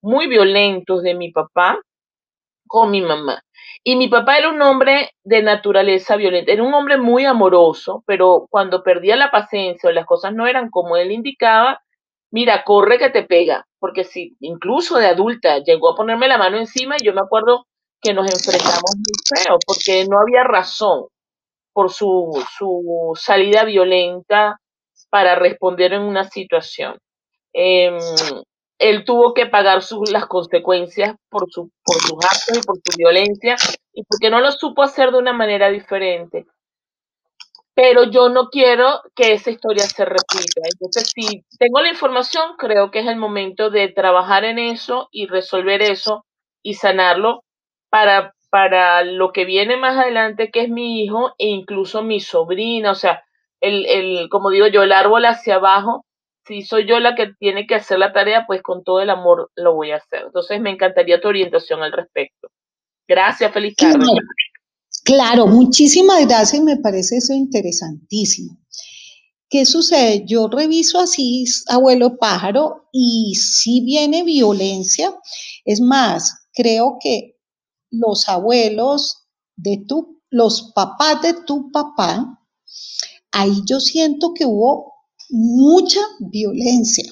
muy 0.02 0.28
violentos 0.28 1.04
de 1.04 1.14
mi 1.14 1.32
papá 1.32 1.80
con 2.68 2.92
mi 2.92 3.02
mamá. 3.02 3.42
Y 3.84 3.96
mi 3.98 4.08
papá 4.10 4.38
era 4.38 4.50
un 4.50 4.62
hombre 4.62 5.12
de 5.24 5.44
naturaleza 5.44 6.16
violenta, 6.18 6.52
era 6.54 6.64
un 6.64 6.74
hombre 6.74 6.98
muy 6.98 7.26
amoroso, 7.26 8.04
pero 8.08 8.48
cuando 8.50 8.84
perdía 8.84 9.16
la 9.18 9.32
paciencia 9.32 9.90
o 9.90 9.94
las 9.94 10.06
cosas 10.06 10.34
no 10.34 10.48
eran 10.48 10.70
como 10.72 10.98
él 10.98 11.12
indicaba, 11.12 11.82
mira, 12.32 12.64
corre 12.66 13.00
que 13.00 13.10
te 13.10 13.24
pega, 13.24 13.68
porque 13.80 14.04
si 14.06 14.38
incluso 14.42 14.98
de 15.00 15.08
adulta 15.08 15.60
llegó 15.60 15.92
a 15.92 15.96
ponerme 15.96 16.28
la 16.30 16.38
mano 16.38 16.58
encima 16.58 16.98
yo 17.04 17.14
me 17.14 17.22
acuerdo 17.22 17.66
que 18.02 18.14
nos 18.14 18.32
enfrentamos 18.32 18.96
muy 18.96 19.44
feo, 19.44 19.58
porque 19.66 20.06
no 20.06 20.20
había 20.20 20.44
razón 20.44 21.08
por 21.74 21.92
su, 21.92 22.44
su 22.58 23.14
salida 23.16 23.64
violenta 23.64 24.60
para 25.10 25.36
responder 25.36 25.94
en 25.94 26.02
una 26.02 26.24
situación. 26.30 26.98
Em, 27.54 27.98
él 28.80 29.04
tuvo 29.04 29.34
que 29.34 29.46
pagar 29.46 29.82
las 30.12 30.26
consecuencias 30.28 31.16
por, 31.30 31.52
su, 31.52 31.70
por 31.84 31.96
sus 32.02 32.24
actos 32.24 32.58
y 32.58 32.66
por 32.66 32.78
su 32.78 32.98
violencia 32.98 33.56
y 33.94 34.04
porque 34.04 34.30
no 34.30 34.40
lo 34.40 34.52
supo 34.52 34.84
hacer 34.84 35.12
de 35.12 35.18
una 35.18 35.34
manera 35.34 35.70
diferente. 35.70 36.46
Pero 37.74 38.04
yo 38.06 38.30
no 38.30 38.50
quiero 38.50 39.02
que 39.16 39.34
esa 39.34 39.52
historia 39.52 39.86
se 39.86 40.04
repita. 40.04 40.62
Entonces, 40.64 41.12
si 41.14 41.46
tengo 41.58 41.82
la 41.82 41.90
información, 41.90 42.56
creo 42.58 42.92
que 42.92 43.00
es 43.00 43.08
el 43.08 43.16
momento 43.16 43.70
de 43.70 43.88
trabajar 43.90 44.44
en 44.44 44.60
eso 44.60 45.08
y 45.12 45.28
resolver 45.28 45.82
eso 45.82 46.26
y 46.62 46.74
sanarlo 46.76 47.44
para, 47.90 48.36
para 48.50 49.04
lo 49.04 49.32
que 49.32 49.46
viene 49.46 49.78
más 49.78 49.98
adelante, 49.98 50.52
que 50.52 50.62
es 50.62 50.70
mi 50.70 51.04
hijo 51.04 51.34
e 51.38 51.48
incluso 51.48 52.04
mi 52.04 52.20
sobrina. 52.20 52.92
O 52.92 52.96
sea, 52.96 53.24
el, 53.62 53.86
el, 53.86 54.30
como 54.30 54.50
digo 54.50 54.68
yo, 54.68 54.84
el 54.84 54.92
árbol 54.92 55.26
hacia 55.26 55.56
abajo 55.56 56.06
si 56.50 56.64
soy 56.64 56.88
yo 56.88 57.00
la 57.00 57.16
que 57.16 57.28
tiene 57.40 57.68
que 57.68 57.76
hacer 57.76 58.00
la 58.00 58.12
tarea, 58.12 58.46
pues 58.48 58.64
con 58.64 58.84
todo 58.84 59.02
el 59.02 59.12
amor 59.12 59.52
lo 59.56 59.76
voy 59.76 59.92
a 59.92 59.98
hacer. 59.98 60.24
Entonces 60.26 60.60
me 60.60 60.72
encantaría 60.72 61.22
tu 61.22 61.28
orientación 61.28 61.84
al 61.84 61.92
respecto. 61.92 62.50
Gracias, 63.08 63.54
feliz 63.54 63.76
tarde. 63.76 64.06
Claro, 65.06 65.46
muchísimas 65.46 66.28
gracias, 66.28 66.62
me 66.64 66.78
parece 66.78 67.18
eso 67.18 67.34
interesantísimo. 67.34 68.58
¿Qué 69.48 69.66
sucede? 69.66 70.26
Yo 70.28 70.48
reviso 70.48 71.00
así, 71.00 71.46
abuelo 71.68 72.18
pájaro, 72.18 72.90
y 72.92 73.36
si 73.36 73.84
viene 73.86 74.24
violencia. 74.24 75.14
Es 75.66 75.82
más, 75.82 76.48
creo 76.54 76.98
que 77.00 77.36
los 77.92 78.30
abuelos 78.30 79.28
de 79.56 79.84
tu, 79.88 80.22
los 80.30 80.72
papás 80.74 81.22
de 81.22 81.34
tu 81.34 81.72
papá, 81.72 82.40
ahí 83.32 83.62
yo 83.66 83.80
siento 83.80 84.34
que 84.34 84.46
hubo 84.46 84.94
mucha 85.30 86.02
violencia. 86.20 87.12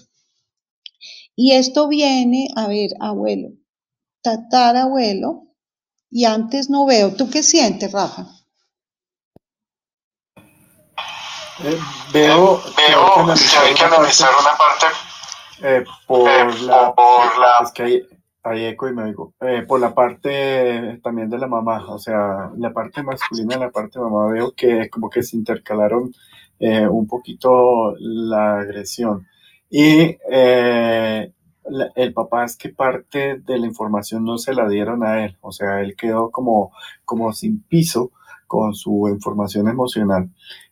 Y 1.35 1.53
esto 1.53 1.87
viene, 1.87 2.49
a 2.55 2.67
ver, 2.67 2.91
abuelo, 2.99 3.49
tatarabuelo, 4.21 5.43
y 6.09 6.25
antes 6.25 6.69
no 6.69 6.85
veo. 6.85 7.13
¿Tú 7.15 7.29
qué 7.29 7.43
sientes, 7.43 7.91
Rafa? 7.91 8.25
Eh, 11.63 11.79
veo, 12.13 12.61
veo 12.77 13.25
que 13.25 13.57
hay 13.57 13.73
que 13.73 13.83
analizar, 13.83 14.29
una 14.39 14.57
parte, 14.57 14.85
eh, 15.63 15.83
por, 16.05 16.29
eh, 16.29 16.61
la, 16.61 16.93
por 16.93 17.37
la... 17.39 17.57
Es 17.63 17.71
que 17.71 17.83
hay, 17.83 18.07
hay 18.43 18.65
eco 18.65 18.87
y 18.87 18.93
me 18.93 19.05
digo, 19.05 19.33
eh, 19.41 19.63
por 19.67 19.79
la 19.79 19.93
parte 19.93 20.99
también 21.03 21.29
de 21.29 21.37
la 21.37 21.47
mamá, 21.47 21.85
o 21.89 21.99
sea, 21.99 22.51
la 22.57 22.71
parte 22.73 23.03
masculina 23.03 23.55
y 23.55 23.59
la 23.59 23.71
parte 23.71 23.99
de 23.99 24.05
mamá, 24.05 24.31
veo 24.31 24.53
que 24.55 24.89
como 24.89 25.09
que 25.09 25.23
se 25.23 25.37
intercalaron 25.37 26.11
un 26.59 27.07
poquito 27.07 27.93
la 27.99 28.59
agresión. 28.59 29.27
Y 29.69 30.17
el 31.95 32.13
papá 32.13 32.45
es 32.45 32.57
que 32.57 32.69
parte 32.69 33.39
de 33.39 33.59
la 33.59 33.67
información 33.67 34.23
no 34.23 34.37
se 34.37 34.53
la 34.53 34.67
dieron 34.67 35.03
a 35.03 35.25
él, 35.25 35.37
o 35.41 35.51
sea, 35.51 35.81
él 35.81 35.95
quedó 35.95 36.31
como, 36.31 36.71
como 37.05 37.33
sin 37.33 37.61
piso 37.63 38.11
con 38.47 38.73
su 38.73 39.07
información 39.09 39.67
emocional. 39.67 40.29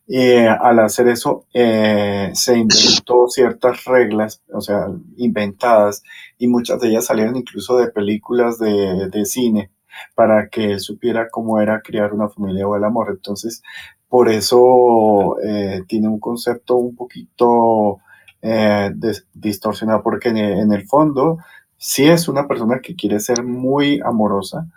Y 0.08 0.38
al 0.44 0.78
hacer 0.78 1.08
eso, 1.08 1.46
eh, 1.52 2.30
se 2.32 2.56
inventó 2.56 3.26
ciertas 3.28 3.84
reglas, 3.84 4.42
o 4.52 4.60
sea, 4.60 4.86
inventadas, 5.16 6.02
y 6.38 6.46
muchas 6.48 6.80
de 6.80 6.88
ellas 6.88 7.06
salieron 7.06 7.36
incluso 7.36 7.76
de 7.78 7.90
películas 7.90 8.58
de, 8.58 9.08
de 9.08 9.24
cine, 9.24 9.70
para 10.14 10.48
que 10.48 10.78
supiera 10.78 11.28
cómo 11.30 11.60
era 11.60 11.80
criar 11.82 12.12
una 12.12 12.28
familia 12.28 12.68
o 12.68 12.76
el 12.76 12.84
amor. 12.84 13.08
Entonces, 13.10 13.62
por 14.08 14.30
eso 14.30 15.36
eh, 15.42 15.82
tiene 15.86 16.08
un 16.08 16.20
concepto 16.20 16.76
un 16.76 16.96
poquito 16.96 17.98
eh, 18.40 18.90
distorsionado, 19.34 20.02
porque 20.02 20.30
en, 20.30 20.72
el 20.72 20.86
fondo 20.86 21.38
sí 21.76 22.06
es 22.06 22.26
una 22.26 22.48
persona 22.48 22.80
que 22.80 22.94
quiere 22.94 23.20
ser 23.20 23.42
muy 23.44 24.00
amorosa, 24.04 24.68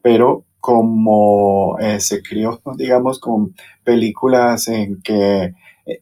pero 0.00 0.45
como 0.60 1.78
eh, 1.78 2.00
se 2.00 2.22
crió, 2.22 2.60
digamos, 2.76 3.18
con 3.18 3.54
películas 3.84 4.68
en 4.68 5.00
que, 5.02 5.54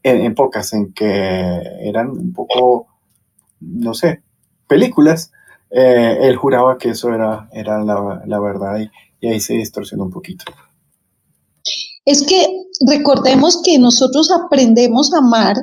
en, 0.03 0.35
pocas, 0.35 0.73
en 0.73 0.93
que 0.93 1.61
eran 1.83 2.11
un 2.11 2.33
poco, 2.33 2.87
no 3.61 3.95
sé, 3.95 4.23
películas, 4.67 5.33
eh, 5.71 6.19
él 6.23 6.37
juraba 6.37 6.79
que 6.79 6.91
eso 6.91 7.13
era, 7.13 7.49
era 7.53 7.83
la, 7.83 8.41
verdad 8.41 8.79
y, 8.79 8.91
y 9.21 9.31
ahí 9.31 9.41
se 9.41 9.55
distorsionó 9.55 10.05
un 10.05 10.11
poquito. 10.11 10.45
Es 12.05 12.23
que 12.27 12.47
recordemos 12.87 13.63
que 13.65 13.79
nosotros 13.79 14.31
aprendemos 14.31 15.13
a 15.15 15.19
amar 15.19 15.57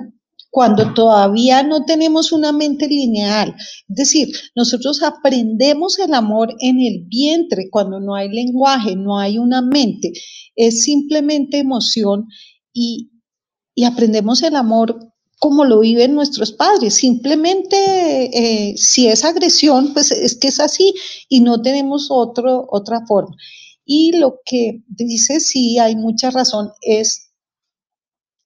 cuando 0.52 0.93
todavía 0.93 1.64
no 1.64 1.86
tenemos 1.86 2.34
una 2.34 2.52
mente 2.52 2.88
lineal. 2.88 3.56
Es 3.89 3.95
decir, 3.95 4.28
nosotros 4.54 5.02
aprendemos 5.02 5.97
el 5.97 6.14
amor 6.14 6.54
en 6.60 6.80
el 6.82 7.06
vientre 7.08 7.70
cuando 7.72 8.02
no 8.02 8.16
hay 8.16 8.30
lenguaje, 8.30 8.95
no 8.97 9.18
hay 9.18 9.39
una 9.39 9.62
mente, 9.62 10.12
es 10.56 10.84
simplemente 10.84 11.58
emoción 11.58 12.28
y, 12.74 13.08
aprendemos 13.84 14.43
el 14.43 14.56
amor 14.58 15.12
como 15.39 15.66
lo 15.66 15.80
viven 15.80 16.14
nuestros 16.14 16.52
padres. 16.52 16.93
Simplemente 16.93 17.76
eh, 18.32 18.78
si 18.78 19.08
es 19.08 19.26
agresión, 19.26 19.93
pues 19.93 20.12
es 20.12 20.36
que 20.36 20.49
es 20.49 20.60
así 20.60 20.93
y 21.30 21.39
no 21.39 21.64
tenemos 21.64 22.10
otro, 22.12 22.68
otra 22.70 23.04
forma. 23.08 23.36
Y 23.84 24.12
lo 24.18 24.39
que 24.45 24.84
dice, 24.88 25.39
sí, 25.39 25.80
hay 25.80 25.95
mucha 25.95 26.30
razón, 26.30 26.70
es 26.82 27.30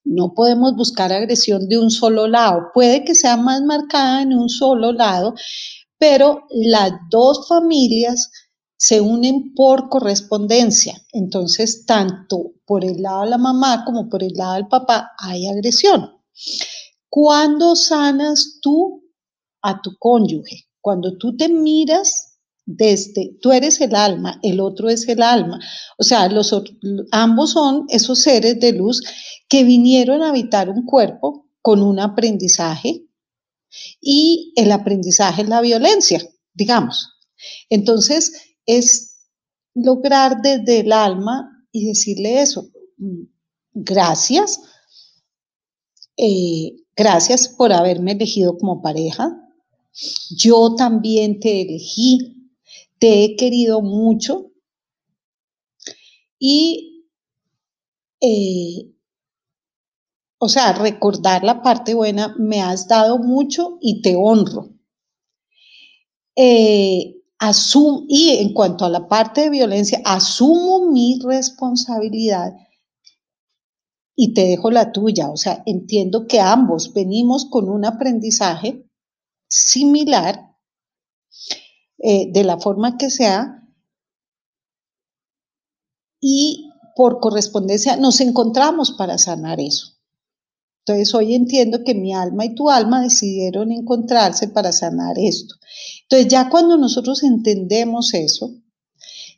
no 0.06 0.32
podemos 0.34 0.74
buscar 0.76 1.12
agresión 1.12 1.68
de 1.68 1.78
un 1.78 1.90
solo 1.90 2.28
lado. 2.28 2.70
Puede 2.72 3.04
que 3.04 3.14
sea 3.14 3.36
más 3.36 3.62
marcada 3.62 4.22
en 4.22 4.32
un 4.32 4.48
solo 4.48 4.92
lado, 4.92 5.34
pero 5.98 6.44
las 6.50 6.92
dos 7.10 7.48
familias 7.48 8.30
se 8.78 9.00
unen 9.00 9.54
por 9.54 9.88
correspondencia. 9.88 10.94
Entonces, 11.12 11.84
tanto 11.86 12.52
por 12.64 12.84
el 12.84 13.02
lado 13.02 13.22
de 13.22 13.30
la 13.30 13.38
mamá 13.38 13.84
como 13.84 14.08
por 14.08 14.22
el 14.22 14.32
lado 14.34 14.54
del 14.54 14.68
papá 14.68 15.12
hay 15.18 15.48
agresión. 15.48 16.12
¿Cuándo 17.08 17.74
sanas 17.74 18.58
tú 18.60 19.02
a 19.62 19.80
tu 19.80 19.96
cónyuge? 19.98 20.66
Cuando 20.80 21.16
tú 21.16 21.36
te 21.36 21.48
miras 21.48 22.35
desde, 22.66 23.38
tú 23.40 23.52
eres 23.52 23.80
el 23.80 23.94
alma, 23.94 24.40
el 24.42 24.60
otro 24.60 24.88
es 24.88 25.08
el 25.08 25.22
alma. 25.22 25.60
O 25.96 26.02
sea, 26.02 26.28
los, 26.28 26.52
ambos 27.12 27.52
son 27.52 27.86
esos 27.88 28.20
seres 28.20 28.58
de 28.60 28.72
luz 28.72 29.02
que 29.48 29.62
vinieron 29.62 30.22
a 30.22 30.30
habitar 30.30 30.68
un 30.68 30.84
cuerpo 30.84 31.48
con 31.62 31.82
un 31.82 32.00
aprendizaje 32.00 33.06
y 34.00 34.52
el 34.56 34.72
aprendizaje 34.72 35.42
es 35.42 35.48
la 35.48 35.60
violencia, 35.60 36.20
digamos. 36.54 37.08
Entonces, 37.70 38.32
es 38.66 39.16
lograr 39.74 40.42
desde 40.42 40.80
el 40.80 40.92
alma 40.92 41.66
y 41.70 41.86
decirle 41.86 42.40
eso, 42.40 42.70
mm, 42.98 43.22
gracias, 43.74 44.60
eh, 46.16 46.72
gracias 46.96 47.48
por 47.48 47.72
haberme 47.72 48.12
elegido 48.12 48.56
como 48.58 48.82
pareja, 48.82 49.30
yo 50.30 50.74
también 50.74 51.40
te 51.40 51.62
elegí, 51.62 52.35
te 52.98 53.24
he 53.24 53.36
querido 53.36 53.82
mucho 53.82 54.52
y 56.38 57.06
eh, 58.20 58.96
o 60.38 60.48
sea, 60.48 60.72
recordar 60.72 61.44
la 61.44 61.62
parte 61.62 61.94
buena, 61.94 62.34
me 62.38 62.60
has 62.60 62.88
dado 62.88 63.18
mucho 63.18 63.78
y 63.80 64.02
te 64.02 64.16
honro. 64.16 64.70
Eh, 66.36 67.14
y 68.08 68.30
en 68.38 68.52
cuanto 68.54 68.84
a 68.84 68.90
la 68.90 69.08
parte 69.08 69.42
de 69.42 69.50
violencia, 69.50 70.00
asumo 70.04 70.90
mi 70.90 71.18
responsabilidad 71.22 72.54
y 74.14 74.32
te 74.32 74.42
dejo 74.42 74.70
la 74.70 74.92
tuya. 74.92 75.30
O 75.30 75.36
sea, 75.36 75.62
entiendo 75.66 76.26
que 76.26 76.40
ambos 76.40 76.92
venimos 76.92 77.46
con 77.46 77.68
un 77.68 77.84
aprendizaje 77.84 78.88
similar, 79.48 80.56
eh, 82.08 82.30
de 82.32 82.44
la 82.44 82.56
forma 82.56 82.96
que 82.98 83.10
sea, 83.10 83.64
y 86.20 86.70
por 86.94 87.18
correspondencia 87.18 87.96
nos 87.96 88.20
encontramos 88.20 88.92
para 88.92 89.18
sanar 89.18 89.58
eso. 89.60 89.96
Entonces 90.84 91.12
hoy 91.16 91.34
entiendo 91.34 91.82
que 91.82 91.96
mi 91.96 92.14
alma 92.14 92.44
y 92.44 92.54
tu 92.54 92.70
alma 92.70 93.02
decidieron 93.02 93.72
encontrarse 93.72 94.46
para 94.46 94.70
sanar 94.70 95.18
esto. 95.18 95.56
Entonces 96.02 96.28
ya 96.28 96.48
cuando 96.48 96.76
nosotros 96.76 97.24
entendemos 97.24 98.14
eso, 98.14 98.54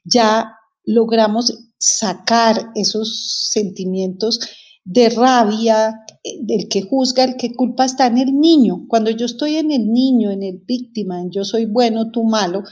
ya 0.05 0.53
logramos 0.85 1.71
sacar 1.79 2.71
esos 2.75 3.49
sentimientos 3.51 4.41
de 4.85 5.09
rabia, 5.09 6.05
eh, 6.25 6.39
del 6.41 6.69
que 6.69 6.83
juzga, 6.83 7.25
el 7.25 7.37
que 7.37 7.55
culpa 7.55 7.85
está 7.85 8.07
en 8.07 8.19
el 8.19 8.39
niño. 8.39 8.87
Cuando 8.89 9.11
yo 9.11 9.27
estoy 9.27 9.57
en 9.57 9.71
el 9.71 9.91
niño, 9.91 10.31
en 10.31 10.43
el 10.43 10.59
víctima, 10.59 11.21
en 11.21 11.31
yo 11.31 11.45
soy 11.45 11.67
bueno, 11.67 12.11
tú 12.11 12.25
malo, 12.25 12.63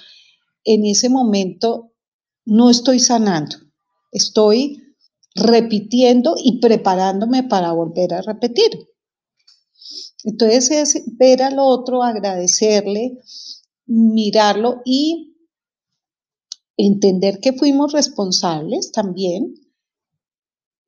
en 0.65 0.85
ese 0.85 1.09
momento 1.09 1.93
no 2.45 2.71
estoy 2.71 2.99
sanando, 3.01 3.57
estoy 4.13 4.83
repitiendo 5.35 6.35
y 6.43 6.61
preparándome 6.61 7.43
para 7.43 7.73
volver 7.73 8.15
a 8.15 8.23
repetir. 8.23 8.71
Entonces 10.25 10.71
es 10.71 11.17
ver 11.19 11.43
al 11.43 11.59
otro, 11.59 12.03
agradecerle, 12.03 13.19
mirarlo 13.87 14.83
y 14.85 15.37
entender 16.77 17.39
que 17.41 17.53
fuimos 17.53 17.93
responsables 17.93 18.93
también. 18.93 19.55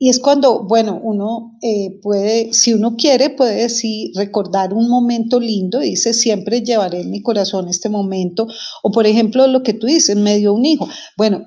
Y 0.01 0.11
es 0.11 0.21
cuando, 0.21 0.65
bueno, 0.65 1.01
uno 1.03 1.59
eh, 1.61 1.99
puede, 2.03 2.53
si 2.53 2.73
uno 2.73 2.95
quiere, 2.97 3.31
puede 3.31 3.63
decir, 3.63 4.13
recordar 4.15 4.73
un 4.73 4.89
momento 4.89 5.41
lindo, 5.41 5.81
dice, 5.81 6.15
siempre 6.15 6.63
llevaré 6.63 7.01
en 7.01 7.11
mi 7.11 7.21
corazón 7.21 7.69
este 7.69 7.89
momento. 7.89 8.47
O 8.83 8.93
por 8.93 9.07
ejemplo, 9.07 9.47
lo 9.49 9.63
que 9.63 9.75
tú 9.75 9.89
dices, 9.89 10.17
me 10.17 10.37
dio 10.37 10.55
un 10.55 10.65
hijo. 10.65 10.89
Bueno, 11.17 11.47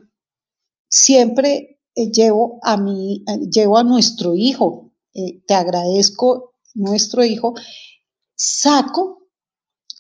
siempre 0.90 1.80
eh, 1.96 2.12
llevo 2.12 2.60
a 2.64 2.76
mi, 2.76 3.24
eh, 3.28 3.40
llevo 3.50 3.78
a 3.78 3.84
nuestro 3.84 4.36
hijo, 4.36 4.92
te 5.14 5.54
agradezco 5.54 6.54
nuestro 6.74 7.24
hijo, 7.24 7.54
saco 8.36 9.21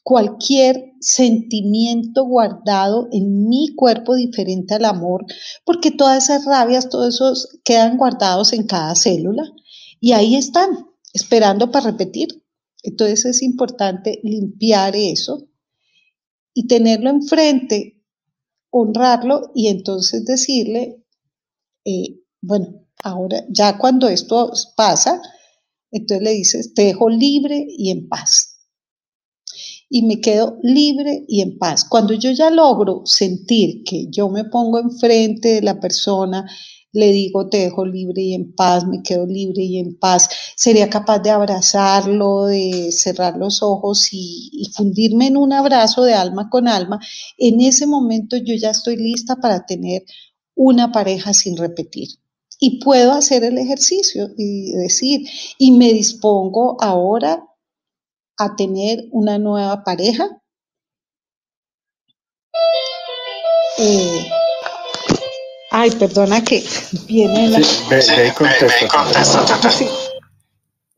cualquier 0.04 0.94
sentimiento 1.00 2.26
guardado 2.26 3.08
en 3.12 3.48
mi 3.48 3.74
cuerpo 3.76 4.16
diferente 4.16 4.76
al 4.76 4.86
amor, 4.86 5.26
porque 5.66 5.92
todas 5.92 6.24
esas 6.24 6.46
rabias, 6.46 6.90
todos 6.90 7.16
esos 7.16 7.60
quedan 7.64 7.98
guardados 7.98 8.54
en 8.54 8.66
cada 8.66 8.96
célula 8.96 9.44
y 10.00 10.14
ahí 10.14 10.36
están, 10.36 10.70
esperando 11.14 11.72
para 11.72 11.92
repetir. 11.92 12.28
Entonces 12.84 13.26
es 13.26 13.42
importante 13.44 14.20
limpiar 14.24 14.96
eso 14.96 15.48
y 16.54 16.68
tenerlo 16.68 17.10
enfrente, 17.10 18.04
honrarlo 18.72 19.52
y 19.54 19.68
entonces 19.68 20.26
decirle, 20.26 21.04
eh, 21.86 22.20
bueno, 22.42 22.88
ahora 23.04 23.46
ya 23.50 23.78
cuando 23.78 24.08
esto 24.08 24.52
pasa, 24.76 25.22
entonces 25.92 26.24
le 26.24 26.32
dices, 26.32 26.74
te 26.74 26.84
dejo 26.84 27.10
libre 27.10 27.66
y 27.68 27.92
en 27.92 28.08
paz. 28.08 28.51
Y 29.94 30.04
me 30.04 30.22
quedo 30.22 30.58
libre 30.64 31.26
y 31.28 31.42
en 31.42 31.58
paz. 31.58 31.84
Cuando 31.84 32.14
yo 32.14 32.32
ya 32.32 32.50
logro 32.50 33.02
sentir 33.04 33.84
que 33.84 34.08
yo 34.10 34.30
me 34.30 34.46
pongo 34.46 34.80
enfrente 34.80 35.56
de 35.56 35.62
la 35.62 35.82
persona, 35.82 36.50
le 36.94 37.12
digo, 37.12 37.50
te 37.50 37.58
dejo 37.58 37.86
libre 37.86 38.22
y 38.22 38.34
en 38.34 38.54
paz, 38.56 38.88
me 38.88 39.04
quedo 39.04 39.26
libre 39.26 39.64
y 39.64 39.80
en 39.80 40.00
paz, 40.00 40.30
sería 40.56 40.90
capaz 40.90 41.20
de 41.20 41.30
abrazarlo, 41.30 42.46
de 42.46 42.90
cerrar 42.94 43.36
los 43.36 43.62
ojos 43.62 44.08
y, 44.14 44.50
y, 44.54 44.72
fundirme 44.72 45.28
en 45.28 45.36
un 45.36 45.52
abrazo 45.52 46.04
de 46.04 46.14
alma 46.14 46.50
con 46.50 46.70
alma, 46.70 47.00
en 47.38 47.60
ese 47.60 47.86
momento 47.86 48.38
yo 48.38 48.56
ya 48.56 48.70
estoy 48.70 48.96
lista 48.96 49.36
para 49.42 49.66
tener 49.66 50.04
una 50.56 50.94
pareja 50.94 51.34
sin 51.34 51.58
repetir. 51.58 52.08
Y 52.60 52.80
puedo 52.80 53.12
hacer 53.12 53.44
el 53.44 53.58
ejercicio 53.58 54.30
y 54.38 54.72
decir, 54.72 55.28
y 55.58 55.72
me 55.72 55.92
dispongo 55.92 56.78
ahora 56.80 57.44
a 58.44 58.56
tener 58.56 59.06
una 59.12 59.38
nueva 59.38 59.84
pareja. 59.84 60.28
Eh, 63.78 64.30
ay, 65.72 65.92
perdona 65.92 66.44
que 66.44 66.64
viene 67.08 67.48
la... 67.50 67.60
Sí, 67.60 67.84
ve, 67.90 68.04
ve 68.16 68.28
y 68.28 68.32
contesta. 68.32 69.72
Sí. 69.72 69.88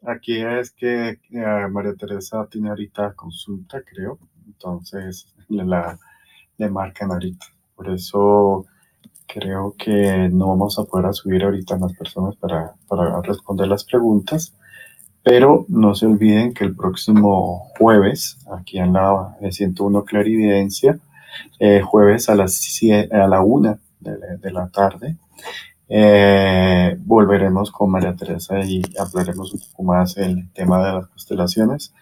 Aquí 0.06 0.42
es 0.42 0.72
que 0.72 1.10
eh, 1.10 1.68
María 1.72 1.94
Teresa 1.96 2.46
tiene 2.52 2.70
ahorita 2.70 3.14
consulta, 3.14 3.82
creo. 3.82 4.20
Entonces 4.46 5.28
le, 5.48 5.64
la, 5.66 5.98
le 6.58 6.70
marcan 6.70 7.12
ahorita. 7.12 7.46
Por 7.76 7.90
eso 7.90 8.66
creo 9.28 9.74
que 9.78 10.30
no 10.32 10.50
vamos 10.50 10.78
a 10.78 10.84
poder 10.84 11.14
subir 11.14 11.44
ahorita 11.44 11.78
más 11.78 11.94
personas 11.94 12.36
para, 12.36 12.76
para 12.88 13.22
responder 13.22 13.68
las 13.68 13.86
preguntas. 13.86 14.54
Pero 15.24 15.66
no 15.70 15.96
se 15.96 16.06
olviden 16.06 16.54
que 16.54 16.66
el 16.66 16.76
próximo 16.76 17.72
jueves, 17.80 18.38
aquí 18.52 18.78
en 18.78 18.92
la 18.92 19.38
101 19.50 20.04
Clarividencia, 20.04 21.00
eh, 21.60 21.82
jueves 21.82 22.30
a 22.30 22.36
las 22.36 22.62
a 23.12 23.28
la 23.28 23.42
una 23.42 23.80
de, 24.02 24.52
la 24.52 24.68
tarde, 24.68 25.16
eh, 25.88 26.98
volveremos 27.00 27.72
con 27.72 27.90
María 27.92 28.14
Teresa 28.16 28.60
y 28.60 28.82
hablaremos 29.00 29.54
un 29.54 29.62
poco 29.62 29.84
más 29.84 30.18
el 30.18 30.52
tema 30.52 30.86
de 30.86 30.94
las 30.94 31.08
constelaciones. 31.08 31.94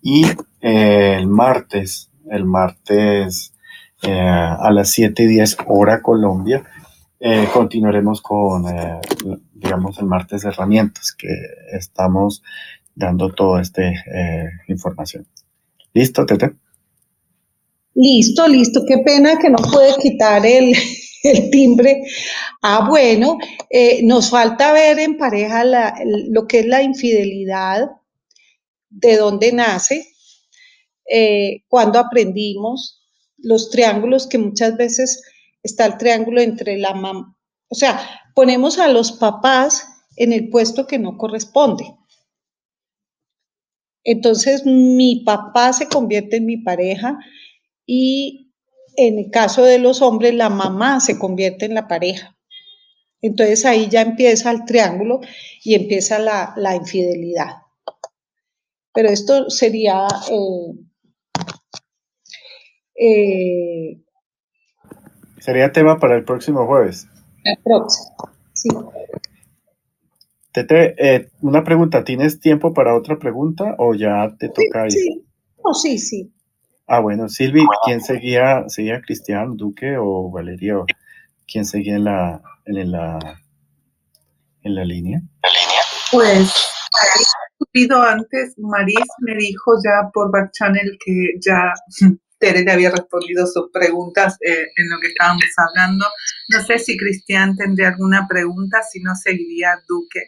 Y 0.00 0.24
eh, 0.60 1.16
el 1.18 1.26
martes, 1.26 2.10
el 2.30 2.44
martes 2.44 3.54
a 4.00 4.70
las 4.70 4.90
7 4.90 5.24
y 5.24 5.26
10 5.26 5.56
hora 5.66 6.00
Colombia, 6.00 6.62
continuaremos 7.52 8.22
con, 8.22 8.64
digamos, 9.58 9.98
el 9.98 10.06
martes 10.06 10.44
herramientas, 10.44 11.12
que 11.12 11.28
estamos 11.72 12.42
dando 12.94 13.30
toda 13.32 13.60
esta 13.60 13.82
eh, 13.82 14.48
información. 14.68 15.26
¿Listo, 15.92 16.24
Tete? 16.26 16.52
Listo, 17.94 18.46
listo. 18.46 18.82
Qué 18.86 18.98
pena 18.98 19.38
que 19.38 19.50
no 19.50 19.58
puede 19.58 19.94
quitar 20.00 20.44
el, 20.46 20.74
timbre. 21.50 22.02
Ah, 22.62 22.86
bueno, 22.88 23.38
eh, 23.70 24.00
nos 24.04 24.30
falta 24.30 24.72
ver 24.72 24.98
en 25.00 25.16
pareja 25.16 25.64
la, 25.64 25.94
lo 26.04 26.46
que 26.46 26.60
es 26.60 26.66
la 26.66 26.82
infidelidad, 26.82 27.88
de 28.90 29.16
dónde 29.16 29.52
nace, 29.52 30.08
eh, 31.10 31.64
cuando 31.68 31.98
aprendimos, 31.98 33.02
los 33.36 33.70
triángulos 33.70 34.26
que 34.26 34.38
muchas 34.38 34.76
veces 34.76 35.22
está 35.62 35.86
el 35.86 35.98
triángulo 35.98 36.40
entre 36.40 36.78
la 36.78 36.94
mamá, 36.94 37.36
o 37.68 37.74
sea, 37.74 38.00
ponemos 38.38 38.78
a 38.78 38.86
los 38.86 39.10
papás 39.10 39.88
en 40.14 40.32
el 40.32 40.48
puesto 40.48 40.86
que 40.86 41.00
no 41.00 41.18
corresponde. 41.18 41.96
Entonces, 44.04 44.64
mi 44.64 45.24
papá 45.26 45.72
se 45.72 45.88
convierte 45.88 46.36
en 46.36 46.46
mi 46.46 46.58
pareja 46.58 47.18
y 47.84 48.52
en 48.96 49.18
el 49.18 49.32
caso 49.32 49.64
de 49.64 49.80
los 49.80 50.02
hombres, 50.02 50.34
la 50.34 50.50
mamá 50.50 51.00
se 51.00 51.18
convierte 51.18 51.64
en 51.64 51.74
la 51.74 51.88
pareja. 51.88 52.38
Entonces 53.22 53.64
ahí 53.64 53.88
ya 53.88 54.02
empieza 54.02 54.52
el 54.52 54.64
triángulo 54.66 55.18
y 55.64 55.74
empieza 55.74 56.20
la, 56.20 56.54
la 56.56 56.76
infidelidad. 56.76 57.56
Pero 58.94 59.08
esto 59.08 59.50
sería 59.50 60.06
eh, 60.30 60.74
eh, 62.94 64.04
Sería 65.40 65.72
tema 65.72 65.98
para 65.98 66.14
el 66.14 66.24
próximo 66.24 66.64
jueves. 66.68 67.08
Sí. 68.52 68.68
Tete, 70.52 70.94
eh, 70.98 71.30
una 71.42 71.62
pregunta, 71.62 72.04
¿tienes 72.04 72.40
tiempo 72.40 72.72
para 72.72 72.96
otra 72.96 73.18
pregunta 73.18 73.74
o 73.78 73.94
ya 73.94 74.34
te 74.38 74.48
toca 74.48 74.86
ir? 74.86 74.92
Sí, 74.92 75.24
oh, 75.62 75.74
sí, 75.74 75.98
sí. 75.98 76.32
Ah, 76.86 77.00
bueno, 77.00 77.28
Silvi, 77.28 77.64
¿quién 77.84 78.00
seguía? 78.00 78.64
¿Seguía 78.68 79.02
Cristian 79.02 79.56
Duque 79.56 79.96
o 79.98 80.30
Valeria? 80.30 80.76
¿Quién 81.46 81.66
seguía 81.66 81.96
en 81.96 82.04
la, 82.04 82.40
en 82.64 82.90
la, 82.90 83.18
en 84.62 84.74
la 84.74 84.84
línea? 84.84 85.20
Pues, 86.10 86.50
subido 87.58 88.02
antes, 88.02 88.54
Maris 88.58 89.06
me 89.20 89.34
dijo 89.36 89.72
ya 89.84 90.08
por 90.12 90.30
back 90.32 90.50
channel 90.52 90.98
que 91.04 91.32
ya 91.40 91.74
Tere 92.38 92.70
había 92.70 92.90
respondido 92.90 93.46
sus 93.46 93.70
preguntas 93.72 94.36
eh, 94.40 94.68
en 94.76 94.90
lo 94.90 94.98
que 95.00 95.08
estábamos 95.08 95.42
hablando. 95.56 96.04
No 96.48 96.60
sé 96.60 96.78
si 96.78 96.96
Cristian 96.96 97.56
tendría 97.56 97.88
alguna 97.88 98.26
pregunta, 98.28 98.82
si 98.82 99.00
no 99.00 99.14
seguiría 99.14 99.70
Duque. 99.88 100.22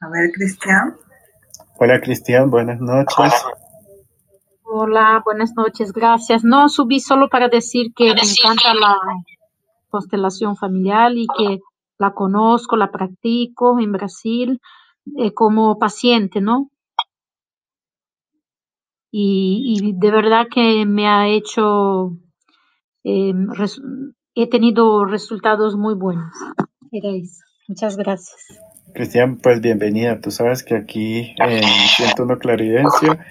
A 0.00 0.08
ver, 0.10 0.30
Cristian. 0.32 0.96
Hola, 1.78 2.00
Cristian, 2.00 2.50
buenas 2.50 2.80
noches. 2.80 3.32
Hola, 4.62 5.22
buenas 5.24 5.54
noches, 5.56 5.92
gracias. 5.92 6.44
No, 6.44 6.68
subí 6.68 7.00
solo 7.00 7.28
para 7.28 7.48
decir 7.48 7.92
que 7.96 8.14
me 8.14 8.20
encanta 8.20 8.74
la 8.74 8.96
constelación 9.88 10.56
familiar 10.56 11.12
y 11.14 11.26
que 11.36 11.60
la 11.98 12.12
conozco, 12.12 12.76
la 12.76 12.90
practico 12.90 13.80
en 13.80 13.92
Brasil 13.92 14.60
eh, 15.16 15.32
como 15.32 15.78
paciente, 15.78 16.40
¿no? 16.40 16.70
Y, 19.10 19.80
y, 19.80 19.92
de 19.94 20.10
verdad 20.10 20.46
que 20.52 20.84
me 20.84 21.06
ha 21.08 21.28
hecho, 21.28 22.12
eh, 23.04 23.32
he 24.34 24.48
tenido 24.48 25.04
resultados 25.06 25.76
muy 25.76 25.94
buenos. 25.94 26.32
Era 26.92 27.10
eso. 27.10 27.42
Muchas 27.68 27.96
gracias. 27.96 28.36
Cristian, 28.94 29.38
pues 29.38 29.60
bienvenida. 29.60 30.20
Tú 30.20 30.30
sabes 30.30 30.62
que 30.62 30.74
aquí 30.74 31.34
en 31.38 31.62
101 31.62 32.38
Claridencia 32.38 33.26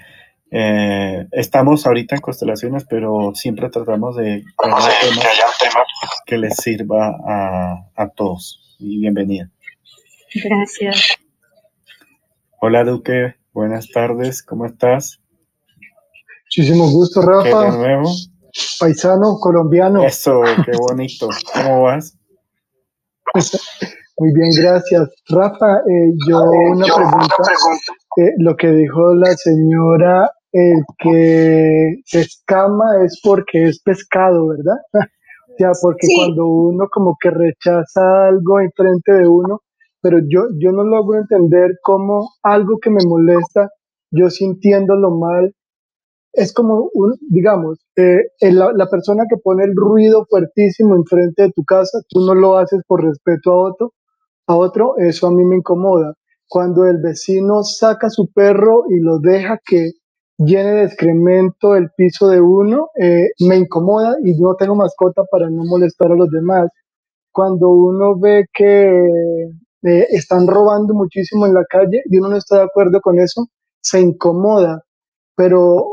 eh, 0.50 1.26
estamos 1.32 1.86
ahorita 1.86 2.14
en 2.14 2.20
constelaciones, 2.20 2.84
pero 2.88 3.32
siempre 3.34 3.68
tratamos 3.68 4.16
de 4.16 4.44
que 4.62 4.68
haya 4.68 5.46
temas 5.58 5.86
que 6.24 6.38
les 6.38 6.56
sirva 6.56 7.16
a, 7.26 7.90
a 7.96 8.08
todos. 8.10 8.76
Y 8.78 9.00
bienvenida. 9.00 9.50
Gracias. 10.34 11.18
Hola 12.60 12.84
Duque, 12.84 13.36
buenas 13.52 13.88
tardes, 13.88 14.42
¿cómo 14.42 14.66
estás? 14.66 15.20
Muchísimo 16.48 16.90
gusto, 16.90 17.20
Rafa. 17.20 17.42
¿Qué 17.66 17.70
de 17.72 17.78
nuevo? 17.78 18.10
Paisano, 18.80 19.36
colombiano. 19.38 20.02
Eso, 20.04 20.40
qué 20.64 20.72
bonito. 20.78 21.28
¿Cómo 21.54 21.82
vas? 21.82 22.16
Muy 24.18 24.32
bien, 24.34 24.50
gracias. 24.60 25.10
Rafa, 25.28 25.76
eh, 25.86 26.12
yo 26.26 26.40
una 26.42 26.86
pregunta. 26.86 27.34
Eh, 28.16 28.32
lo 28.38 28.56
que 28.56 28.68
dijo 28.72 29.14
la 29.14 29.32
señora, 29.36 30.30
el 30.52 30.82
que 30.98 31.96
se 32.06 32.20
escama 32.20 33.04
es 33.04 33.20
porque 33.22 33.68
es 33.68 33.80
pescado, 33.82 34.48
¿verdad? 34.48 34.76
o 35.50 35.54
sea, 35.58 35.70
porque 35.80 36.06
Sí. 36.06 36.14
cuando 36.16 36.46
uno 36.46 36.88
como 36.90 37.16
que 37.20 37.30
rechaza 37.30 38.26
algo 38.28 38.58
enfrente 38.60 39.12
de 39.12 39.28
uno, 39.28 39.60
pero 40.00 40.18
yo, 40.20 40.44
yo 40.58 40.72
no 40.72 40.82
logro 40.84 41.18
entender 41.20 41.72
cómo 41.82 42.30
algo 42.42 42.78
que 42.80 42.90
me 42.90 43.04
molesta, 43.06 43.68
yo 44.10 44.30
sintiéndolo 44.30 45.10
mal, 45.10 45.54
es 46.32 46.52
como 46.52 46.90
un, 46.94 47.16
digamos, 47.30 47.78
eh, 47.96 48.24
la, 48.40 48.72
la 48.72 48.86
persona 48.88 49.24
que 49.28 49.36
pone 49.38 49.64
el 49.64 49.74
ruido 49.76 50.26
fuertísimo 50.28 50.94
enfrente 50.96 51.42
de 51.44 51.52
tu 51.52 51.64
casa, 51.64 52.00
tú 52.08 52.20
no 52.26 52.34
lo 52.34 52.58
haces 52.58 52.82
por 52.86 53.04
respeto 53.04 53.52
a 53.52 53.70
otro, 53.70 53.92
a 54.46 54.56
otro, 54.56 54.96
eso 54.98 55.26
a 55.26 55.30
mí 55.32 55.44
me 55.44 55.56
incomoda. 55.56 56.14
Cuando 56.48 56.86
el 56.86 56.98
vecino 56.98 57.62
saca 57.64 58.10
su 58.10 58.30
perro 58.32 58.84
y 58.90 59.00
lo 59.00 59.18
deja 59.18 59.58
que 59.66 59.92
llene 60.38 60.72
de 60.72 60.84
excremento 60.84 61.76
el 61.76 61.90
piso 61.96 62.28
de 62.28 62.40
uno, 62.40 62.88
eh, 63.00 63.28
me 63.48 63.56
incomoda 63.56 64.16
y 64.24 64.34
no 64.40 64.54
tengo 64.56 64.74
mascota 64.76 65.22
para 65.30 65.50
no 65.50 65.64
molestar 65.64 66.12
a 66.12 66.16
los 66.16 66.30
demás. 66.30 66.70
Cuando 67.32 67.68
uno 67.70 68.18
ve 68.18 68.46
que 68.54 68.88
eh, 69.84 70.06
están 70.10 70.46
robando 70.46 70.94
muchísimo 70.94 71.46
en 71.46 71.54
la 71.54 71.64
calle 71.68 72.02
y 72.06 72.18
uno 72.18 72.28
no 72.30 72.36
está 72.36 72.58
de 72.58 72.64
acuerdo 72.64 73.00
con 73.00 73.18
eso, 73.18 73.46
se 73.82 74.00
incomoda. 74.00 74.82
Pero, 75.36 75.86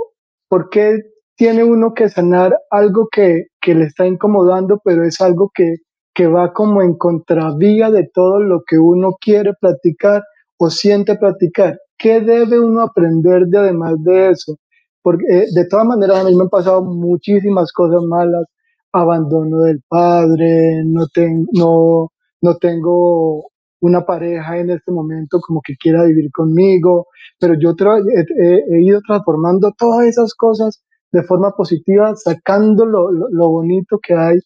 ¿por 0.50 0.70
qué 0.70 1.00
tiene 1.36 1.64
uno 1.64 1.94
que 1.94 2.10
sanar 2.10 2.58
algo 2.72 3.08
que, 3.12 3.48
que 3.62 3.76
le 3.76 3.86
está 3.86 4.06
incomodando, 4.06 4.80
pero 4.84 5.04
es 5.06 5.20
algo 5.22 5.52
que, 5.54 5.76
que 6.14 6.28
va 6.28 6.54
como 6.54 6.82
en 6.82 6.96
contravía 6.98 7.92
de 7.92 8.10
todo 8.14 8.40
lo 8.40 8.64
que 8.66 8.78
uno 8.78 9.16
quiere 9.20 9.52
practicar 9.60 10.24
o 10.58 10.70
siente 10.70 11.18
practicar? 11.18 11.78
¿Qué 11.98 12.22
debe 12.22 12.60
uno 12.60 12.82
aprender 12.82 13.46
de 13.48 13.58
además 13.58 13.96
de 14.04 14.30
eso? 14.32 14.58
porque 15.06 15.24
eh, 15.30 15.46
de 15.54 15.68
todas 15.68 15.86
maneras 15.86 16.18
a 16.18 16.24
mí 16.24 16.36
me 16.36 16.42
han 16.42 16.50
pasado 16.50 16.84
muchísimas 16.84 17.72
cosas 17.72 18.02
malas, 18.02 18.44
abandono 18.92 19.60
del 19.60 19.80
padre, 19.88 20.82
no, 20.84 21.06
no, 21.52 22.12
no 22.42 22.58
tengo 22.58 23.52
una 23.82 24.06
pareja 24.06 24.58
en 24.58 24.70
este 24.70 24.92
momento 24.92 25.40
como 25.40 25.62
que 25.62 25.76
quiera 25.76 26.04
vivir 26.04 26.32
conmigo, 26.32 27.08
pero 27.40 27.56
yo 27.60 27.76
he, 27.78 28.82
ido 28.82 29.02
transformando 29.02 29.72
todas 29.78 30.08
esas 30.08 30.34
cosas 30.34 30.84
de 31.12 31.24
forma 31.24 31.52
positiva, 31.52 32.16
sacando 32.16 32.86
lo, 32.86 33.50
bonito 33.50 34.00
que 34.02 34.14
hay 34.14 34.40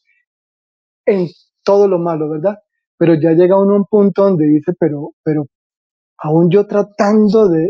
en 1.06 1.28
todo 1.64 1.88
lo 1.88 2.00
malo, 2.00 2.30
¿verdad? 2.30 2.60
Pero 2.98 3.16
ya 3.16 3.32
llega 3.32 3.60
uno 3.60 3.74
a 3.74 3.78
un 3.78 3.86
punto 3.86 4.24
donde 4.24 4.46
dice, 4.46 4.74
pero, 4.80 5.14
pero 5.24 5.46
aún 6.18 6.50
yo 6.50 6.68
tratando 6.68 7.48
de, 7.48 7.70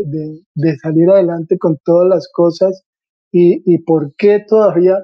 de, 0.54 0.76
salir 0.76 1.08
adelante 1.08 1.56
con 1.58 1.78
todas 1.84 2.08
las 2.08 2.28
cosas 2.32 2.82
y, 3.30 3.62
y 3.72 3.78
por 3.78 4.14
qué 4.16 4.44
todavía 4.46 4.98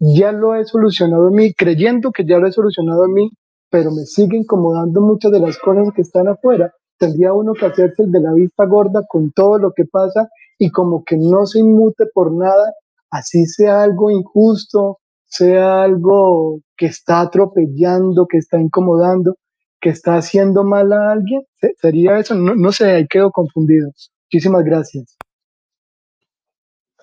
ya 0.00 0.32
lo 0.32 0.54
he 0.54 0.64
solucionado 0.64 1.28
en 1.28 1.34
mí, 1.34 1.54
creyendo 1.54 2.12
que 2.12 2.24
ya 2.24 2.38
lo 2.38 2.46
he 2.46 2.52
solucionado 2.52 3.04
en 3.04 3.12
mí, 3.12 3.30
pero 3.70 3.90
me 3.90 4.04
sigue 4.04 4.38
incomodando 4.38 5.00
muchas 5.00 5.32
de 5.32 5.40
las 5.40 5.58
cosas 5.58 5.92
que 5.94 6.02
están 6.02 6.28
afuera. 6.28 6.72
Tendría 6.98 7.32
uno 7.32 7.52
que 7.54 7.66
hacerse 7.66 8.02
el 8.02 8.12
de 8.12 8.20
la 8.20 8.32
vista 8.32 8.64
gorda 8.66 9.04
con 9.08 9.30
todo 9.32 9.58
lo 9.58 9.72
que 9.72 9.84
pasa 9.84 10.28
y 10.58 10.70
como 10.70 11.04
que 11.04 11.16
no 11.16 11.46
se 11.46 11.60
inmute 11.60 12.06
por 12.12 12.32
nada, 12.32 12.74
así 13.10 13.46
sea 13.46 13.82
algo 13.82 14.10
injusto, 14.10 14.98
sea 15.24 15.82
algo 15.82 16.60
que 16.76 16.86
está 16.86 17.20
atropellando, 17.20 18.26
que 18.26 18.38
está 18.38 18.58
incomodando, 18.58 19.36
que 19.80 19.90
está 19.90 20.16
haciendo 20.16 20.64
mal 20.64 20.92
a 20.92 21.12
alguien. 21.12 21.42
¿Sería 21.80 22.18
eso? 22.18 22.34
No, 22.34 22.54
no 22.54 22.72
sé, 22.72 22.90
ahí 22.90 23.06
quedo 23.06 23.30
confundido. 23.30 23.90
Muchísimas 24.26 24.64
gracias. 24.64 25.16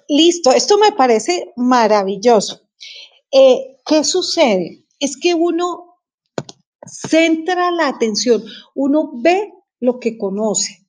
Listo, 0.07 0.51
esto 0.51 0.77
me 0.77 0.91
parece 0.91 1.53
maravilloso. 1.55 2.61
Eh, 3.31 3.77
¿Qué 3.85 4.03
sucede? 4.03 4.85
Es 4.99 5.17
que 5.17 5.33
uno 5.33 5.84
centra 6.85 7.71
la 7.71 7.87
atención, 7.87 8.43
uno 8.73 9.11
ve 9.21 9.51
lo 9.79 9.99
que 9.99 10.17
conoce, 10.17 10.87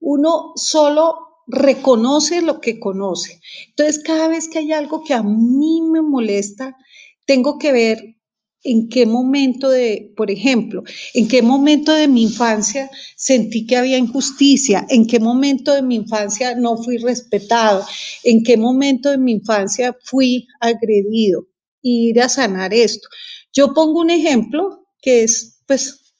uno 0.00 0.52
solo 0.56 1.28
reconoce 1.46 2.42
lo 2.42 2.60
que 2.60 2.78
conoce. 2.78 3.40
Entonces, 3.70 4.02
cada 4.02 4.28
vez 4.28 4.48
que 4.48 4.58
hay 4.58 4.72
algo 4.72 5.02
que 5.02 5.14
a 5.14 5.22
mí 5.22 5.80
me 5.82 6.02
molesta, 6.02 6.76
tengo 7.24 7.58
que 7.58 7.72
ver 7.72 8.16
en 8.64 8.88
qué 8.88 9.06
momento 9.06 9.70
de, 9.70 10.12
por 10.16 10.30
ejemplo, 10.30 10.82
en 11.14 11.28
qué 11.28 11.42
momento 11.42 11.92
de 11.92 12.08
mi 12.08 12.24
infancia 12.24 12.90
sentí 13.16 13.66
que 13.66 13.76
había 13.76 13.98
injusticia, 13.98 14.84
en 14.90 15.06
qué 15.06 15.20
momento 15.20 15.72
de 15.74 15.82
mi 15.82 15.94
infancia 15.94 16.54
no 16.54 16.76
fui 16.76 16.98
respetado, 16.98 17.84
en 18.24 18.42
qué 18.42 18.56
momento 18.56 19.10
de 19.10 19.18
mi 19.18 19.32
infancia 19.32 19.96
fui 20.02 20.46
agredido, 20.60 21.46
ir 21.82 22.20
a 22.20 22.28
sanar 22.28 22.74
esto. 22.74 23.08
Yo 23.52 23.72
pongo 23.72 24.00
un 24.00 24.10
ejemplo 24.10 24.87
que 25.08 25.22
es, 25.22 25.62
pues, 25.66 26.14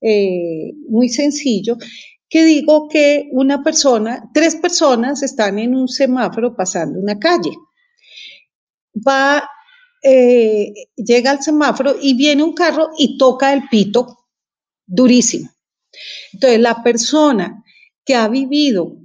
eh, 0.00 0.72
muy 0.88 1.08
sencillo, 1.08 1.76
que 2.28 2.44
digo 2.44 2.88
que 2.88 3.28
una 3.32 3.64
persona, 3.64 4.30
tres 4.32 4.54
personas 4.54 5.24
están 5.24 5.58
en 5.58 5.74
un 5.74 5.88
semáforo 5.88 6.54
pasando 6.54 7.00
una 7.00 7.18
calle. 7.18 7.50
Va 8.94 9.48
eh, 10.00 10.72
llega 10.94 11.32
al 11.32 11.42
semáforo 11.42 11.96
y 12.00 12.14
viene 12.14 12.44
un 12.44 12.54
carro 12.54 12.90
y 12.96 13.18
toca 13.18 13.52
el 13.52 13.68
pito 13.68 14.06
durísimo. 14.86 15.50
Entonces, 16.34 16.60
la 16.60 16.84
persona 16.84 17.64
que 18.04 18.14
ha 18.14 18.28
vivido 18.28 18.96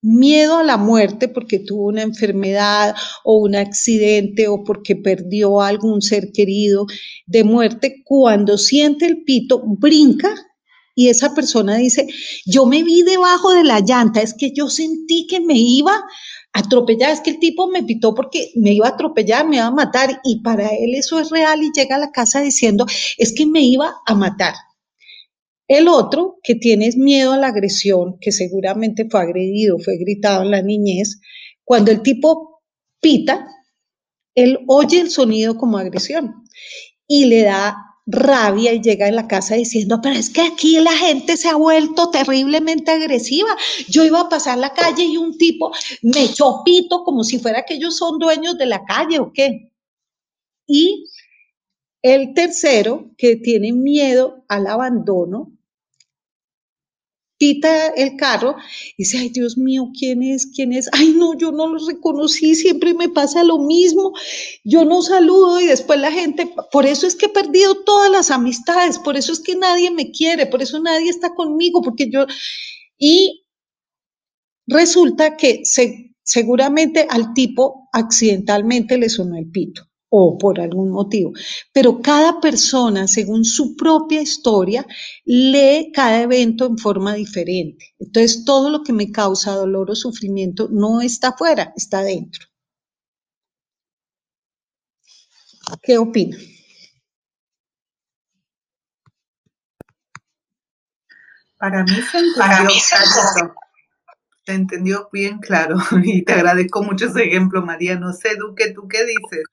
miedo 0.00 0.58
a 0.58 0.64
la 0.64 0.76
muerte 0.76 1.28
porque 1.28 1.58
tuvo 1.58 1.86
una 1.86 2.02
enfermedad 2.02 2.94
o 3.24 3.38
un 3.38 3.56
accidente 3.56 4.48
o 4.48 4.62
porque 4.64 4.96
perdió 4.96 5.60
a 5.60 5.68
algún 5.68 6.02
ser 6.02 6.30
querido 6.32 6.86
de 7.26 7.44
muerte, 7.44 8.02
cuando 8.04 8.58
siente 8.58 9.06
el 9.06 9.24
pito, 9.24 9.62
brinca 9.64 10.34
y 10.94 11.08
esa 11.08 11.32
persona 11.32 11.76
dice, 11.76 12.08
yo 12.44 12.66
me 12.66 12.82
vi 12.82 13.02
debajo 13.02 13.52
de 13.52 13.62
la 13.62 13.80
llanta, 13.80 14.20
es 14.20 14.34
que 14.34 14.52
yo 14.52 14.68
sentí 14.68 15.28
que 15.28 15.40
me 15.40 15.56
iba 15.56 16.04
atropellar, 16.52 17.12
es 17.12 17.20
que 17.20 17.30
el 17.30 17.38
tipo 17.38 17.68
me 17.68 17.84
pitó 17.84 18.14
porque 18.14 18.50
me 18.56 18.72
iba 18.72 18.86
a 18.86 18.90
atropellar, 18.90 19.46
me 19.46 19.56
iba 19.56 19.66
a 19.66 19.70
matar 19.70 20.20
y 20.24 20.40
para 20.42 20.68
él 20.70 20.94
eso 20.94 21.20
es 21.20 21.30
real 21.30 21.62
y 21.62 21.70
llega 21.72 21.96
a 21.96 22.00
la 22.00 22.10
casa 22.10 22.40
diciendo, 22.40 22.86
es 23.16 23.32
que 23.32 23.46
me 23.46 23.60
iba 23.62 23.94
a 24.06 24.14
matar. 24.14 24.54
El 25.68 25.86
otro, 25.86 26.38
que 26.42 26.54
tiene 26.54 26.90
miedo 26.96 27.32
a 27.32 27.36
la 27.36 27.48
agresión, 27.48 28.16
que 28.20 28.32
seguramente 28.32 29.06
fue 29.10 29.20
agredido, 29.20 29.78
fue 29.78 29.98
gritado 29.98 30.42
en 30.42 30.50
la 30.50 30.62
niñez, 30.62 31.20
cuando 31.62 31.90
el 31.90 32.02
tipo 32.02 32.62
pita, 33.00 33.46
él 34.34 34.60
oye 34.66 35.00
el 35.00 35.10
sonido 35.10 35.58
como 35.58 35.76
agresión 35.76 36.42
y 37.06 37.26
le 37.26 37.42
da 37.42 37.76
rabia 38.06 38.72
y 38.72 38.80
llega 38.80 39.06
en 39.08 39.16
la 39.16 39.28
casa 39.28 39.56
diciendo, 39.56 40.00
pero 40.02 40.14
es 40.14 40.30
que 40.30 40.40
aquí 40.40 40.80
la 40.80 40.96
gente 40.96 41.36
se 41.36 41.48
ha 41.48 41.56
vuelto 41.56 42.10
terriblemente 42.10 42.90
agresiva. 42.90 43.54
Yo 43.88 44.04
iba 44.04 44.20
a 44.20 44.28
pasar 44.30 44.56
la 44.56 44.72
calle 44.72 45.04
y 45.04 45.18
un 45.18 45.36
tipo 45.36 45.70
me 46.02 46.24
echó 46.24 46.62
pito 46.64 47.04
como 47.04 47.22
si 47.24 47.38
fuera 47.38 47.64
que 47.64 47.74
ellos 47.74 47.96
son 47.98 48.18
dueños 48.18 48.56
de 48.56 48.66
la 48.66 48.84
calle 48.86 49.18
o 49.18 49.32
qué. 49.34 49.70
Y 50.66 51.04
el 52.02 52.32
tercero, 52.32 53.10
que 53.18 53.36
tiene 53.36 53.72
miedo 53.72 54.44
al 54.48 54.66
abandono, 54.68 55.57
quita 57.38 57.88
el 57.88 58.16
carro 58.16 58.56
y 58.96 59.04
dice, 59.04 59.18
ay 59.18 59.28
Dios 59.30 59.56
mío, 59.56 59.90
¿quién 59.98 60.22
es? 60.22 60.46
¿Quién 60.46 60.72
es? 60.72 60.88
Ay 60.92 61.14
no, 61.16 61.36
yo 61.36 61.52
no 61.52 61.68
lo 61.68 61.86
reconocí, 61.86 62.54
siempre 62.54 62.94
me 62.94 63.08
pasa 63.08 63.44
lo 63.44 63.58
mismo, 63.58 64.12
yo 64.64 64.84
no 64.84 65.02
saludo 65.02 65.60
y 65.60 65.66
después 65.66 66.00
la 66.00 66.12
gente, 66.12 66.50
por 66.72 66.86
eso 66.86 67.06
es 67.06 67.14
que 67.14 67.26
he 67.26 67.30
perdido 67.30 67.82
todas 67.84 68.10
las 68.10 68.30
amistades, 68.30 68.98
por 68.98 69.16
eso 69.16 69.32
es 69.32 69.40
que 69.40 69.56
nadie 69.56 69.90
me 69.90 70.10
quiere, 70.10 70.46
por 70.46 70.62
eso 70.62 70.80
nadie 70.80 71.08
está 71.08 71.34
conmigo, 71.34 71.82
porque 71.82 72.10
yo... 72.10 72.26
Y 72.98 73.46
resulta 74.66 75.36
que 75.36 75.60
se, 75.64 76.14
seguramente 76.24 77.06
al 77.08 77.32
tipo 77.32 77.88
accidentalmente 77.92 78.98
le 78.98 79.08
sonó 79.08 79.36
el 79.36 79.50
pito 79.50 79.87
o 80.10 80.38
por 80.38 80.60
algún 80.60 80.90
motivo. 80.90 81.32
Pero 81.72 82.00
cada 82.02 82.40
persona, 82.40 83.08
según 83.08 83.44
su 83.44 83.76
propia 83.76 84.22
historia, 84.22 84.86
lee 85.24 85.92
cada 85.94 86.22
evento 86.22 86.66
en 86.66 86.78
forma 86.78 87.14
diferente. 87.14 87.94
Entonces, 87.98 88.44
todo 88.44 88.70
lo 88.70 88.82
que 88.82 88.92
me 88.92 89.10
causa 89.12 89.52
dolor 89.52 89.90
o 89.90 89.94
sufrimiento 89.96 90.68
no 90.70 91.00
está 91.02 91.28
afuera, 91.30 91.72
está 91.76 92.02
dentro. 92.02 92.46
¿Qué 95.82 95.98
opina? 95.98 96.36
Para 102.36 102.62
mí 102.64 102.74
se 102.80 102.96
entendió, 102.96 103.54
se 104.46 104.52
entendió 104.54 105.08
bien 105.12 105.38
claro 105.38 105.76
y 106.04 106.24
te 106.24 106.32
agradezco 106.34 106.82
mucho 106.82 107.06
ese 107.06 107.24
ejemplo, 107.24 107.62
María. 107.62 107.98
No 107.98 108.12
sé, 108.12 108.36
Duque, 108.36 108.72
¿tú 108.74 108.88
qué 108.88 109.04
dices? 109.06 109.44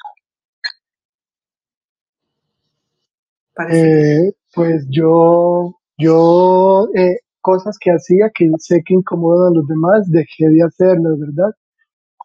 Eh, 3.71 4.33
pues 4.53 4.85
yo, 4.89 5.75
yo 5.97 6.87
eh, 6.93 7.19
cosas 7.41 7.77
que 7.79 7.91
hacía 7.91 8.29
que 8.33 8.49
sé 8.57 8.83
que 8.85 8.93
incomodan 8.95 9.53
a 9.53 9.55
los 9.55 9.67
demás, 9.67 10.11
dejé 10.11 10.49
de 10.49 10.63
hacerlas, 10.63 11.17
¿verdad? 11.19 11.51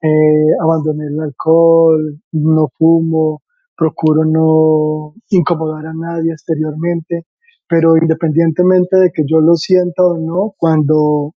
Eh, 0.03 0.55
abandoné 0.61 1.07
el 1.07 1.21
alcohol, 1.21 2.21
no 2.33 2.69
fumo, 2.79 3.43
procuro 3.77 4.25
no 4.25 5.15
incomodar 5.31 5.87
a 5.87 5.95
nadie 5.95 6.33
exteriormente, 6.33 7.27
pero 7.69 7.97
independientemente 7.97 8.97
de 8.99 9.11
que 9.13 9.23
yo 9.27 9.41
lo 9.41 9.57
sienta 9.57 10.05
o 10.05 10.19
no, 10.19 10.55
cuando 10.59 11.35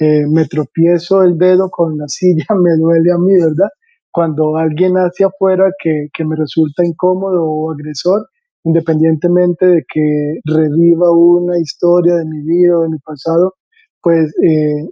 me 0.00 0.46
tropiezo 0.46 1.22
el 1.22 1.38
dedo 1.38 1.70
con 1.70 1.96
la 1.96 2.06
silla 2.08 2.46
me 2.60 2.76
duele 2.76 3.12
a 3.12 3.18
mí, 3.18 3.34
¿verdad? 3.34 3.68
Cuando 4.10 4.56
alguien 4.56 4.94
hacia 4.94 5.28
afuera 5.28 5.70
que, 5.82 6.08
que 6.12 6.24
me 6.24 6.36
resulta 6.36 6.84
incómodo 6.84 7.44
o 7.44 7.72
agresor, 7.72 8.26
independientemente 8.64 9.66
de 9.66 9.84
que 9.92 10.40
reviva 10.44 11.10
una 11.10 11.58
historia 11.58 12.16
de 12.16 12.24
mi 12.24 12.42
vida 12.42 12.78
o 12.78 12.82
de 12.82 12.90
mi 12.90 12.98
pasado, 12.98 13.54
pues 14.00 14.32
eh, 14.42 14.88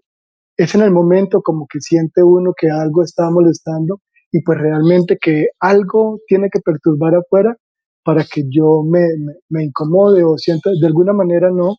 es 0.57 0.75
en 0.75 0.83
el 0.83 0.91
momento 0.91 1.41
como 1.43 1.67
que 1.67 1.81
siente 1.81 2.23
uno 2.23 2.53
que 2.57 2.71
algo 2.71 3.03
está 3.03 3.31
molestando 3.31 4.01
y 4.33 4.43
pues 4.43 4.59
realmente 4.59 5.19
que 5.21 5.47
algo 5.59 6.19
tiene 6.27 6.49
que 6.51 6.61
perturbar 6.61 7.15
afuera 7.15 7.57
para 8.05 8.25
que 8.25 8.45
yo 8.51 8.83
me, 8.83 9.01
me, 9.49 9.65
incomode 9.65 10.25
o 10.25 10.37
sienta, 10.39 10.71
de 10.71 10.87
alguna 10.87 11.13
manera 11.13 11.51
no, 11.51 11.77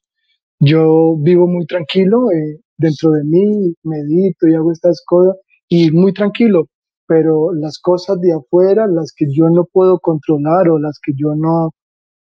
yo 0.59 1.15
vivo 1.17 1.47
muy 1.47 1.65
tranquilo 1.65 2.31
eh, 2.31 2.59
dentro 2.77 3.11
de 3.11 3.23
mí, 3.23 3.73
medito 3.83 4.47
y 4.47 4.55
hago 4.55 4.71
estas 4.71 5.01
cosas 5.05 5.35
y 5.67 5.91
muy 5.91 6.13
tranquilo, 6.13 6.67
pero 7.07 7.53
las 7.53 7.79
cosas 7.79 8.19
de 8.19 8.33
afuera, 8.33 8.87
las 8.87 9.13
que 9.15 9.25
yo 9.31 9.49
no 9.49 9.65
puedo 9.65 9.99
controlar 9.99 10.69
o 10.69 10.79
las 10.79 10.99
que 11.03 11.13
yo 11.15 11.33
no, 11.35 11.71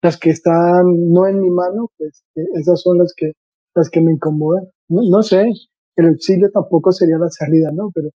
las 0.05 0.17
que 0.17 0.29
están 0.29 1.11
no 1.11 1.27
en 1.27 1.41
mi 1.41 1.49
mano, 1.49 1.89
pues 1.97 2.23
eh, 2.35 2.45
esas 2.53 2.79
son 2.79 2.99
las 2.99 3.11
que, 3.17 3.33
las 3.73 3.89
que 3.89 4.01
me 4.01 4.11
incomodan. 4.11 4.65
No, 4.87 5.23
sé, 5.23 5.51
el 5.95 6.05
exilio 6.13 6.51
tampoco 6.51 6.91
sería 6.91 7.17
la 7.17 7.29
salida, 7.29 7.71
¿no? 7.73 7.89
Pero 7.91 8.09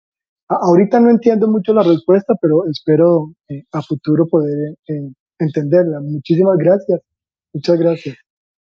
ahorita 0.49 0.99
no 0.99 1.09
entiendo 1.09 1.47
mucho 1.47 1.73
la 1.73 1.83
respuesta, 1.83 2.35
pero 2.41 2.65
espero 2.69 3.31
eh, 3.47 3.63
a 3.71 3.81
futuro 3.81 4.27
poder 4.27 4.75
eh, 4.89 5.11
entenderla. 5.39 6.01
Muchísimas 6.01 6.57
gracias. 6.57 6.99
Muchas 7.53 7.79
gracias. 7.79 8.17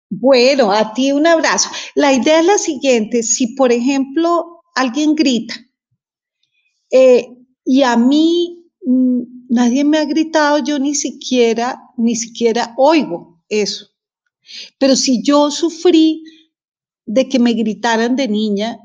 Bueno, 0.09 0.71
a 0.71 0.93
ti 0.93 1.11
un 1.11 1.27
abrazo. 1.27 1.69
La 1.95 2.13
idea 2.13 2.39
es 2.39 2.45
la 2.45 2.57
siguiente, 2.57 3.23
si 3.23 3.55
por 3.55 3.73
ejemplo 3.73 4.61
alguien 4.73 5.15
grita 5.15 5.55
y 7.63 7.83
a 7.83 7.95
mí 7.95 8.65
mm, 8.85 9.21
nadie 9.49 9.83
me 9.83 9.97
ha 9.97 10.05
gritado, 10.05 10.59
yo 10.59 10.79
ni 10.79 10.95
siquiera, 10.95 11.79
ni 12.01 12.15
siquiera 12.15 12.73
oigo 12.77 13.43
eso. 13.49 13.85
Pero 14.79 14.95
si 14.95 15.23
yo 15.23 15.51
sufrí 15.51 16.23
de 17.05 17.27
que 17.29 17.39
me 17.39 17.53
gritaran 17.53 18.15
de 18.15 18.27
niña, 18.27 18.79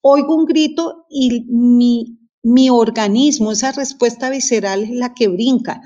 oigo 0.00 0.34
un 0.34 0.44
grito 0.44 1.06
y 1.08 1.44
mi, 1.48 2.18
mi 2.42 2.70
organismo, 2.70 3.52
esa 3.52 3.72
respuesta 3.72 4.30
visceral 4.30 4.82
es 4.84 4.90
la 4.90 5.14
que 5.14 5.28
brinca. 5.28 5.80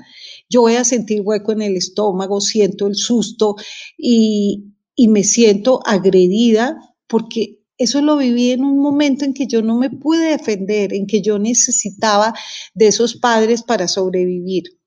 Yo 0.49 0.61
voy 0.61 0.75
a 0.75 0.83
sentir 0.83 1.21
hueco 1.21 1.51
en 1.51 1.61
el 1.61 1.77
estómago, 1.77 2.41
siento 2.41 2.87
el 2.87 2.95
susto 2.95 3.55
y, 3.97 4.73
y 4.95 5.07
me 5.07 5.23
siento 5.23 5.79
agredida 5.85 6.77
porque 7.07 7.59
eso 7.77 8.01
lo 8.01 8.17
viví 8.17 8.51
en 8.51 8.65
un 8.65 8.79
momento 8.79 9.23
en 9.23 9.33
que 9.33 9.47
yo 9.47 9.61
no 9.61 9.77
me 9.77 9.89
pude 9.89 10.31
defender, 10.31 10.93
en 10.93 11.07
que 11.07 11.21
yo 11.21 11.39
necesitaba 11.39 12.33
de 12.73 12.87
esos 12.87 13.15
padres 13.15 13.63
para 13.63 13.87
sobrevivir. 13.87 14.78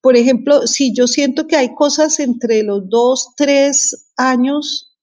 Por 0.00 0.16
ejemplo, 0.16 0.66
si 0.66 0.94
yo 0.94 1.06
siento 1.06 1.46
que 1.46 1.56
hay 1.56 1.74
cosas 1.74 2.20
entre 2.20 2.62
los 2.62 2.88
dos, 2.88 3.34
tres 3.36 4.10
años 4.16 4.96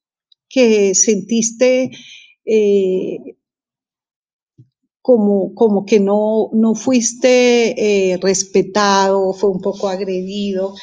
que 0.50 0.96
sentiste 0.96 1.92
eh, 2.46 3.18
como, 5.02 5.54
como 5.54 5.86
que 5.86 6.00
no, 6.00 6.50
no 6.54 6.76
fuiste 6.76 8.12
eh, 8.12 8.18
respetado, 8.18 9.34
fue 9.34 9.52
un 9.52 9.62
poco 9.62 9.88
agredido, 9.88 10.76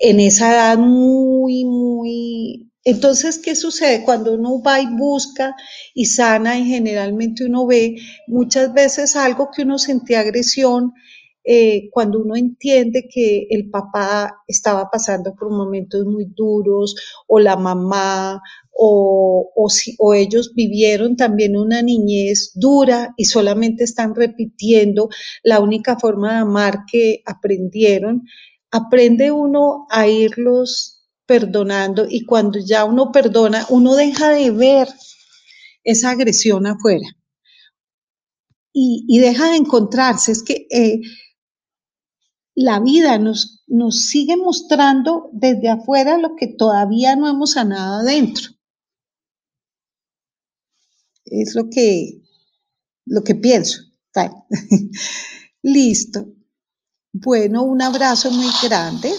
en 0.00 0.20
esa 0.20 0.52
edad 0.54 0.78
muy, 0.78 1.64
muy... 1.64 2.70
Entonces, 2.84 3.38
¿qué 3.38 3.54
sucede? 3.54 4.04
Cuando 4.04 4.34
uno 4.34 4.62
va 4.62 4.80
y 4.80 4.86
busca 4.86 5.54
y 5.92 6.06
sana 6.06 6.58
y 6.58 6.64
generalmente 6.64 7.44
uno 7.44 7.66
ve 7.66 7.96
muchas 8.26 8.72
veces 8.72 9.16
algo 9.16 9.50
que 9.54 9.62
uno 9.62 9.78
sentía 9.78 10.20
agresión, 10.20 10.94
eh, 11.50 11.88
cuando 11.90 12.20
uno 12.20 12.36
entiende 12.36 13.08
que 13.08 13.46
el 13.48 13.70
papá 13.70 14.42
estaba 14.46 14.90
pasando 14.90 15.34
por 15.34 15.48
momentos 15.50 16.04
muy 16.04 16.26
duros 16.26 16.94
o 17.26 17.38
la 17.38 17.56
mamá 17.56 18.42
o, 18.70 19.50
o, 19.56 20.14
ellos 20.14 20.52
vivieron 20.54 21.16
también 21.16 21.56
una 21.56 21.80
niñez 21.80 22.52
dura 22.54 23.14
y 23.16 23.24
solamente 23.24 23.84
están 23.84 24.14
repitiendo 24.14 25.08
la 25.42 25.60
única 25.60 25.98
forma 25.98 26.34
de 26.34 26.38
amar 26.40 26.80
que 26.90 27.22
aprendieron, 27.24 28.24
aprende 28.70 29.32
uno 29.32 29.86
a 29.88 30.06
irlos 30.06 31.08
perdonando 31.24 32.06
y 32.06 32.26
cuando 32.26 32.58
ya 32.58 32.84
uno 32.84 33.10
perdona, 33.10 33.64
uno 33.70 33.94
deja 33.94 34.28
de 34.28 34.50
ver 34.50 34.88
esa 35.82 36.10
agresión 36.10 36.66
afuera 36.66 37.06
y, 38.70 39.06
y 39.08 39.18
deja 39.20 39.50
de 39.50 39.56
encontrarse. 39.56 40.32
Es 40.32 40.42
que 40.42 40.66
eh, 40.70 41.00
la 42.60 42.80
vida 42.80 43.18
nos, 43.18 43.62
nos 43.68 44.08
sigue 44.08 44.36
mostrando 44.36 45.30
desde 45.32 45.68
afuera 45.68 46.18
lo 46.18 46.34
que 46.34 46.48
todavía 46.48 47.14
no 47.14 47.28
hemos 47.28 47.52
sanado 47.52 48.00
adentro. 48.00 48.50
Es 51.24 51.54
lo 51.54 51.70
que, 51.70 52.20
lo 53.06 53.22
que 53.22 53.36
pienso. 53.36 53.82
Listo. 55.62 56.26
Bueno, 57.12 57.62
un 57.62 57.80
abrazo 57.80 58.32
muy 58.32 58.50
grande. 58.68 59.12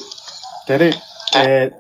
Tere, 0.67 0.95
eh, 1.37 1.71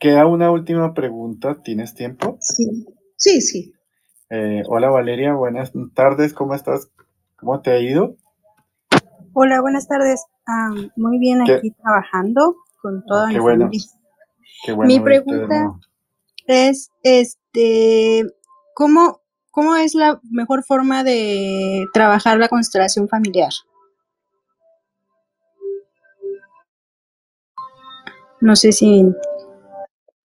queda 0.00 0.26
una 0.26 0.50
última 0.50 0.94
pregunta. 0.94 1.62
¿Tienes 1.62 1.94
tiempo? 1.94 2.38
Sí, 2.40 2.86
sí. 3.16 3.40
sí. 3.40 3.72
Eh, 4.30 4.64
hola 4.66 4.90
Valeria, 4.90 5.32
buenas 5.34 5.70
tardes. 5.94 6.34
¿Cómo 6.34 6.56
estás? 6.56 6.88
¿Cómo 7.36 7.60
te 7.60 7.70
ha 7.70 7.78
ido? 7.78 8.16
Hola, 9.34 9.60
buenas 9.60 9.88
tardes. 9.88 10.24
Ah, 10.46 10.70
muy 10.96 11.18
bien 11.18 11.42
aquí 11.42 11.72
trabajando 11.72 12.56
con 12.80 13.04
toda 13.04 13.28
mi 13.28 13.38
bueno. 13.38 13.68
Qué 14.64 14.72
bueno. 14.72 14.88
Mi 14.88 15.00
pregunta 15.00 15.72
es, 16.46 16.90
este, 17.02 18.24
¿cómo, 18.74 19.20
¿Cómo 19.54 19.76
es 19.76 19.94
la 19.94 20.20
mejor 20.30 20.64
forma 20.64 21.04
de 21.04 21.84
trabajar 21.92 22.38
la 22.38 22.48
constelación 22.48 23.08
familiar? 23.08 23.52
No 28.40 28.56
sé 28.56 28.72
si... 28.72 29.04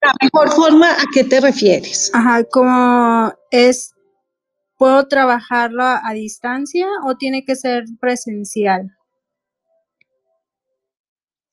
La 0.01 0.13
mejor 0.21 0.49
forma, 0.49 0.89
¿a 0.89 1.05
qué 1.13 1.23
te 1.23 1.39
refieres? 1.41 2.09
Ajá, 2.15 2.43
¿cómo 2.43 3.31
es, 3.51 3.93
¿puedo 4.77 5.07
trabajarlo 5.07 5.83
a 5.83 6.11
distancia 6.13 6.87
o 7.05 7.15
tiene 7.15 7.45
que 7.45 7.55
ser 7.55 7.85
presencial? 7.99 8.95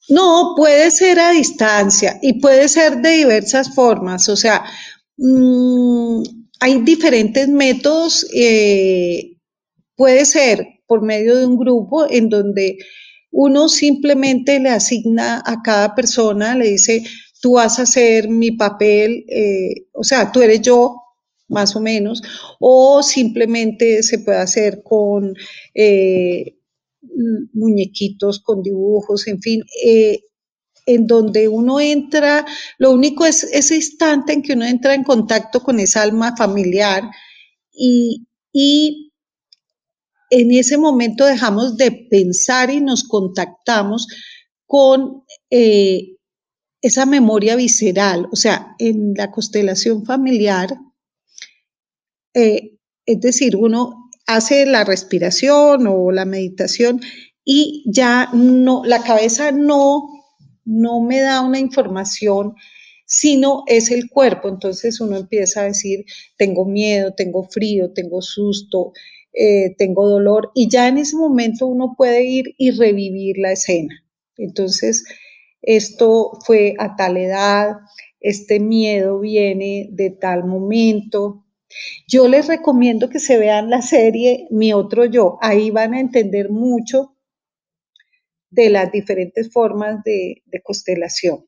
No, 0.09 0.55
puede 0.57 0.91
ser 0.91 1.19
a 1.19 1.31
distancia 1.31 2.19
y 2.23 2.41
puede 2.41 2.69
ser 2.69 2.99
de 3.03 3.11
diversas 3.11 3.75
formas. 3.75 4.29
O 4.29 4.37
sea, 4.37 4.65
mmm, 5.17 6.23
hay 6.61 6.81
diferentes 6.83 7.49
métodos. 7.49 8.27
Eh, 8.33 9.37
puede 9.97 10.25
ser 10.25 10.67
por 10.87 11.03
medio 11.03 11.37
de 11.37 11.47
un 11.47 11.57
grupo 11.57 12.07
en 12.09 12.29
donde 12.29 12.79
uno 13.33 13.69
simplemente 13.69 14.61
le 14.61 14.71
asigna 14.71 15.43
a 15.45 15.63
cada 15.63 15.95
persona, 15.95 16.55
le 16.55 16.69
dice, 16.69 17.03
tú 17.41 17.53
vas 17.55 17.79
a 17.79 17.83
hacer 17.83 18.29
mi 18.29 18.53
papel, 18.53 19.25
eh, 19.29 19.87
o 19.93 20.05
sea, 20.05 20.31
tú 20.33 20.41
eres 20.43 20.63
yo, 20.63 20.97
más 21.49 21.77
o 21.77 21.81
menos, 21.81 22.23
o 22.61 23.03
simplemente 23.03 24.03
se 24.03 24.21
puede 24.21 24.39
hacer 24.39 24.83
con 24.83 25.35
eh, 25.75 26.56
muñequitos, 27.53 28.41
con 28.41 28.63
dibujos, 28.63 29.27
en 29.29 29.41
fin 29.41 29.63
en 30.87 31.07
donde 31.07 31.49
uno 31.49 31.81
entra, 31.81 32.47
lo 32.79 32.93
único 32.93 33.27
es 33.27 33.43
ese 33.43 33.77
instante 33.77 34.33
en 34.33 34.43
que 34.43 34.53
uno 34.53 34.65
entra 34.65 34.95
en 34.95 35.03
contacto 35.03 35.61
con 35.61 35.81
esa 35.81 36.03
alma 36.03 36.37
familiar 36.37 37.03
y, 37.73 38.23
en 40.29 40.51
ese 40.51 40.77
momento 40.79 41.25
dejamos 41.25 41.77
de 41.77 41.93
pensar 42.11 42.71
y 42.71 42.81
nos 42.81 43.05
contactamos 43.05 44.09
con 44.67 45.23
eh, 45.51 46.17
esa 46.81 47.07
memoria 47.07 47.55
visceral, 47.55 48.27
o 48.33 48.37
sea, 48.37 48.75
en 48.79 49.15
la 49.15 49.31
constelación 49.31 50.05
familiar, 50.05 50.77
eh, 52.35 52.77
es 53.05 53.21
decir, 53.21 53.55
uno 53.57 54.06
hace 54.27 54.67
la 54.67 54.85
respiración 54.85 55.87
o 55.87 56.11
la 56.13 56.25
meditación 56.25 57.01
y 57.45 57.85
ya 57.87 58.31
no, 58.33 58.83
la 58.85 59.03
cabeza 59.03 59.53
no 59.53 60.17
no 60.67 61.01
me 61.01 61.21
da 61.21 61.41
una 61.41 61.59
información, 61.59 62.55
sino 63.07 63.63
es 63.67 63.91
el 63.91 64.11
cuerpo. 64.11 64.49
Entonces 64.49 65.01
uno 65.01 65.17
empieza 65.17 65.63
a 65.63 65.67
decir, 65.67 66.05
tengo 66.37 66.67
miedo, 66.67 67.15
tengo 67.15 67.45
frío, 67.45 67.93
tengo 67.95 68.21
susto, 68.21 68.93
eh, 69.33 69.75
tengo 69.79 70.09
dolor, 70.09 70.51
y 70.55 70.69
ya 70.69 70.89
en 70.89 70.99
ese 70.99 71.17
momento 71.17 71.67
uno 71.67 71.95
puede 71.97 72.25
ir 72.25 72.55
y 72.59 72.73
revivir 72.73 73.37
la 73.39 73.53
escena. 73.53 74.05
Entonces, 74.37 75.05
esto 75.63 76.33
fue 76.45 76.75
a 76.79 76.97
tal 76.97 77.17
edad, 77.17 77.77
este 78.21 78.61
miedo 78.61 79.21
viene 79.21 79.89
de 79.93 80.11
tal 80.11 80.45
momento. 80.45 81.46
Yo 82.07 82.29
les 82.29 82.47
recomiendo 82.47 83.09
que 83.09 83.21
se 83.21 83.39
vean 83.39 83.71
la 83.71 83.83
serie 83.83 84.47
Mi 84.51 84.73
otro 84.73 85.05
yo, 85.05 85.39
ahí 85.41 85.71
van 85.71 85.95
a 85.95 86.01
entender 86.01 86.51
mucho 86.51 87.17
de 88.51 88.71
las 88.71 88.91
diferentes 88.91 89.53
formas 89.53 90.03
de, 90.05 90.43
constelación. 90.65 91.47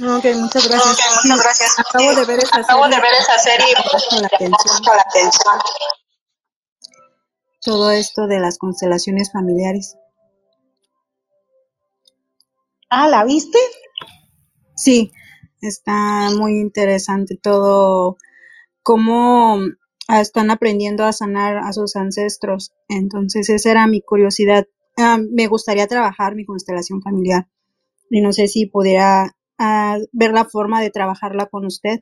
Ok, 0.00 0.24
muchas 0.36 0.68
gracias. 0.68 1.20
muchas 1.24 1.42
gracias. 1.42 1.78
Acabo 1.78 2.14
de 2.14 2.24
ver 2.24 2.38
esa 2.38 2.60
Acabo 2.60 2.84
serie. 2.84 2.96
de 2.96 3.02
ver 3.02 3.12
esa 3.20 3.38
serie 3.38 3.66
y 3.68 4.20
la 4.20 4.26
atención. 4.28 4.96
la 4.96 5.02
atención. 5.02 5.54
Todo 7.60 7.90
esto 7.90 8.26
de 8.28 8.38
las 8.38 8.58
constelaciones 8.58 9.32
familiares. 9.32 9.96
Ah, 12.90 13.08
¿la 13.08 13.24
viste? 13.24 13.58
Sí, 14.76 15.12
está 15.60 16.30
muy 16.36 16.58
interesante 16.58 17.36
todo, 17.40 18.16
cómo 18.82 19.58
Ah, 20.10 20.22
están 20.22 20.50
aprendiendo 20.50 21.04
a 21.04 21.12
sanar 21.12 21.58
a 21.58 21.70
sus 21.74 21.94
ancestros. 21.94 22.72
Entonces, 22.88 23.50
esa 23.50 23.70
era 23.70 23.86
mi 23.86 24.00
curiosidad. 24.00 24.66
Ah, 24.96 25.18
me 25.30 25.46
gustaría 25.48 25.86
trabajar 25.86 26.34
mi 26.34 26.46
constelación 26.46 27.02
familiar 27.02 27.46
y 28.10 28.22
no 28.22 28.32
sé 28.32 28.48
si 28.48 28.64
pudiera 28.64 29.36
ah, 29.58 29.98
ver 30.12 30.32
la 30.32 30.46
forma 30.46 30.80
de 30.80 30.88
trabajarla 30.88 31.46
con 31.46 31.66
usted. 31.66 32.00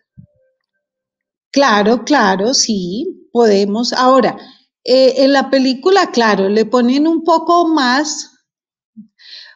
Claro, 1.51 2.05
claro, 2.05 2.55
sí, 2.55 3.29
podemos. 3.33 3.93
Ahora, 3.93 4.39
eh, 4.85 5.25
en 5.25 5.33
la 5.33 5.51
película, 5.51 6.13
claro, 6.13 6.49
le 6.49 6.65
ponen 6.65 7.09
un 7.09 7.25
poco 7.25 7.67
más, 7.67 8.31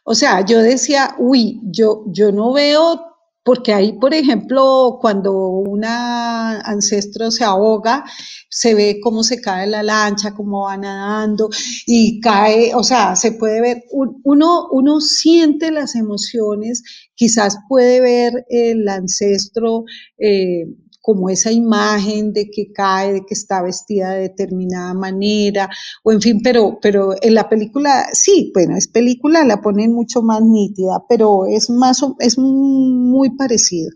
o 0.03 0.17
sea, 0.17 0.45
yo 0.45 0.59
decía, 0.59 1.15
uy, 1.19 1.61
yo, 1.63 2.03
yo 2.09 2.33
no 2.33 2.53
veo 2.53 3.10
porque 3.43 3.73
ahí, 3.73 3.93
por 3.99 4.13
ejemplo, 4.15 4.99
cuando 5.01 5.33
un 5.49 5.85
ancestro 5.85 7.31
se 7.31 7.45
ahoga, 7.45 8.05
se 8.51 8.75
ve 8.75 8.99
cómo 9.03 9.23
se 9.23 9.41
cae 9.41 9.67
la 9.67 9.83
lancha, 9.83 10.35
cómo 10.35 10.65
va 10.67 10.77
nadando 10.77 11.49
y 11.87 12.21
cae, 12.21 12.75
o 12.75 12.83
sea, 12.83 13.17
se 13.17 13.33
puede 13.33 13.61
ver, 13.61 13.85
uno, 14.25 14.69
uno 14.71 15.01
siente 15.01 15.71
las 15.71 15.95
emociones, 15.95 16.83
quizás 17.15 17.57
puede 17.69 18.01
ver 18.01 18.45
el 18.49 18.87
ancestro. 18.89 19.85
Eh, 20.19 20.67
como 21.01 21.31
esa 21.31 21.51
imagen 21.51 22.33
de 22.33 22.51
que 22.51 22.73
cae, 22.73 23.13
de 23.15 23.21
que 23.27 23.35
está 23.35 23.63
vestida 23.63 24.11
de 24.11 24.23
determinada 24.23 24.95
manera, 24.95 25.69
o 26.03 26.13
en 26.13 26.21
fin, 26.21 26.41
pero, 26.43 26.79
pero 26.81 27.15
en 27.21 27.35
la 27.35 27.49
película, 27.49 28.09
sí, 28.13 28.51
bueno, 28.55 28.77
es 28.77 28.89
película, 28.89 29.45
la 29.45 29.61
ponen 29.61 29.93
mucho 29.93 30.23
más 30.23 30.43
nítida, 30.43 31.05
pero 31.09 31.47
es 31.47 31.71
más, 31.71 32.03
es 32.19 32.39
muy 32.39 33.37
parecido. 33.37 33.91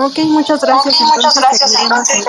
Ok, 0.00 0.18
muchas 0.26 0.62
gracias. 0.62 0.94
muchas 1.00 1.34
gracias. 1.34 2.24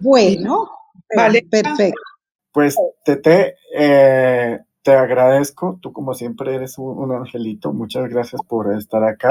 Bueno, 0.00 0.70
vale. 1.14 1.46
perfecto. 1.50 2.00
Pues, 2.52 2.74
Tete, 3.04 3.56
eh, 3.76 4.58
te 4.84 4.92
agradezco, 4.92 5.78
tú 5.80 5.94
como 5.94 6.12
siempre 6.12 6.54
eres 6.54 6.76
un, 6.76 7.10
angelito, 7.10 7.72
muchas 7.72 8.06
gracias 8.10 8.42
por 8.46 8.70
estar 8.74 9.02
acá. 9.02 9.30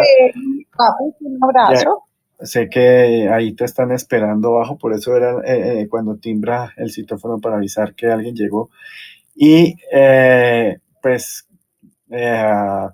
un 1.20 1.44
abrazo. 1.44 2.06
sé 2.40 2.68
que 2.70 3.30
ahí 3.32 3.54
te 3.54 3.64
están 3.64 3.92
esperando 3.92 4.56
abajo, 4.56 4.80
por 4.80 4.94
eso 4.94 5.16
era 5.16 5.42
eh, 5.46 5.82
eh, 5.82 5.88
cuando 5.88 6.18
timbra 6.18 6.74
el 6.76 6.90
citófono 6.90 7.38
para 7.38 7.58
avisar 7.58 7.94
que 7.94 8.08
alguien 8.08 8.36
llegó. 8.36 8.72
Y 9.36 9.76
eh, 9.92 10.80
pues 11.02 11.48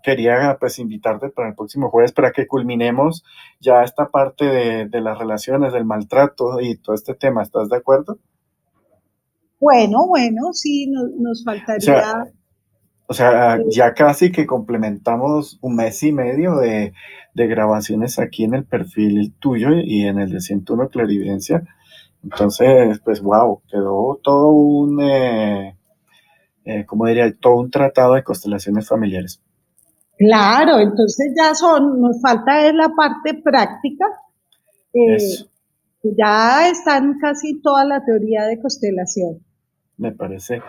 quería 0.04 0.58
pues 0.60 0.80
invitarte 0.80 1.30
para 1.30 1.50
el 1.50 1.56
próximo 1.56 1.90
jueves 1.90 2.14
para 2.14 2.32
que 2.32 2.48
culminemos 2.48 3.26
ya 3.60 3.84
esta 3.84 4.08
parte 4.08 4.46
de, 4.46 5.02
las 5.02 5.18
relaciones, 5.18 5.74
del 5.74 5.86
maltrato 5.86 6.60
y 6.60 6.78
todo 6.78 6.94
este 6.94 7.16
tema. 7.16 7.42
¿Estás 7.42 7.70
de 7.70 7.78
acuerdo? 7.78 8.18
Bueno, 9.62 10.08
bueno, 10.08 10.52
sí, 10.54 10.90
nos, 10.90 11.44
faltaría... 11.44 11.76
O 11.76 11.82
sea, 11.82 12.26
ya 13.10 13.94
casi 13.94 14.32
que 14.32 14.46
complementamos 14.46 15.58
un 15.62 15.76
mes 15.76 16.02
y 16.04 16.12
medio 16.12 16.58
de, 16.58 16.94
grabaciones 17.34 18.20
aquí 18.20 18.44
en 18.44 18.54
el 18.54 18.66
perfil 18.66 19.34
tuyo 19.40 19.70
y 19.74 20.06
en 20.06 20.20
el 20.20 20.30
de 20.30 20.42
101 20.42 20.90
Claridencia. 20.90 21.64
Entonces, 22.22 23.00
pues, 23.04 23.22
wow, 23.22 23.62
quedó 23.70 24.20
todo 24.22 24.50
un, 24.50 25.02
eh, 25.02 25.78
eh, 26.66 26.86
como 26.86 27.06
diría, 27.06 27.34
todo 27.40 27.56
un 27.56 27.72
tratado 27.72 28.16
de 28.16 28.24
constelaciones 28.24 28.90
familiares. 28.90 29.42
Claro, 30.18 30.80
entonces 30.80 31.34
ya 31.34 31.56
son, 31.56 32.02
nos 32.02 32.22
falta 32.22 32.68
es 32.68 32.74
la 32.74 32.90
parte 32.90 33.42
práctica. 33.42 34.06
Eh, 34.94 35.18
ya 36.04 36.68
están 36.68 37.20
casi 37.20 37.62
toda 37.62 37.86
la 37.86 38.04
teoría 38.04 38.46
de 38.46 38.60
constelación. 38.60 39.40
Me 39.96 40.12
parece 40.12 40.62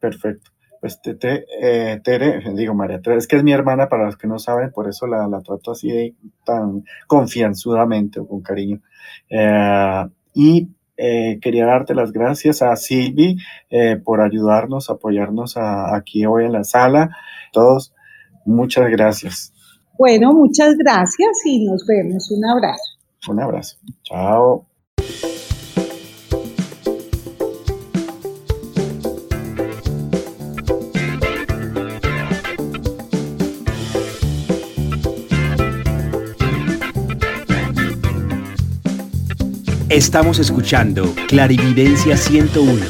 perfecto. 0.00 0.53
Pues 0.84 1.00
Tete, 1.00 1.46
eh, 1.62 1.98
Tere, 2.04 2.42
digo 2.54 2.74
María 2.74 3.00
Tere, 3.00 3.16
es 3.16 3.26
que 3.26 3.36
es 3.36 3.42
mi 3.42 3.52
hermana 3.52 3.88
para 3.88 4.04
los 4.04 4.18
que 4.18 4.26
no 4.26 4.38
saben, 4.38 4.70
por 4.70 4.86
eso 4.86 5.06
la, 5.06 5.26
trato 5.40 5.70
así 5.70 5.88
de, 5.90 6.14
tan 6.44 6.84
confianzudamente 7.06 8.20
o 8.20 8.28
con 8.28 8.42
cariño. 8.42 8.82
Eh, 9.30 10.04
y 10.34 10.68
eh, 10.98 11.38
quería 11.40 11.64
darte 11.64 11.94
las 11.94 12.12
gracias 12.12 12.60
a 12.60 12.76
Silvi 12.76 13.38
por 14.04 14.20
ayudarnos, 14.20 14.90
apoyarnos 14.90 15.56
aquí 15.56 16.26
hoy 16.26 16.44
en 16.44 16.52
la 16.52 16.64
sala. 16.64 17.16
Todos, 17.50 17.94
muchas 18.44 18.90
gracias. 18.90 19.54
Bueno, 19.98 20.34
muchas 20.34 20.74
gracias 20.76 21.30
y 21.46 21.64
nos 21.64 21.86
vemos. 21.86 22.30
Un 22.30 22.44
abrazo. 22.44 22.98
Un 23.26 23.40
abrazo. 23.40 23.78
Chao. 24.02 24.66
Estamos 39.94 40.40
escuchando 40.40 41.14
Clarividencia 41.28 42.16
101 42.16 42.84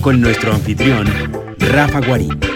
con 0.00 0.20
nuestro 0.20 0.52
anfitrión, 0.52 1.06
Rafa 1.56 2.00
Guarín. 2.00 2.51